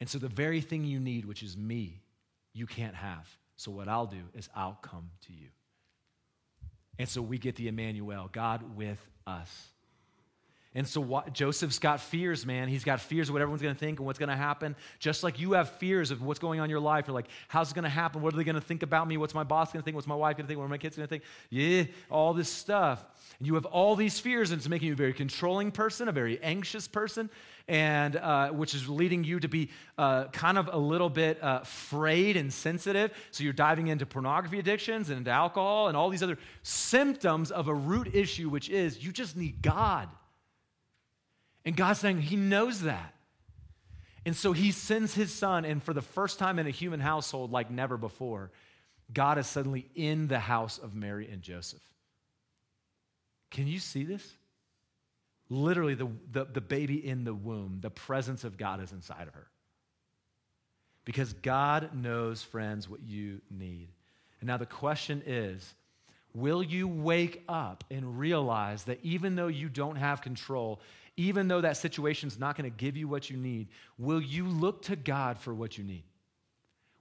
And 0.00 0.08
so 0.08 0.18
the 0.18 0.28
very 0.28 0.62
thing 0.62 0.84
you 0.84 0.98
need, 0.98 1.26
which 1.26 1.42
is 1.42 1.56
me, 1.56 2.00
you 2.54 2.66
can't 2.66 2.94
have. 2.94 3.28
So 3.56 3.70
what 3.70 3.88
I'll 3.88 4.06
do 4.06 4.22
is 4.34 4.48
I'll 4.54 4.78
come 4.80 5.10
to 5.26 5.32
you. 5.32 5.48
And 6.98 7.08
so 7.08 7.20
we 7.20 7.38
get 7.38 7.56
the 7.56 7.68
Emmanuel, 7.68 8.28
God 8.32 8.76
with 8.76 8.98
us. 9.26 9.68
And 10.72 10.86
so 10.86 11.00
what, 11.00 11.32
Joseph's 11.32 11.80
got 11.80 12.00
fears, 12.00 12.46
man. 12.46 12.68
He's 12.68 12.84
got 12.84 13.00
fears 13.00 13.28
of 13.28 13.32
what 13.32 13.42
everyone's 13.42 13.62
going 13.62 13.74
to 13.74 13.78
think 13.78 13.98
and 13.98 14.06
what's 14.06 14.20
going 14.20 14.28
to 14.28 14.36
happen. 14.36 14.76
Just 15.00 15.24
like 15.24 15.40
you 15.40 15.52
have 15.52 15.68
fears 15.68 16.12
of 16.12 16.22
what's 16.22 16.38
going 16.38 16.60
on 16.60 16.64
in 16.64 16.70
your 16.70 16.78
life. 16.78 17.08
You're 17.08 17.14
like, 17.14 17.26
how's 17.48 17.72
it 17.72 17.74
going 17.74 17.82
to 17.82 17.88
happen? 17.88 18.22
What 18.22 18.34
are 18.34 18.36
they 18.36 18.44
going 18.44 18.54
to 18.54 18.60
think 18.60 18.84
about 18.84 19.08
me? 19.08 19.16
What's 19.16 19.34
my 19.34 19.42
boss 19.42 19.72
going 19.72 19.82
to 19.82 19.84
think? 19.84 19.96
What's 19.96 20.06
my 20.06 20.14
wife 20.14 20.36
going 20.36 20.46
to 20.46 20.48
think? 20.48 20.58
What 20.58 20.66
are 20.66 20.68
my 20.68 20.78
kids 20.78 20.96
going 20.96 21.08
to 21.08 21.10
think? 21.10 21.24
Yeah, 21.50 21.84
all 22.08 22.34
this 22.34 22.48
stuff. 22.48 23.04
And 23.40 23.48
you 23.48 23.54
have 23.54 23.64
all 23.64 23.96
these 23.96 24.20
fears, 24.20 24.52
and 24.52 24.60
it's 24.60 24.68
making 24.68 24.86
you 24.86 24.92
a 24.92 24.96
very 24.96 25.12
controlling 25.12 25.72
person, 25.72 26.06
a 26.06 26.12
very 26.12 26.40
anxious 26.40 26.86
person, 26.86 27.30
and 27.66 28.14
uh, 28.14 28.50
which 28.50 28.72
is 28.72 28.88
leading 28.88 29.24
you 29.24 29.40
to 29.40 29.48
be 29.48 29.70
uh, 29.98 30.26
kind 30.26 30.56
of 30.56 30.70
a 30.72 30.78
little 30.78 31.10
bit 31.10 31.42
uh, 31.42 31.60
frayed 31.60 32.36
and 32.36 32.52
sensitive. 32.52 33.12
So 33.32 33.42
you're 33.42 33.52
diving 33.52 33.88
into 33.88 34.06
pornography 34.06 34.60
addictions 34.60 35.08
and 35.08 35.18
into 35.18 35.32
alcohol 35.32 35.88
and 35.88 35.96
all 35.96 36.10
these 36.10 36.22
other 36.22 36.38
symptoms 36.62 37.50
of 37.50 37.66
a 37.66 37.74
root 37.74 38.14
issue, 38.14 38.48
which 38.48 38.68
is 38.68 39.02
you 39.04 39.10
just 39.10 39.36
need 39.36 39.62
God. 39.62 40.08
And 41.64 41.76
God's 41.76 42.00
saying 42.00 42.22
He 42.22 42.36
knows 42.36 42.82
that. 42.82 43.14
And 44.24 44.36
so 44.36 44.52
He 44.52 44.72
sends 44.72 45.14
His 45.14 45.32
Son, 45.32 45.64
and 45.64 45.82
for 45.82 45.92
the 45.92 46.02
first 46.02 46.38
time 46.38 46.58
in 46.58 46.66
a 46.66 46.70
human 46.70 47.00
household 47.00 47.50
like 47.50 47.70
never 47.70 47.96
before, 47.96 48.50
God 49.12 49.38
is 49.38 49.46
suddenly 49.46 49.88
in 49.94 50.28
the 50.28 50.38
house 50.38 50.78
of 50.78 50.94
Mary 50.94 51.28
and 51.30 51.42
Joseph. 51.42 51.82
Can 53.50 53.66
you 53.66 53.78
see 53.78 54.04
this? 54.04 54.34
Literally, 55.48 55.94
the, 55.94 56.08
the, 56.30 56.44
the 56.44 56.60
baby 56.60 57.04
in 57.04 57.24
the 57.24 57.34
womb, 57.34 57.78
the 57.80 57.90
presence 57.90 58.44
of 58.44 58.56
God 58.56 58.80
is 58.80 58.92
inside 58.92 59.26
of 59.26 59.34
her. 59.34 59.48
Because 61.04 61.32
God 61.32 61.92
knows, 61.92 62.42
friends, 62.42 62.88
what 62.88 63.02
you 63.02 63.40
need. 63.50 63.88
And 64.40 64.46
now 64.46 64.56
the 64.56 64.66
question 64.66 65.22
is 65.26 65.74
will 66.32 66.62
you 66.62 66.86
wake 66.86 67.42
up 67.48 67.82
and 67.90 68.18
realize 68.18 68.84
that 68.84 69.00
even 69.02 69.34
though 69.34 69.48
you 69.48 69.68
don't 69.68 69.96
have 69.96 70.22
control, 70.22 70.80
even 71.16 71.48
though 71.48 71.60
that 71.60 71.76
situation 71.76 72.28
is 72.28 72.38
not 72.38 72.56
going 72.56 72.70
to 72.70 72.76
give 72.76 72.96
you 72.96 73.08
what 73.08 73.30
you 73.30 73.36
need, 73.36 73.68
will 73.98 74.20
you 74.20 74.46
look 74.46 74.82
to 74.82 74.96
God 74.96 75.38
for 75.38 75.52
what 75.54 75.76
you 75.76 75.84
need? 75.84 76.04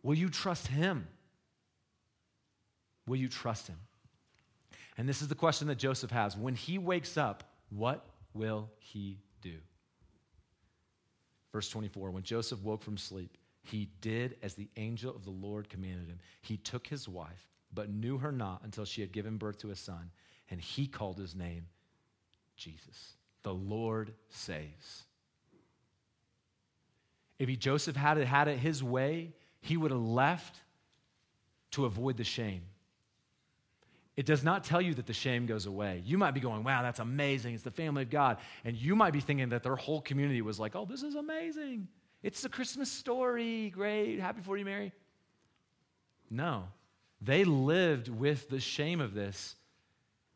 Will 0.04 0.16
you 0.16 0.30
trust 0.30 0.68
Him? 0.68 1.08
Will 3.08 3.18
you 3.18 3.28
trust 3.30 3.68
Him? 3.68 3.78
And 5.00 5.08
this 5.08 5.22
is 5.22 5.30
the 5.30 5.36
question 5.36 5.70
that 5.70 5.78
Joseph 5.78 6.12
has. 6.12 6.36
When 6.36 6.56
he 6.56 6.78
wakes 6.78 7.18
up, 7.18 7.46
what 7.70 8.06
will 8.34 8.70
he 8.80 9.18
do? 9.42 9.56
Verse 11.54 11.70
24 11.70 12.12
When 12.12 12.24
Joseph 12.24 12.62
woke 12.62 12.84
from 12.84 12.98
sleep, 12.98 13.38
he 13.62 13.90
did 14.02 14.36
as 14.44 14.56
the 14.56 14.68
angel 14.76 15.16
of 15.16 15.24
the 15.24 15.32
Lord 15.32 15.70
commanded 15.70 16.10
him. 16.10 16.20
He 16.42 16.58
took 16.58 16.86
his 16.86 17.08
wife, 17.08 17.48
but 17.74 17.90
knew 17.90 18.18
her 18.18 18.34
not 18.34 18.62
until 18.66 18.84
she 18.84 19.00
had 19.00 19.14
given 19.14 19.38
birth 19.38 19.60
to 19.60 19.72
a 19.72 19.76
son, 19.76 20.12
and 20.50 20.60
he 20.60 20.86
called 20.86 21.18
his 21.18 21.34
name 21.34 21.68
Jesus. 22.58 23.14
The 23.44 23.54
Lord 23.54 24.14
saves. 24.30 25.06
If 27.38 27.48
he, 27.48 27.56
Joseph 27.56 27.96
had 27.96 28.18
it, 28.18 28.28
had 28.28 28.48
it 28.48 28.60
his 28.60 28.84
way, 28.84 29.34
he 29.62 29.78
would 29.78 29.92
have 29.92 30.02
left 30.02 30.62
to 31.72 31.86
avoid 31.86 32.18
the 32.18 32.24
shame. 32.24 32.64
It 34.18 34.26
does 34.26 34.44
not 34.44 34.66
tell 34.66 34.82
you 34.82 34.94
that 34.96 35.06
the 35.06 35.14
shame 35.14 35.46
goes 35.46 35.66
away. 35.66 36.04
You 36.06 36.18
might 36.18 36.32
be 36.32 36.42
going, 36.42 36.66
wow, 36.66 36.82
that's 36.82 37.00
amazing. 37.00 37.54
It's 37.54 37.64
the 37.64 37.72
family 37.72 38.04
of 38.04 38.10
God. 38.10 38.38
And 38.66 38.76
you 38.76 38.94
might 38.94 39.14
be 39.14 39.22
thinking 39.22 39.50
that 39.50 39.64
their 39.64 39.78
whole 39.78 40.02
community 40.02 40.42
was 40.42 40.60
like, 40.60 40.76
oh, 40.76 40.84
this 40.84 41.04
is 41.04 41.16
amazing. 41.16 41.88
It's 42.22 42.42
the 42.42 42.50
Christmas 42.50 42.92
story. 42.92 43.70
Great. 43.70 44.20
Happy 44.20 44.42
for 44.42 44.58
you, 44.58 44.66
Mary. 44.66 44.92
No. 46.30 46.66
They 47.22 47.46
lived 47.46 48.10
with 48.10 48.50
the 48.50 48.60
shame 48.60 49.00
of 49.00 49.14
this. 49.14 49.56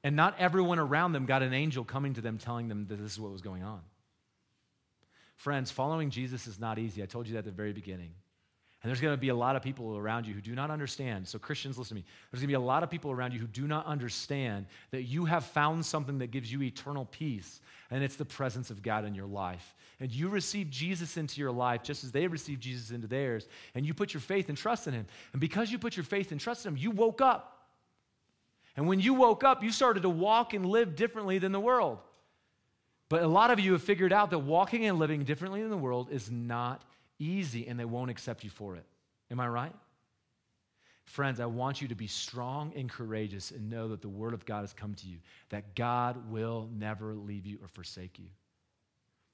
And 0.03 0.15
not 0.15 0.35
everyone 0.37 0.79
around 0.79 1.13
them 1.13 1.25
got 1.25 1.41
an 1.43 1.53
angel 1.53 1.83
coming 1.83 2.13
to 2.15 2.21
them 2.21 2.37
telling 2.37 2.67
them 2.67 2.87
that 2.87 2.95
this 2.95 3.13
is 3.13 3.19
what 3.19 3.31
was 3.31 3.41
going 3.41 3.63
on. 3.63 3.81
Friends, 5.37 5.71
following 5.71 6.09
Jesus 6.09 6.47
is 6.47 6.59
not 6.59 6.77
easy. 6.77 7.01
I 7.01 7.05
told 7.05 7.27
you 7.27 7.33
that 7.33 7.39
at 7.39 7.45
the 7.45 7.51
very 7.51 7.73
beginning. 7.73 8.11
And 8.83 8.89
there's 8.89 8.99
going 8.99 9.13
to 9.13 9.19
be 9.19 9.29
a 9.29 9.35
lot 9.35 9.55
of 9.55 9.61
people 9.61 9.95
around 9.97 10.27
you 10.27 10.33
who 10.33 10.41
do 10.41 10.55
not 10.55 10.69
understand. 10.69 11.25
So, 11.25 11.39
Christians, 11.39 11.77
listen 11.77 11.95
to 11.95 12.01
me. 12.01 12.05
There's 12.29 12.41
going 12.41 12.49
to 12.49 12.51
be 12.51 12.53
a 12.53 12.59
lot 12.59 12.83
of 12.83 12.89
people 12.89 13.11
around 13.11 13.31
you 13.31 13.39
who 13.39 13.47
do 13.47 13.65
not 13.65 13.85
understand 13.85 14.65
that 14.91 15.03
you 15.03 15.23
have 15.23 15.45
found 15.45 15.85
something 15.85 16.17
that 16.17 16.31
gives 16.31 16.51
you 16.51 16.61
eternal 16.61 17.05
peace, 17.05 17.61
and 17.91 18.03
it's 18.03 18.17
the 18.17 18.25
presence 18.25 18.69
of 18.71 18.81
God 18.81 19.05
in 19.05 19.15
your 19.15 19.25
life. 19.25 19.73
And 20.01 20.11
you 20.11 20.27
receive 20.27 20.69
Jesus 20.69 21.15
into 21.15 21.39
your 21.39 21.51
life 21.51 21.81
just 21.81 22.03
as 22.03 22.11
they 22.11 22.27
received 22.27 22.61
Jesus 22.61 22.91
into 22.91 23.07
theirs, 23.07 23.47
and 23.73 23.85
you 23.85 23.93
put 23.93 24.13
your 24.13 24.19
faith 24.19 24.49
and 24.49 24.57
trust 24.57 24.85
in 24.85 24.93
Him. 24.93 25.05
And 25.31 25.39
because 25.39 25.71
you 25.71 25.79
put 25.79 25.95
your 25.95 26.03
faith 26.03 26.33
and 26.33 26.41
trust 26.41 26.65
in 26.65 26.73
Him, 26.73 26.77
you 26.77 26.91
woke 26.91 27.21
up. 27.21 27.52
And 28.75 28.87
when 28.87 28.99
you 28.99 29.13
woke 29.13 29.43
up, 29.43 29.63
you 29.63 29.71
started 29.71 30.03
to 30.03 30.09
walk 30.09 30.53
and 30.53 30.65
live 30.65 30.95
differently 30.95 31.37
than 31.37 31.51
the 31.51 31.59
world. 31.59 31.99
But 33.09 33.21
a 33.21 33.27
lot 33.27 33.51
of 33.51 33.59
you 33.59 33.73
have 33.73 33.83
figured 33.83 34.11
out 34.11 34.31
that 34.31 34.39
walking 34.39 34.85
and 34.85 34.97
living 34.97 35.23
differently 35.23 35.61
than 35.61 35.69
the 35.69 35.77
world 35.77 36.09
is 36.11 36.31
not 36.31 36.81
easy 37.19 37.67
and 37.67 37.79
they 37.79 37.85
won't 37.85 38.09
accept 38.09 38.43
you 38.43 38.49
for 38.49 38.75
it. 38.75 38.85
Am 39.29 39.39
I 39.39 39.47
right? 39.47 39.75
Friends, 41.05 41.39
I 41.39 41.45
want 41.45 41.81
you 41.81 41.89
to 41.89 41.95
be 41.95 42.07
strong 42.07 42.73
and 42.75 42.89
courageous 42.89 43.51
and 43.51 43.69
know 43.69 43.89
that 43.89 44.01
the 44.01 44.09
Word 44.09 44.33
of 44.33 44.45
God 44.45 44.61
has 44.61 44.73
come 44.73 44.95
to 44.95 45.07
you, 45.07 45.17
that 45.49 45.75
God 45.75 46.31
will 46.31 46.69
never 46.73 47.13
leave 47.13 47.45
you 47.45 47.59
or 47.61 47.67
forsake 47.67 48.17
you. 48.17 48.29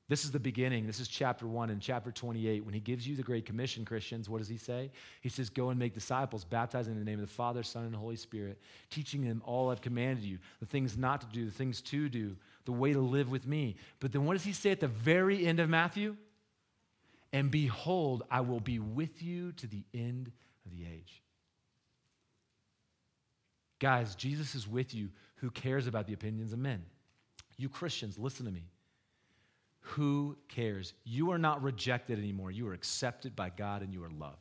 This 0.10 0.26
is 0.26 0.32
the 0.32 0.40
beginning. 0.40 0.88
This 0.88 1.00
is 1.00 1.08
chapter 1.08 1.48
1 1.48 1.70
and 1.70 1.80
chapter 1.80 2.12
28. 2.12 2.66
When 2.66 2.74
he 2.74 2.80
gives 2.80 3.08
you 3.08 3.16
the 3.16 3.22
Great 3.22 3.46
Commission, 3.46 3.86
Christians, 3.86 4.28
what 4.28 4.40
does 4.40 4.48
he 4.48 4.58
say? 4.58 4.90
He 5.22 5.30
says, 5.30 5.52
Go 5.52 5.70
and 5.70 5.78
make 5.78 5.94
disciples, 5.94 6.44
baptizing 6.44 6.94
in 6.94 7.00
the 7.00 7.06
name 7.06 7.20
of 7.20 7.28
the 7.28 7.34
Father, 7.34 7.62
Son, 7.62 7.86
and 7.86 7.96
Holy 7.96 8.16
Spirit, 8.16 8.60
teaching 8.90 9.24
them 9.24 9.44
all 9.46 9.70
I've 9.70 9.82
commanded 9.82 10.24
you, 10.24 10.40
the 10.60 10.66
things 10.66 10.98
not 10.98 11.22
to 11.22 11.28
do, 11.28 11.46
the 11.46 11.52
things 11.52 11.80
to 11.84 12.10
do, 12.10 12.36
the 12.66 12.72
way 12.72 12.92
to 12.92 13.00
live 13.00 13.30
with 13.30 13.46
me. 13.46 13.76
But 14.00 14.12
then 14.12 14.26
what 14.26 14.34
does 14.34 14.44
he 14.44 14.52
say 14.52 14.72
at 14.72 14.80
the 14.80 14.88
very 14.88 15.46
end 15.46 15.60
of 15.60 15.70
Matthew? 15.70 16.18
And 17.32 17.52
behold, 17.52 18.24
I 18.32 18.42
will 18.42 18.60
be 18.60 18.80
with 18.80 19.22
you 19.22 19.52
to 19.54 19.68
the 19.68 19.84
end 19.94 20.32
of 20.66 20.72
the 20.72 20.86
age. 20.92 21.22
Guys, 23.78 24.16
Jesus 24.16 24.56
is 24.56 24.68
with 24.68 24.92
you 24.92 25.10
who 25.36 25.52
cares 25.52 25.86
about 25.86 26.08
the 26.08 26.14
opinions 26.14 26.52
of 26.52 26.58
men. 26.58 26.84
You 27.58 27.70
Christians, 27.70 28.18
listen 28.18 28.48
to 28.48 28.52
me. 28.52 28.64
Who 29.94 30.38
cares? 30.48 30.94
You 31.04 31.32
are 31.32 31.38
not 31.38 31.64
rejected 31.64 32.20
anymore. 32.20 32.52
You 32.52 32.68
are 32.68 32.74
accepted 32.74 33.36
by 33.36 33.50
God 33.50 33.82
and 33.82 33.94
you 33.94 34.04
are 34.04 34.10
loved. 34.10 34.38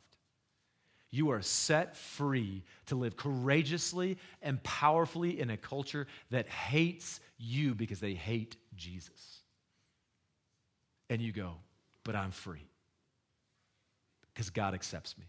You 1.11 1.31
are 1.31 1.41
set 1.41 1.97
free 1.97 2.63
to 2.85 2.95
live 2.95 3.17
courageously 3.17 4.17
and 4.43 4.61
powerfully 4.61 5.39
in 5.39 5.49
a 5.49 5.57
culture 5.57 6.05
that 6.29 6.47
hates 6.47 7.19
you 7.39 7.73
because 7.73 7.99
they 7.99 8.13
hate 8.13 8.57
Jesus. 8.75 9.41
And 11.09 11.19
you 11.19 11.31
go, 11.31 11.55
but 12.03 12.15
I'm 12.15 12.31
free 12.31 12.67
because 14.33 14.51
God 14.51 14.75
accepts 14.75 15.17
me. 15.17 15.25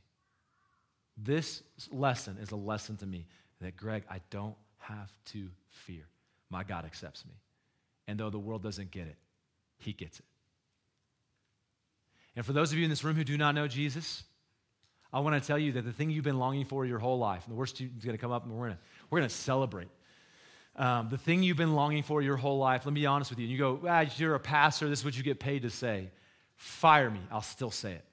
This 1.17 1.63
lesson 1.91 2.37
is 2.43 2.51
a 2.51 2.57
lesson 2.57 2.99
to 2.99 3.07
me 3.07 3.27
that, 3.63 3.77
Greg, 3.77 4.05
I 4.11 4.21
don't 4.29 4.57
have 4.79 5.11
to 5.27 5.49
fear. 5.69 6.05
My 6.51 6.63
God 6.63 6.85
accepts 6.85 7.25
me. 7.25 7.35
And 8.07 8.21
though 8.21 8.31
the 8.31 8.39
world 8.39 8.63
doesn't 8.63 8.91
get 8.91 9.07
it, 9.07 9.17
He 9.81 9.93
gets 9.93 10.19
it. 10.19 10.25
And 12.37 12.47
for 12.47 12.53
those 12.53 12.73
of 12.73 12.79
you 12.79 12.85
in 12.85 12.91
this 12.91 13.03
room 13.03 13.17
who 13.17 13.25
do 13.25 13.37
not 13.37 13.55
know 13.55 13.67
Jesus, 13.67 14.23
I 15.13 15.21
want 15.21 15.41
to 15.41 15.47
tell 15.47 15.59
you 15.59 15.73
that 15.73 15.83
the 15.83 15.93
thing 15.93 16.11
you've 16.11 16.25
been 16.25 16.39
longing 16.39 16.65
for 16.65 16.87
your 16.87 16.99
whole 16.99 17.19
life, 17.19 17.45
and 17.45 17.53
the 17.53 17.59
worst 17.59 17.81
is 17.81 18.05
going 18.05 18.17
to 18.17 18.21
come 18.21 18.31
up 18.31 18.45
and 18.45 18.53
we're 18.53 18.67
going 18.67 18.77
to, 18.77 18.83
we're 19.11 19.19
going 19.19 19.29
to 19.29 19.35
celebrate. 19.35 19.89
Um, 20.77 21.09
the 21.11 21.19
thing 21.19 21.43
you've 21.43 21.57
been 21.57 21.75
longing 21.75 22.05
for 22.05 22.23
your 22.23 22.37
whole 22.37 22.59
life, 22.59 22.87
let 22.87 22.95
me 22.95 23.01
be 23.01 23.07
honest 23.07 23.31
with 23.31 23.41
you. 23.41 23.45
And 23.45 23.53
you 23.53 23.59
go, 23.59 23.81
ah, 23.89 24.05
you're 24.17 24.37
a 24.37 24.41
pastor, 24.41 24.89
this 24.89 25.01
is 25.01 25.05
what 25.05 25.17
you 25.17 25.25
get 25.25 25.41
paid 25.41 25.63
to 25.63 25.71
say. 25.71 26.11
Fire 26.55 27.11
me, 27.11 27.21
I'll 27.31 27.43
still 27.43 27.73
say 27.73 27.93
it. 27.93 28.05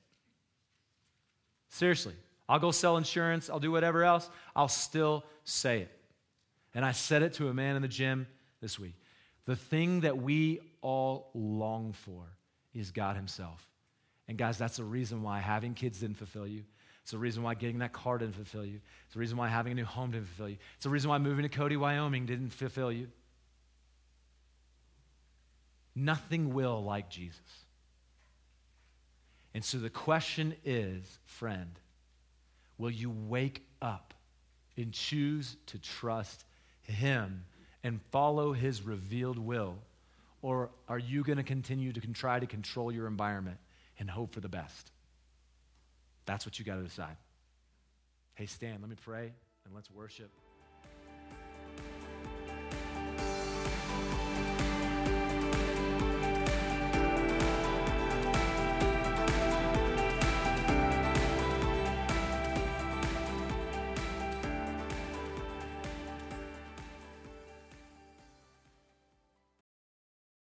Seriously. 1.69 2.15
I'll 2.49 2.59
go 2.59 2.71
sell 2.71 2.97
insurance, 2.97 3.49
I'll 3.49 3.59
do 3.59 3.71
whatever 3.71 4.03
else, 4.03 4.29
I'll 4.55 4.69
still 4.69 5.25
say 5.43 5.81
it. 5.81 5.91
And 6.73 6.85
I 6.85 6.93
said 6.93 7.21
it 7.21 7.33
to 7.33 7.49
a 7.49 7.53
man 7.53 7.75
in 7.75 7.81
the 7.81 7.87
gym 7.87 8.27
this 8.61 8.79
week. 8.79 8.95
The 9.45 9.55
thing 9.55 10.01
that 10.01 10.17
we 10.17 10.61
all 10.81 11.31
long 11.33 11.93
for 11.93 12.23
is 12.73 12.91
God 12.91 13.15
Himself. 13.15 13.65
And 14.27 14.37
guys, 14.37 14.57
that's 14.57 14.77
the 14.77 14.83
reason 14.83 15.23
why 15.23 15.39
having 15.39 15.73
kids 15.73 15.99
didn't 15.99 16.17
fulfill 16.17 16.47
you. 16.47 16.63
It's 17.01 17.11
the 17.11 17.17
reason 17.17 17.41
why 17.41 17.53
getting 17.53 17.79
that 17.79 17.93
car 17.93 18.17
didn't 18.17 18.35
fulfill 18.35 18.65
you. 18.65 18.81
It's 19.05 19.13
the 19.13 19.19
reason 19.19 19.37
why 19.37 19.47
having 19.47 19.71
a 19.71 19.75
new 19.75 19.85
home 19.85 20.11
didn't 20.11 20.27
fulfill 20.27 20.49
you. 20.49 20.57
It's 20.75 20.83
the 20.83 20.89
reason 20.89 21.09
why 21.09 21.17
moving 21.17 21.43
to 21.43 21.49
Cody, 21.49 21.77
Wyoming 21.77 22.25
didn't 22.25 22.49
fulfill 22.49 22.91
you. 22.91 23.07
Nothing 25.95 26.53
will 26.53 26.83
like 26.83 27.09
Jesus. 27.09 27.39
And 29.53 29.63
so 29.63 29.77
the 29.77 29.89
question 29.89 30.53
is, 30.65 31.19
friend, 31.25 31.79
will 32.77 32.91
you 32.91 33.09
wake 33.09 33.65
up 33.81 34.13
and 34.75 34.91
choose 34.91 35.55
to 35.67 35.79
trust 35.79 36.45
Him 36.81 37.45
and 37.83 38.01
follow 38.11 38.51
His 38.51 38.81
revealed 38.81 39.39
will? 39.39 39.77
Or 40.47 40.69
are 40.87 40.97
you 40.97 41.25
going 41.25 41.39
to 41.39 41.43
continue 41.43 41.91
to 41.91 41.99
try 41.99 42.39
to 42.39 42.47
control 42.47 42.89
your 42.89 43.05
environment 43.05 43.57
and 43.99 44.09
hope 44.09 44.33
for 44.33 44.39
the 44.39 44.47
best? 44.47 44.93
That's 46.25 46.45
what 46.45 46.57
you 46.57 46.63
got 46.63 46.75
to 46.75 46.83
decide. 46.83 47.17
Hey, 48.33 48.45
Stan, 48.45 48.77
let 48.79 48.89
me 48.89 48.95
pray 49.03 49.33
and 49.65 49.75
let's 49.75 49.91
worship. 49.91 50.31